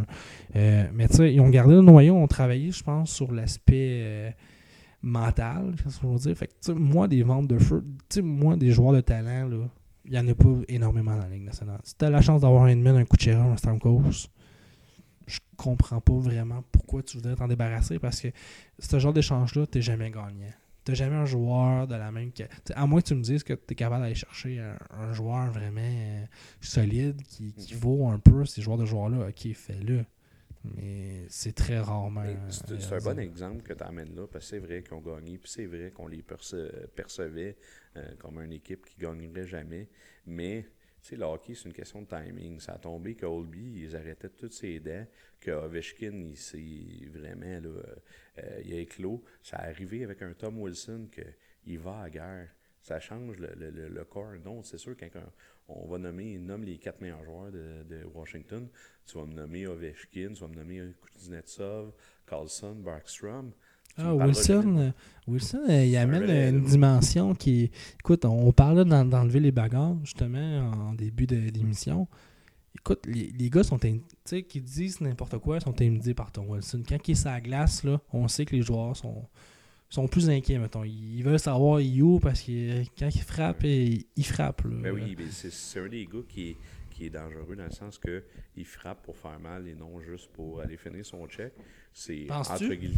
Euh, 0.54 0.86
mais 0.92 1.08
tu 1.08 1.16
sais, 1.16 1.32
ils 1.32 1.40
ont 1.40 1.48
gardé 1.48 1.74
le 1.74 1.80
noyau, 1.80 2.14
ont 2.14 2.26
travaillé, 2.26 2.70
je 2.70 2.82
pense, 2.82 3.10
sur 3.10 3.32
l'aspect 3.32 4.00
euh, 4.02 4.30
mental, 5.02 5.74
qu'est-ce 5.82 6.00
qu'on 6.00 6.12
veut 6.12 6.18
dire? 6.18 6.36
Fait 6.36 6.46
que, 6.48 6.52
tu 6.52 6.58
sais, 6.72 6.74
moi, 6.74 7.08
des 7.08 7.22
ventes 7.22 7.48
de 7.48 7.58
feu, 7.58 7.82
tu 8.08 8.16
sais, 8.16 8.22
moi, 8.22 8.56
des 8.56 8.70
joueurs 8.72 8.92
de 8.92 9.00
talent, 9.00 9.48
là, 9.48 9.68
il 10.04 10.12
y 10.12 10.18
en 10.18 10.26
a 10.28 10.34
pas 10.34 10.48
énormément 10.68 11.12
dans 11.16 11.22
la 11.22 11.28
Ligue 11.28 11.44
nationale. 11.44 11.80
Si 11.84 11.96
t'as 11.96 12.10
la 12.10 12.20
chance 12.20 12.42
d'avoir 12.42 12.64
un 12.64 12.68
Edmund, 12.68 12.96
un 12.96 13.04
Kucherov, 13.04 13.52
un 13.52 13.56
Stamkos, 13.56 14.28
je 15.26 15.38
comprends 15.56 16.00
pas 16.00 16.18
vraiment 16.18 16.62
pourquoi 16.72 17.02
tu 17.02 17.16
voudrais 17.16 17.34
t'en 17.36 17.48
débarrasser 17.48 17.98
parce 17.98 18.20
que 18.20 18.28
ce 18.78 18.98
genre 18.98 19.12
d'échange-là, 19.12 19.66
t'es 19.66 19.82
jamais 19.82 20.10
gagnant. 20.10 20.52
T'as 20.84 20.94
jamais 20.94 21.16
un 21.16 21.24
joueur 21.26 21.88
de 21.88 21.96
la 21.96 22.12
même. 22.12 22.30
que- 22.32 22.44
à 22.74 22.86
moins 22.86 23.00
que 23.00 23.06
tu 23.08 23.14
me 23.16 23.22
dises 23.22 23.42
que 23.42 23.54
tu 23.54 23.72
es 23.72 23.74
capable 23.74 24.02
d'aller 24.02 24.14
chercher 24.14 24.60
un, 24.60 24.76
un 24.90 25.12
joueur 25.12 25.50
vraiment 25.50 25.80
euh, 25.82 26.24
solide 26.60 27.22
qui, 27.22 27.52
qui 27.54 27.74
vaut 27.74 28.06
un 28.08 28.20
peu 28.20 28.44
ces 28.44 28.62
joueurs 28.62 28.78
de 28.78 28.84
joueurs-là, 28.84 29.26
ok, 29.28 29.52
fais-le. 29.52 30.04
Mais 30.76 31.24
c'est 31.28 31.54
très 31.54 31.78
rarement. 31.78 32.24
C'est 32.50 32.92
un 32.92 32.98
bon 32.98 33.18
exemple 33.20 33.62
que 33.62 33.72
tu 33.72 33.82
amènes 33.84 34.14
là, 34.16 34.26
parce 34.26 34.44
que 34.46 34.50
c'est 34.50 34.58
vrai 34.58 34.82
qu'ils 34.82 34.94
ont 34.94 35.00
gagné, 35.00 35.38
puis 35.38 35.50
c'est 35.50 35.66
vrai 35.66 35.92
qu'on 35.94 36.08
les 36.08 36.22
perce- 36.22 36.56
percevait 36.94 37.56
euh, 37.96 38.02
comme 38.18 38.40
une 38.40 38.52
équipe 38.52 38.84
qui 38.86 38.96
gagnerait 39.00 39.46
jamais. 39.46 39.88
Mais, 40.26 40.66
tu 41.06 41.10
sais, 41.10 41.16
le 41.16 41.24
hockey, 41.24 41.54
c'est 41.54 41.66
une 41.68 41.72
question 41.72 42.02
de 42.02 42.06
timing. 42.06 42.58
Ça 42.60 42.72
a 42.74 42.78
tombé 42.78 43.14
qu'Olby, 43.14 43.82
ils 43.82 43.96
arrêtaient 43.96 44.28
toutes 44.28 44.52
ses 44.52 44.80
dents, 44.80 45.06
que 45.40 45.50
Ovechkin, 45.52 46.12
il 46.28 46.36
s'est 46.36 47.08
vraiment, 47.12 47.60
là, 47.60 47.82
euh, 48.38 48.60
il 48.64 48.74
a 48.74 48.78
éclos. 48.80 49.22
Ça 49.42 49.56
a 49.58 49.66
arrivé 49.68 50.04
avec 50.04 50.22
un 50.22 50.32
Tom 50.34 50.58
Wilson 50.60 51.08
qu'il 51.64 51.78
va 51.78 52.00
à 52.02 52.10
guerre. 52.10 52.48
Ça 52.80 53.00
change 53.00 53.36
le, 53.38 53.48
le, 53.56 53.70
le- 53.70 53.88
le 53.88 54.04
corps. 54.04 54.34
Non, 54.44 54.62
c'est 54.62 54.78
sûr, 54.78 54.96
quand 54.96 55.08
on, 55.68 55.86
va 55.88 55.98
nommer, 55.98 56.38
nomme 56.38 56.64
les 56.64 56.78
quatre 56.78 57.00
meilleurs 57.00 57.24
joueurs 57.24 57.50
de, 57.50 57.82
de 57.84 58.04
Washington, 58.14 58.68
tu 59.06 59.18
vas 59.18 59.26
me 59.26 59.34
nommer 59.34 59.66
Ovechkin, 59.66 60.32
tu 60.34 60.40
vas 60.40 60.48
me 60.48 60.54
nommer 60.54 60.92
Kuznetsov, 61.14 61.92
Carlson, 62.26 62.74
Barkstrom. 62.76 63.52
Ah, 63.98 64.14
Wilson, 64.14 64.76
euh, 64.78 64.90
Wilson 65.26 65.60
euh, 65.68 65.84
il 65.84 65.96
amène 65.96 66.54
une 66.54 66.64
dimension 66.64 67.34
qui 67.34 67.64
est. 67.64 67.70
Écoute, 68.00 68.24
on 68.24 68.52
parlait 68.52 68.84
d'en- 68.84 69.04
d'enlever 69.04 69.40
les 69.40 69.52
bagarres, 69.52 69.96
justement, 70.04 70.70
en 70.88 70.92
début 70.94 71.26
de 71.26 71.36
l'émission. 71.36 72.06
Écoute, 72.78 73.06
les, 73.06 73.30
les 73.38 73.50
gars 73.50 73.62
sont. 73.64 73.78
Tu 73.78 74.00
sais, 74.24 74.42
qui 74.42 74.60
disent 74.60 75.00
n'importe 75.00 75.38
quoi, 75.38 75.60
sont 75.60 75.70
intimidés 75.70 76.14
par 76.14 76.30
ton 76.30 76.44
Wilson. 76.46 76.82
Quand 76.88 76.98
il 77.08 77.12
est 77.12 77.14
sur 77.14 77.30
la 77.30 77.40
glace, 77.40 77.84
là, 77.84 78.00
on 78.12 78.28
sait 78.28 78.44
que 78.44 78.54
les 78.54 78.62
joueurs 78.62 78.94
sont, 78.96 79.24
sont 79.88 80.06
plus 80.08 80.28
inquiets, 80.28 80.58
mettons. 80.58 80.84
Ils 80.84 81.22
veulent 81.22 81.38
savoir 81.38 81.80
il 81.80 81.98
est 81.98 82.02
où 82.02 82.20
parce 82.20 82.42
que 82.42 82.82
quand 82.98 83.08
il 83.14 83.22
frappe, 83.22 83.64
il, 83.64 84.04
il 84.14 84.26
frappe. 84.26 84.62
Là. 84.64 84.70
Ben 84.82 84.92
oui, 84.94 85.16
mais 85.18 85.24
c'est 85.30 85.80
un 85.80 85.88
des 85.88 86.04
gars 86.04 86.18
qui 86.28 86.56
qui 86.96 87.06
est 87.06 87.10
dangereux 87.10 87.54
dans 87.56 87.64
le 87.64 87.70
sens 87.70 87.98
que 87.98 88.24
il 88.56 88.64
frappe 88.64 89.02
pour 89.02 89.18
faire 89.18 89.38
mal 89.38 89.68
et 89.68 89.74
non 89.74 90.00
juste 90.00 90.32
pour 90.32 90.62
aller 90.62 90.78
finir 90.78 91.04
son 91.04 91.26
check. 91.28 91.52
C'est 91.92 92.30
entre 92.30 92.72
guillemets. 92.72 92.94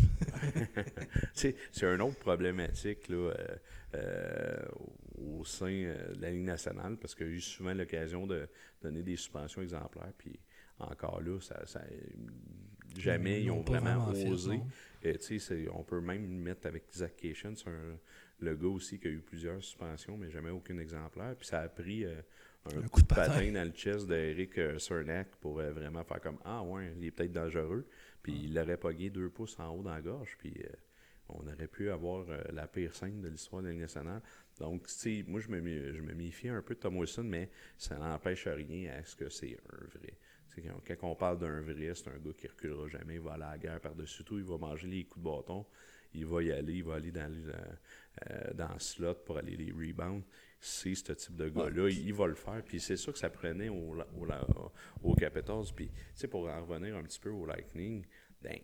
c'est 1.35 1.57
une 1.83 2.01
autre 2.03 2.19
problématique 2.19 3.09
là, 3.09 3.17
euh, 3.17 3.57
euh, 3.95 4.69
au 5.17 5.45
sein 5.45 5.67
euh, 5.73 6.15
de 6.15 6.23
la 6.23 6.31
Ligue 6.31 6.45
nationale 6.45 6.97
parce 6.97 7.17
qu'il 7.17 7.27
y 7.27 7.31
a 7.31 7.33
eu 7.33 7.41
souvent 7.41 7.75
l'occasion 7.75 8.25
de 8.27 8.49
donner 8.81 9.03
des 9.03 9.17
suspensions 9.17 9.63
exemplaires. 9.63 10.13
Puis 10.17 10.39
encore 10.79 11.21
là, 11.21 11.41
ça, 11.41 11.67
ça- 11.67 11.83
jamais 12.97 13.43
ils, 13.43 13.51
ont 13.51 13.65
pas 13.65 13.81
vraiment, 13.81 14.13
fait, 14.15 14.29
osé. 14.29 14.61
on 15.73 15.83
peut 15.83 16.01
même 16.01 16.23
le 16.23 16.29
mettre 16.29 16.69
avec 16.69 16.85
Zach 16.93 17.17
Cation, 17.17 17.55
c'est 17.57 17.69
un- 17.69 17.99
le 18.41 18.55
gars 18.55 18.69
aussi 18.69 19.01
qui 19.01 19.09
a 19.09 19.11
eu 19.11 19.21
plusieurs 19.21 19.63
suspensions, 19.63 20.17
mais 20.17 20.31
jamais 20.31 20.51
aucun 20.51 20.79
exemplaire. 20.79 21.35
Puis 21.37 21.49
ça 21.49 21.61
a 21.63 21.69
pris 21.69 22.05
euh, 22.05 22.15
un, 22.67 22.89
coup 22.89 23.03
de 23.03 23.07
patin. 23.07 23.53
dans 23.53 23.65
le 23.65 23.71
chest 23.71 24.07
d'Eric 24.07 24.59
euh, 24.59 24.79
Cernak 24.79 25.29
pour 25.41 25.61
euh, 25.61 25.73
vraiment 25.73 26.05
faire 26.05 26.21
comme 26.21 26.39
Ah 26.45 26.63
ouais, 26.63 26.93
il 26.97 27.07
est 27.07 27.11
peut-être 27.11 27.33
dangereux. 27.33 27.87
Puis 28.23 28.33
il 28.45 28.55
l'aurait 28.55 28.77
pogné 28.77 29.11
deux 29.11 29.31
pouces 29.31 29.59
en 29.59 29.71
haut 29.71 29.83
dans 29.83 29.95
la 29.95 30.03
gorge. 30.03 30.37
Puis 30.39 30.55
euh, 30.65 30.69
on 31.29 31.47
aurait 31.47 31.69
pu 31.69 31.91
avoir 31.91 32.29
euh, 32.29 32.43
la 32.53 32.67
pire 32.67 32.95
scène 32.95 33.21
de 33.21 33.29
l'histoire 33.29 33.63
de 33.63 33.69
la 33.69 33.75
nationale. 33.75 34.23
Donc, 34.59 34.87
tu 34.87 34.93
sais, 34.93 35.25
moi, 35.27 35.41
je 35.41 35.49
me, 35.49 35.93
je 35.93 36.03
me 36.03 36.15
méfie 36.15 36.49
un 36.49 36.63
peu 36.63 36.75
de 36.75 36.81
Tom 36.81 36.97
Wilson, 36.97 37.25
mais 37.25 37.51
ça 37.77 37.97
n'empêche 37.97 38.47
rien 38.49 38.93
à 38.93 39.05
ce 39.05 39.15
que 39.15 39.29
c'est 39.29 39.59
un 39.73 39.99
vrai. 39.99 40.19
Quand, 40.99 41.09
on 41.09 41.15
parle 41.15 41.39
d'un 41.39 41.61
vrai, 41.61 41.93
c'est 41.95 42.09
un 42.09 42.19
gars 42.19 42.33
qui 42.37 42.49
reculera 42.49 42.89
jamais, 42.89 43.15
il 43.15 43.21
va 43.21 43.35
aller 43.35 43.45
à 43.45 43.51
la 43.51 43.59
guerre 43.59 43.81
par-dessus 43.81 44.25
tout, 44.25 44.39
il 44.39 44.45
va 44.45 44.59
manger 44.59 44.89
les 44.89 45.05
coups 45.05 45.25
de 45.25 45.31
bâton, 45.31 45.65
il 46.13 46.27
va 46.27 46.43
y 46.43 46.51
aller, 46.51 46.75
il 46.75 46.83
va 46.83 46.95
aller 46.95 47.13
dans 47.13 47.33
le, 47.33 48.55
dans 48.55 48.73
le 48.73 48.81
slot 48.81 49.15
pour 49.25 49.39
aller 49.39 49.57
les 49.57 49.71
rebounds. 49.71 50.25
C'est 50.61 50.95
ce 50.95 51.13
type 51.13 51.37
de 51.37 51.49
gars-là, 51.49 51.89
il, 51.89 52.07
il 52.07 52.15
va 52.15 52.27
le 52.27 52.35
faire. 52.35 52.63
Puis 52.65 52.81
c'est 52.81 52.97
ça 52.97 53.13
que 53.13 53.19
ça 53.19 53.31
prenait 53.31 53.69
au, 53.69 53.97
au, 54.17 54.73
au 55.03 55.15
Capitals. 55.15 55.67
Puis, 55.75 55.89
tu 55.89 55.95
sais, 56.15 56.29
pour 56.29 56.49
en 56.49 56.65
revenir 56.65 56.97
un 56.97 57.03
petit 57.03 57.21
peu 57.21 57.31
au 57.31 57.47
Lightning, 57.47 58.05
ben, 58.43 58.59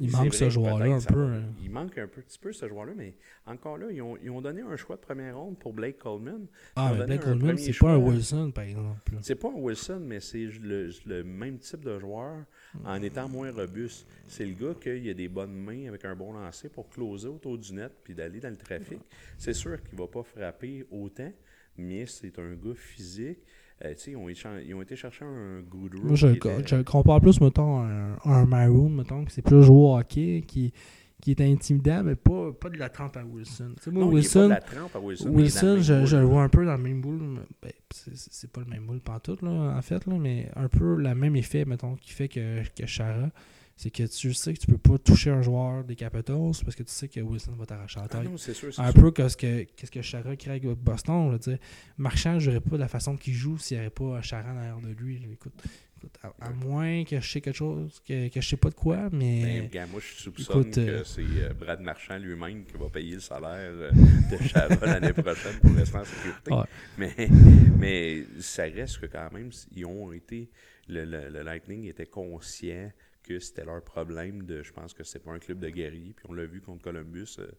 Il 0.00 0.06
oui, 0.06 0.12
manque 0.12 0.34
ce 0.34 0.48
joueur-là 0.50 0.86
un 0.94 1.00
peu, 1.00 1.24
va- 1.24 1.36
hein. 1.36 1.42
Il 1.62 1.70
manque 1.70 1.96
un 1.98 2.06
petit 2.06 2.38
peu 2.38 2.52
ce 2.52 2.68
joueur-là, 2.68 2.92
mais 2.96 3.14
encore 3.46 3.78
là, 3.78 3.86
ils 3.90 4.00
ont, 4.02 4.16
ils 4.22 4.30
ont 4.30 4.40
donné 4.40 4.62
un 4.62 4.76
choix 4.76 4.96
de 4.96 5.00
première 5.00 5.36
ronde 5.38 5.58
pour 5.58 5.72
Blake 5.72 5.98
Coleman. 5.98 6.46
Ah, 6.76 6.92
mais 6.96 7.04
Blake 7.06 7.20
Coleman, 7.22 7.56
c'est 7.58 7.76
pas 7.78 7.92
un. 7.92 7.96
Wilson, 7.96 8.50
par 8.50 8.64
exemple. 8.64 9.12
C'est 9.22 9.34
pas 9.34 9.48
un 9.48 9.54
Wilson, 9.56 10.00
mais 10.04 10.20
c'est 10.20 10.46
le, 10.60 10.90
le 11.06 11.24
même 11.24 11.58
type 11.58 11.84
de 11.84 11.98
joueur 11.98 12.44
en 12.84 13.02
étant 13.02 13.28
moins 13.28 13.50
robuste. 13.52 14.06
C'est 14.26 14.44
le 14.46 14.54
gars 14.54 14.74
qui 14.80 15.08
a 15.08 15.14
des 15.14 15.28
bonnes 15.28 15.54
mains 15.54 15.88
avec 15.88 16.04
un 16.04 16.14
bon 16.14 16.32
lancer 16.32 16.68
pour 16.68 16.88
closer 16.88 17.28
autour 17.28 17.58
du 17.58 17.72
net 17.74 17.92
puis 18.02 18.14
d'aller 18.14 18.40
dans 18.40 18.50
le 18.50 18.56
trafic. 18.56 18.98
C'est 19.38 19.54
sûr 19.54 19.82
qu'il 19.82 19.98
va 19.98 20.06
pas 20.06 20.22
frapper 20.22 20.86
autant, 20.90 21.32
mais 21.76 22.06
c'est 22.06 22.38
un 22.38 22.54
gars 22.54 22.74
physique. 22.74 23.38
Euh, 23.84 23.94
ils, 24.06 24.16
ont 24.16 24.28
échan- 24.28 24.60
ils 24.64 24.74
ont 24.74 24.82
été 24.82 24.94
chercher 24.96 25.24
un 25.24 25.60
Goodrow. 25.62 26.04
Moi, 26.04 26.14
je, 26.16 26.28
était- 26.28 26.66
je 26.66 26.82
compare 26.82 27.20
plus, 27.20 27.40
mettons, 27.40 27.80
à 27.80 27.84
un, 27.86 28.18
un 28.24 28.44
Maroon, 28.46 28.88
mettons, 28.88 29.24
qui 29.24 29.32
c'est 29.34 29.42
plus 29.42 29.62
joueur 29.64 29.78
au 29.94 29.98
hockey, 29.98 30.44
qui, 30.46 30.72
qui 31.20 31.32
est 31.32 31.40
intimidant, 31.40 32.02
mais 32.04 32.14
pas, 32.14 32.52
pas 32.52 32.68
de 32.70 32.76
la 32.78 32.88
trempe 32.88 33.16
à 33.16 33.24
Wilson. 33.24 33.74
Moi, 33.88 33.92
Non, 33.92 34.00
il 34.00 34.04
est 34.06 34.10
pas 34.10 34.14
Wilson, 34.14 34.44
de 34.44 34.48
la 34.50 34.60
trempe 34.60 34.94
à 34.96 35.00
Wilson. 35.00 35.76
je, 35.80 36.04
je 36.06 36.16
le 36.16 36.22
vois 36.24 36.42
un 36.44 36.48
peu 36.48 36.64
dans 36.64 36.76
le 36.76 36.82
même 36.82 37.00
boule. 37.00 37.40
Ben, 37.62 37.72
c'est 37.90 38.50
pas 38.52 38.60
le 38.60 38.66
même 38.66 38.86
boule 38.86 39.00
pantoute, 39.00 39.42
là, 39.42 39.74
en 39.76 39.82
fait, 39.82 40.06
là, 40.06 40.14
mais 40.20 40.50
un 40.54 40.68
peu 40.68 40.96
le 40.96 41.14
même 41.14 41.34
effet, 41.36 41.64
mettons, 41.64 41.96
qui 41.96 42.12
fait 42.12 42.28
que, 42.28 42.62
que 42.68 42.86
Chara. 42.86 43.30
C'est 43.76 43.90
que 43.90 44.04
tu 44.04 44.32
sais 44.34 44.54
que 44.54 44.58
tu 44.60 44.66
peux 44.68 44.78
pas 44.78 44.98
toucher 44.98 45.30
un 45.30 45.42
joueur 45.42 45.82
des 45.82 45.96
Capitals 45.96 46.52
parce 46.64 46.76
que 46.76 46.84
tu 46.84 46.92
sais 46.92 47.08
que 47.08 47.18
Wilson 47.20 47.52
va 47.58 47.66
t'arracher 47.66 47.98
la 47.98 48.06
Ah 48.06 48.08
tête. 48.08 48.24
non, 48.30 48.36
sûr, 48.36 48.54
un 48.78 48.92
sûr. 48.92 48.94
peu 49.02 49.10
que 49.10 49.28
ce 49.28 49.36
que, 49.36 49.64
qu'est-ce 49.64 49.90
que 49.90 50.00
Chara 50.00 50.36
crée 50.36 50.52
avec 50.52 50.64
Boston. 50.64 51.32
Là. 51.46 51.56
Marchand 51.98 52.34
ne 52.34 52.38
jouerait 52.38 52.60
pas 52.60 52.76
de 52.76 52.80
la 52.80 52.88
façon 52.88 53.16
qu'il 53.16 53.34
joue 53.34 53.58
s'il 53.58 53.76
n'y 53.76 53.80
avait 53.80 53.90
pas 53.90 54.22
Chara 54.22 54.52
derrière 54.52 54.78
de 54.80 54.90
lui. 54.92 55.20
Écoute, 55.32 55.52
écoute, 55.96 56.16
à, 56.22 56.32
à 56.46 56.50
moins 56.50 57.02
que 57.04 57.20
je 57.20 57.28
sais 57.28 57.40
quelque 57.40 57.56
chose, 57.56 58.00
que, 58.06 58.28
que 58.28 58.40
je 58.40 58.48
sais 58.48 58.56
pas 58.56 58.70
de 58.70 58.74
quoi, 58.76 59.08
Ben, 59.10 59.18
mais. 59.18 59.60
regarde, 59.62 59.90
moi, 59.90 60.00
je 60.00 60.22
soupçonne 60.22 60.60
écoute, 60.60 60.74
que 60.76 60.80
euh, 60.80 61.04
c'est 61.04 61.22
euh, 61.22 61.52
Brad 61.58 61.80
Marchand 61.80 62.18
lui-même 62.18 62.64
qui 62.66 62.76
va 62.78 62.88
payer 62.88 63.14
le 63.14 63.20
salaire 63.20 63.72
euh, 63.72 63.90
de 63.90 64.36
Chava 64.46 64.86
l'année 64.86 65.12
prochaine 65.12 65.58
pour 65.60 65.74
rester 65.74 65.98
en 65.98 66.04
sécurité. 66.04 66.52
Ouais. 66.52 66.64
Mais, 66.96 67.28
mais 67.76 68.24
ça 68.38 68.62
reste 68.62 68.98
que 69.00 69.06
quand 69.06 69.32
même, 69.32 69.50
ils 69.74 69.84
ont 69.84 70.12
été. 70.12 70.48
Le, 70.86 71.04
le- 71.06 71.30
le 71.30 71.42
Lightning 71.42 71.86
était 71.88 72.04
conscient 72.06 72.92
que 73.24 73.40
c'était 73.40 73.64
leur 73.64 73.82
problème 73.82 74.44
de. 74.44 74.62
Je 74.62 74.72
pense 74.72 74.94
que 74.94 75.02
c'est 75.02 75.18
pas 75.18 75.32
un 75.32 75.38
club 75.38 75.58
de 75.58 75.70
guerriers. 75.70 76.12
Puis 76.14 76.26
on 76.28 76.32
l'a 76.32 76.46
vu 76.46 76.60
contre 76.60 76.82
Columbus 76.82 77.36
euh, 77.38 77.50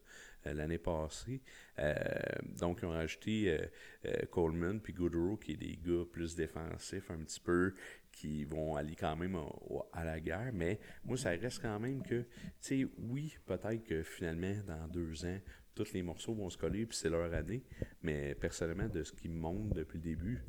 euh, 0.47 0.53
l'année 0.53 0.77
passée. 0.77 1.41
Euh, 1.79 1.93
donc, 2.59 2.79
ils 2.81 2.85
ont 2.85 2.91
rajouté 2.91 3.57
euh, 4.05 4.25
Coleman 4.31 4.79
puis 4.79 4.93
Goodrow, 4.93 5.37
qui 5.37 5.53
est 5.53 5.57
des 5.57 5.77
gars 5.77 6.05
plus 6.11 6.35
défensifs, 6.35 7.09
un 7.09 7.17
petit 7.17 7.39
peu, 7.39 7.73
qui 8.11 8.45
vont 8.45 8.75
aller 8.75 8.95
quand 8.95 9.15
même 9.15 9.37
à 9.91 10.05
la 10.05 10.19
guerre. 10.19 10.51
Mais 10.53 10.79
moi, 11.03 11.17
ça 11.17 11.31
reste 11.31 11.61
quand 11.61 11.79
même 11.79 12.01
que, 12.03 12.21
tu 12.21 12.27
sais, 12.61 12.87
oui, 12.97 13.35
peut-être 13.45 13.83
que 13.83 14.03
finalement, 14.03 14.55
dans 14.65 14.87
deux 14.87 15.25
ans, 15.25 15.39
tous 15.73 15.91
les 15.91 16.01
morceaux 16.01 16.33
vont 16.33 16.49
se 16.49 16.57
coller, 16.57 16.85
puis 16.85 16.97
c'est 16.97 17.09
leur 17.09 17.33
année. 17.33 17.63
Mais 18.01 18.35
personnellement, 18.35 18.87
de 18.87 19.03
ce 19.03 19.11
qui 19.11 19.27
me 19.27 19.37
montre 19.37 19.73
depuis 19.73 19.97
le 19.97 20.03
début, 20.03 20.43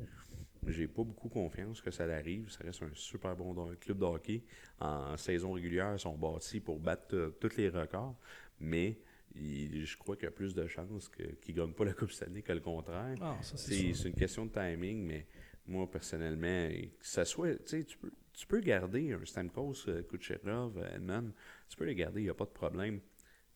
j'ai 0.65 0.87
pas 0.87 1.03
beaucoup 1.03 1.29
confiance 1.29 1.81
que 1.81 1.91
ça 1.91 2.03
arrive. 2.05 2.49
Ça 2.49 2.63
reste 2.63 2.81
un 2.83 2.89
super 2.93 3.35
bon 3.35 3.75
club 3.79 3.99
de 3.99 4.05
hockey. 4.05 4.43
En 4.79 5.15
saison 5.17 5.51
régulière, 5.53 5.93
ils 5.93 5.99
sont 5.99 6.17
bâtis 6.17 6.59
pour 6.59 6.79
battre 6.79 7.15
euh, 7.15 7.29
tous 7.39 7.55
les 7.57 7.69
records. 7.69 8.17
Mais 8.59 8.99
il- 9.35 9.85
je 9.85 9.97
crois 9.97 10.15
qu'il 10.15 10.25
y 10.25 10.27
a 10.27 10.31
plus 10.31 10.53
de 10.55 10.65
chances 10.67 11.09
qu'ils 11.09 11.55
ne 11.55 11.61
gagnent 11.61 11.73
pas 11.73 11.85
la 11.85 11.93
Coupe 11.93 12.11
Stanley 12.11 12.41
que 12.41 12.51
le 12.53 12.59
contraire. 12.61 13.17
Ah, 13.21 13.37
c'est 13.41 13.91
une 14.09 14.13
question 14.15 14.45
de 14.45 14.51
timing, 14.51 15.05
mais 15.05 15.27
moi, 15.67 15.89
personnellement, 15.89 16.69
que 16.99 17.05
ça 17.05 17.25
soit, 17.25 17.55
tu 17.65 17.97
peux, 17.99 18.11
tu 18.33 18.47
peux 18.47 18.59
garder 18.61 19.11
un 19.13 19.23
Stamkos, 19.25 19.87
euh, 19.89 20.01
Kucherov, 20.03 20.77
euh, 20.77 20.95
Edman, 20.95 21.33
tu 21.69 21.75
peux 21.77 21.85
les 21.85 21.95
garder, 21.95 22.21
il 22.21 22.25
n'y 22.25 22.29
a 22.29 22.33
pas 22.33 22.45
de 22.45 22.51
problème. 22.51 23.01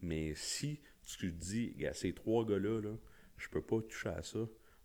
Mais 0.01 0.33
si 0.35 0.79
tu 1.03 1.17
te 1.17 1.25
dis, 1.35 1.75
ces 1.93 2.13
trois 2.13 2.45
gars-là, 2.45 2.81
là, 2.81 2.95
je 3.37 3.47
peux 3.49 3.61
pas 3.61 3.81
toucher 3.81 4.09
à 4.09 4.21
ça, 4.23 4.39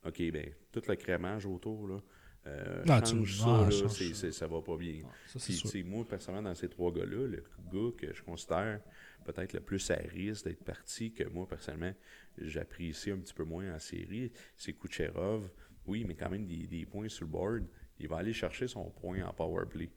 ok, 0.07 0.31
ben, 0.33 0.53
tout 0.73 0.83
le 0.89 0.95
crémage 0.97 1.47
autour, 1.47 1.89
là, 1.89 2.01
euh, 2.47 2.85
Ah, 2.89 3.01
tu- 3.03 3.27
ça, 3.27 3.45
ah, 3.47 3.65
là, 3.65 3.71
change 3.71 3.91
c'est- 3.93 4.09
ça. 4.09 4.15
c'est- 4.15 4.33
ça 4.33 4.47
va 4.47 4.63
pas 4.63 4.77
bien. 4.77 5.01
Ah, 5.05 5.11
ça, 5.27 5.39
c'est 5.39 5.69
Puis, 5.69 5.83
moi, 5.83 6.07
personnellement, 6.07 6.51
dans 6.51 6.55
ces 6.55 6.69
trois 6.69 6.93
gars-là, 6.93 7.27
le 7.27 7.45
gars 7.73 7.93
que 7.97 8.13
je 8.15 8.23
considère 8.23 8.81
peut-être 9.25 9.53
le 9.53 9.61
plus 9.61 9.91
à 9.91 9.97
risque 9.97 10.45
d'être 10.45 10.63
parti, 10.65 11.13
que 11.13 11.25
moi, 11.29 11.49
personnellement, 11.49 11.93
j'apprécie 12.39 13.11
un 13.11 13.19
petit 13.19 13.35
peu 13.35 13.45
moins 13.45 13.75
en 13.75 13.79
série, 13.79 14.33
c'est 14.57 14.73
Kucherov. 14.75 15.51
Oui, 15.87 16.05
mais 16.07 16.15
quand 16.15 16.31
même 16.31 16.47
des, 16.47 16.67
des 16.67 16.85
points 16.87 17.09
sur 17.09 17.27
le 17.27 17.31
board. 17.33 17.65
Il 17.99 18.09
va 18.09 18.19
aller 18.19 18.33
chercher 18.33 18.69
son 18.69 18.91
point 18.91 19.23
en 19.25 19.33
power 19.33 19.65
play. 19.69 19.91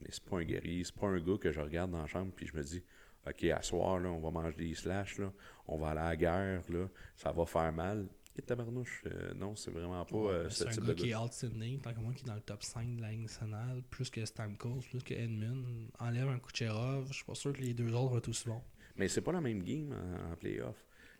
Mais 0.00 0.08
c'est 0.10 0.22
pas 0.24 0.38
un 0.38 0.44
guerrier, 0.44 0.84
c'est 0.84 0.94
pas 0.94 1.06
un 1.08 1.20
gars 1.20 1.38
que 1.38 1.50
je 1.50 1.60
regarde 1.60 1.90
dans 1.90 2.00
la 2.02 2.06
chambre 2.06 2.32
puis 2.34 2.46
je 2.46 2.56
me 2.56 2.62
dis 2.62 2.82
OK, 3.26 3.44
à 3.44 3.62
soir, 3.62 3.98
là, 3.98 4.10
on 4.10 4.20
va 4.20 4.30
manger 4.30 4.56
des 4.56 4.74
slash, 4.74 5.18
là, 5.18 5.32
on 5.66 5.76
va 5.76 5.88
aller 5.90 6.00
à 6.00 6.08
la 6.10 6.16
guerre, 6.16 6.62
là, 6.70 6.88
ça 7.16 7.32
va 7.32 7.44
faire 7.46 7.72
mal. 7.72 8.06
Et 8.38 8.42
tabarnouche, 8.42 9.02
euh, 9.06 9.34
non, 9.34 9.56
c'est 9.56 9.72
vraiment 9.72 10.04
pas 10.04 10.16
Ouais, 10.16 10.30
euh, 10.32 10.48
ce 10.48 10.58
c'est 10.58 10.80
un 10.80 10.86
gars 10.86 10.86
de 10.88 10.94
qui 10.94 11.10
est 11.10 11.16
outstanding, 11.16 11.80
tant 11.80 11.92
que 11.92 11.98
moi 12.00 12.12
qui 12.14 12.22
est 12.24 12.28
dans 12.28 12.34
le 12.36 12.40
top 12.40 12.62
5 12.62 12.96
de 12.96 13.00
la 13.02 13.10
Ligue 13.10 13.22
nationale, 13.22 13.82
plus 13.90 14.10
que 14.10 14.24
Stamkos, 14.24 14.80
plus 14.90 15.02
que 15.02 15.12
Edmund. 15.14 15.64
Enlève 15.98 16.28
un 16.28 16.38
Kucherov, 16.38 17.08
je 17.08 17.14
suis 17.14 17.24
pas 17.24 17.34
sûr 17.34 17.52
que 17.52 17.60
les 17.60 17.74
deux 17.74 17.92
autres 17.92 18.10
vont 18.10 18.18
être 18.18 18.28
aussi 18.28 18.48
bons. 18.48 18.62
Mais 18.96 19.08
c'est 19.08 19.22
pas 19.22 19.32
la 19.32 19.40
même 19.40 19.62
game 19.62 19.92
en, 19.92 20.32
en 20.32 20.36
playoff. 20.36 20.76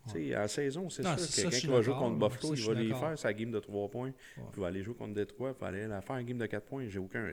Tu 0.06 0.28
sais, 0.28 0.36
En 0.36 0.48
saison, 0.48 0.88
c'est 0.88 1.02
sûr 1.02 1.16
que 1.50 1.54
suis 1.56 1.66
il 1.68 1.70
va 1.70 1.82
jouer 1.82 1.94
contre. 1.94 2.18
Buffalo, 2.18 2.54
Ça, 2.54 2.60
il 2.62 2.66
va 2.66 2.74
les 2.80 2.94
faire 2.94 3.18
sa 3.18 3.32
game 3.34 3.50
de 3.50 3.58
3 3.58 3.90
points. 3.90 4.06
Ouais. 4.08 4.14
Puis 4.36 4.44
il 4.56 4.60
va 4.60 4.66
aller 4.68 4.82
jouer 4.82 4.94
contre 4.94 5.12
Détroit, 5.14 5.54
il 5.56 5.60
va 5.60 5.66
aller 5.66 5.86
la 5.88 6.00
faire 6.00 6.16
en 6.16 6.22
game 6.22 6.38
de 6.38 6.46
4 6.46 6.64
points. 6.64 6.88
J'ai 6.88 6.98
aucun. 7.00 7.28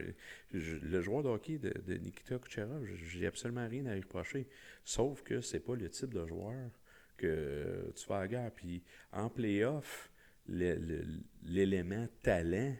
je- 0.52 0.76
le 0.76 1.00
joueur 1.00 1.22
de 1.22 1.28
hockey 1.28 1.58
de, 1.58 1.72
de 1.86 1.94
Nikita 1.94 2.38
Kucherov, 2.38 2.84
j'ai 2.84 3.26
absolument 3.26 3.66
rien 3.68 3.86
à 3.86 3.96
y 3.96 4.00
reprocher. 4.00 4.46
Sauf 4.84 5.22
que 5.22 5.40
c'est 5.40 5.60
pas 5.60 5.74
le 5.76 5.88
type 5.88 6.12
de 6.12 6.26
joueur 6.26 6.54
que 7.16 7.92
tu 7.94 8.06
vas 8.08 8.18
à 8.18 8.20
la 8.22 8.28
guerre. 8.28 8.50
Puis 8.54 8.82
en 9.12 9.28
playoff, 9.28 10.10
l'élément 10.48 12.06
talent 12.22 12.74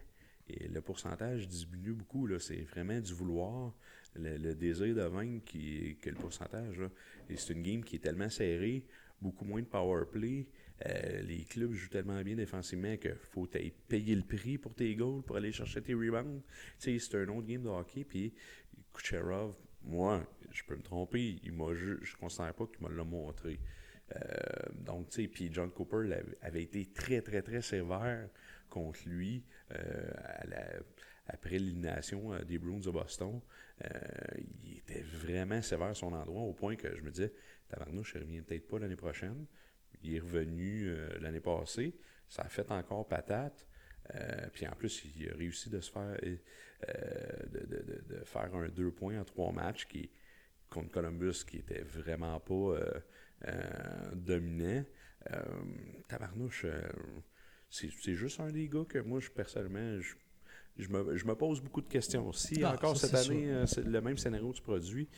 et 0.48 0.68
le 0.68 0.80
pourcentage 0.80 1.48
diminue 1.48 1.92
beaucoup. 1.92 2.28
C'est 2.38 2.62
vraiment 2.62 3.00
du 3.00 3.12
vouloir, 3.12 3.74
le, 4.14 4.54
désir 4.54 4.94
de 4.94 5.02
vaincre 5.02 5.44
qui 5.44 5.96
que 6.00 6.10
le 6.10 6.16
pourcentage. 6.16 6.80
Et 7.28 7.36
c'est 7.36 7.52
une 7.52 7.62
game 7.62 7.84
qui 7.84 7.96
est 7.96 8.00
tellement 8.00 8.30
serrée, 8.30 8.86
beaucoup 9.20 9.44
moins 9.44 9.60
de 9.60 9.66
power 9.66 10.04
play. 10.10 10.46
Euh, 10.84 11.22
les 11.22 11.44
clubs 11.44 11.72
jouent 11.72 11.88
tellement 11.88 12.22
bien 12.22 12.36
défensivement 12.36 12.96
qu'il 12.98 13.14
faut 13.14 13.48
payer 13.88 14.14
le 14.14 14.22
prix 14.22 14.58
pour 14.58 14.74
tes 14.74 14.94
goals, 14.94 15.22
pour 15.22 15.36
aller 15.36 15.52
chercher 15.52 15.82
tes 15.82 15.94
rebounds. 15.94 16.42
C'est 16.78 16.98
un 17.14 17.28
autre 17.28 17.46
game 17.46 17.62
de 17.62 17.68
hockey. 17.68 18.04
Puis 18.04 18.34
Kucherov, 18.92 19.54
moi, 19.82 20.26
je 20.50 20.62
peux 20.64 20.76
me 20.76 20.82
tromper, 20.82 21.38
il 21.42 21.52
m'a 21.52 21.74
je 21.74 21.92
ne 21.92 22.18
considère 22.18 22.54
pas 22.54 22.66
qu'il 22.66 22.86
me 22.86 22.94
l'a 22.94 23.04
montré. 23.04 23.58
Donc, 24.72 25.08
tu 25.08 25.22
sais, 25.22 25.28
puis 25.28 25.50
John 25.52 25.70
Cooper 25.70 26.08
avait 26.42 26.62
été 26.62 26.86
très, 26.86 27.20
très, 27.22 27.42
très 27.42 27.60
sévère 27.60 28.28
contre 28.70 29.00
lui 29.06 29.44
après 31.26 31.58
l'élimination 31.58 32.38
des 32.44 32.58
Bruins 32.58 32.78
de 32.78 32.90
Boston. 32.90 33.40
il 34.64 34.78
était 34.78 35.02
vraiment 35.02 35.60
sévère 35.60 35.88
à 35.88 35.94
son 35.94 36.12
endroit 36.12 36.42
au 36.42 36.52
point 36.52 36.76
que 36.76 36.94
je 36.94 37.02
me 37.02 37.10
disais, 37.10 37.32
tabarnouche, 37.68 38.14
je 38.14 38.20
reviens 38.20 38.42
peut-être 38.42 38.68
pas 38.68 38.78
l'année 38.78 38.96
prochaine. 38.96 39.46
Il 40.02 40.14
est 40.14 40.20
revenu 40.20 40.94
l'année 41.20 41.40
passée. 41.40 41.96
Ça 42.28 42.42
a 42.42 42.48
fait 42.48 42.70
encore 42.70 43.08
patate. 43.08 43.66
Euh, 44.14 44.46
puis 44.52 44.66
en 44.66 44.72
plus, 44.72 45.04
il 45.16 45.30
a 45.30 45.34
réussi 45.34 45.70
de 45.70 45.80
se 45.80 45.90
faire 45.90 46.16
euh, 46.22 47.42
de, 47.48 48.24
faire 48.24 48.54
un 48.54 48.68
deux 48.68 48.90
points 48.90 49.18
en 49.18 49.24
trois 49.24 49.52
matchs 49.52 49.88
contre 50.70 50.90
Columbus 50.90 51.44
qui 51.48 51.58
était 51.58 51.82
vraiment 51.82 52.38
pas 52.40 52.54
euh, 52.54 53.00
dominant. 54.14 54.84
tabarnouche, 56.08 56.66
c'est 57.70 58.14
juste 58.14 58.40
un 58.40 58.50
des 58.50 58.68
gars 58.68 58.84
que 58.88 58.98
moi, 58.98 59.20
je, 59.20 59.30
personnellement, 59.30 60.00
je, 60.76 60.88
me, 60.88 61.34
pose 61.34 61.60
beaucoup 61.60 61.80
de 61.80 61.88
questions. 61.88 62.32
Si 62.32 62.62
ah, 62.62 62.74
encore 62.74 62.96
cette 62.96 63.14
année, 63.14 63.64
le 63.84 64.00
même 64.00 64.18
scénario 64.18 64.52
se 64.54 64.62
produit, 64.62 65.08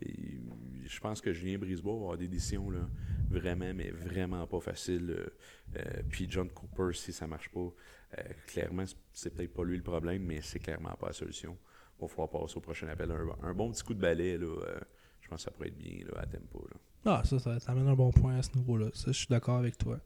je 0.00 1.00
pense 1.00 1.20
que 1.20 1.32
Julien 1.32 1.58
Brisebois 1.58 1.94
va 1.94 2.00
avoir 2.00 2.18
des 2.18 2.28
décisions 2.28 2.70
là, 2.70 2.88
vraiment, 3.30 3.72
mais 3.74 3.90
vraiment 3.90 4.46
pas 4.46 4.60
faciles. 4.60 5.30
puis 6.10 6.26
John 6.28 6.50
Cooper, 6.50 6.92
si 6.92 7.12
ça 7.12 7.26
marche 7.26 7.50
pas, 7.50 7.72
euh, 8.18 8.22
clairement, 8.46 8.84
c'est 9.12 9.34
peut-être 9.34 9.52
pas 9.52 9.64
lui 9.64 9.76
le 9.76 9.82
problème, 9.82 10.22
mais 10.22 10.40
c'est 10.40 10.58
clairement 10.58 10.94
pas 10.94 11.08
la 11.08 11.12
solution. 11.12 11.56
Il 11.98 12.02
va 12.02 12.08
falloir 12.08 12.30
passer 12.30 12.56
au 12.56 12.60
prochain 12.60 12.88
appel. 12.88 13.10
Un, 13.42 13.54
bon 13.54 13.70
petit 13.72 13.82
coup 13.82 13.94
de 13.94 14.00
balai, 14.00 14.38
là, 14.38 14.46
euh, 14.46 14.80
je 15.20 15.28
pense 15.28 15.40
que 15.40 15.44
ça 15.44 15.50
pourrait 15.50 15.68
être 15.68 15.78
bien 15.78 16.04
là, 16.06 16.20
à 16.20 16.26
tempo. 16.26 16.66
Là. 16.70 16.78
Ah, 17.08 17.22
ça, 17.24 17.38
ça, 17.38 17.56
amène 17.68 17.86
un 17.86 17.94
bon 17.94 18.10
point 18.10 18.36
à 18.36 18.42
ce 18.42 18.50
niveau-là. 18.56 18.86
Ça, 18.92 19.12
je 19.12 19.16
suis 19.16 19.28
d'accord 19.30 19.58
avec 19.58 19.78
toi. 19.78 20.00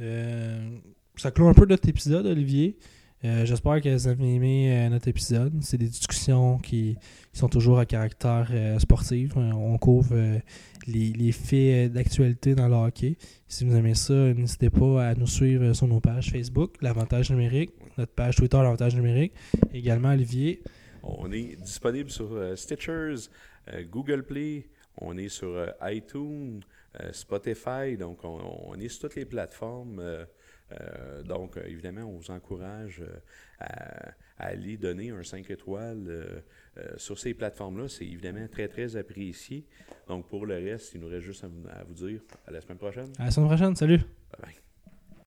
Euh, 0.00 0.76
ça 1.14 1.30
clôt 1.30 1.46
un 1.46 1.54
peu 1.54 1.66
notre 1.66 1.88
épisode, 1.88 2.26
Olivier. 2.26 2.76
Euh, 3.24 3.46
j'espère 3.46 3.80
que 3.80 3.88
vous 3.88 4.08
avez 4.08 4.34
aimé 4.34 4.72
euh, 4.72 4.88
notre 4.88 5.06
épisode. 5.06 5.54
C'est 5.62 5.78
des 5.78 5.86
discussions 5.86 6.58
qui, 6.58 6.96
sont 7.32 7.48
toujours 7.48 7.78
à 7.78 7.86
caractère 7.86 8.50
sportif. 8.80 9.36
On 9.36 9.78
couvre 9.78 10.40
les, 10.88 11.32
faits 11.32 11.92
d'actualité 11.92 12.56
dans 12.56 12.66
le 12.66 12.74
hockey. 12.74 13.16
Si 13.46 13.64
vous 13.64 13.76
aimez 13.76 13.94
ça, 13.94 14.34
n'hésitez 14.34 14.70
pas 14.70 15.08
à 15.08 15.14
nous 15.14 15.28
suivre 15.28 15.74
sur 15.74 15.86
nos 15.86 16.00
pages 16.00 16.32
Facebook, 16.32 16.74
l'Avantage 16.82 17.30
numérique, 17.30 17.70
notre 17.98 18.12
page 18.12 18.34
Twitter, 18.34 18.56
l'Avantage 18.56 18.96
numérique. 18.96 19.32
Également, 19.72 20.10
Olivier. 20.10 20.60
On 21.04 21.30
est 21.30 21.54
disponible 21.62 22.10
sur 22.10 22.36
Stitchers, 22.56 23.28
Google 23.92 24.24
Play, 24.24 24.66
on 24.98 25.16
est 25.16 25.28
sur 25.28 25.72
iTunes, 25.82 26.60
Spotify. 27.12 27.96
Donc, 27.98 28.24
on, 28.24 28.74
est 28.74 28.88
sur 28.88 29.08
toutes 29.08 29.16
les 29.16 29.26
plateformes. 29.26 30.26
Euh, 30.72 31.22
donc, 31.22 31.56
euh, 31.56 31.62
évidemment, 31.66 32.02
on 32.02 32.16
vous 32.16 32.30
encourage 32.30 33.00
euh, 33.00 33.16
à, 33.60 34.12
aller 34.38 34.76
donner 34.76 35.10
un 35.10 35.22
5 35.22 35.50
étoiles 35.50 36.42
sur 36.96 37.18
ces 37.18 37.32
plateformes-là. 37.32 37.88
C'est 37.88 38.04
évidemment 38.04 38.46
très, 38.48 38.68
très 38.68 38.96
apprécié. 38.96 39.64
Donc, 40.08 40.28
pour 40.28 40.44
le 40.44 40.54
reste, 40.54 40.94
il 40.94 41.00
nous 41.00 41.08
reste 41.08 41.24
juste 41.24 41.44
à 41.44 41.48
vous, 41.48 41.62
à 41.70 41.84
vous 41.84 41.94
dire 41.94 42.20
à 42.46 42.50
la 42.50 42.60
semaine 42.60 42.78
prochaine. 42.78 43.12
À 43.18 43.24
la 43.24 43.30
semaine 43.30 43.48
prochaine. 43.48 43.76
Salut. 43.76 43.98
Bye 43.98 44.40
bye. 44.42 44.65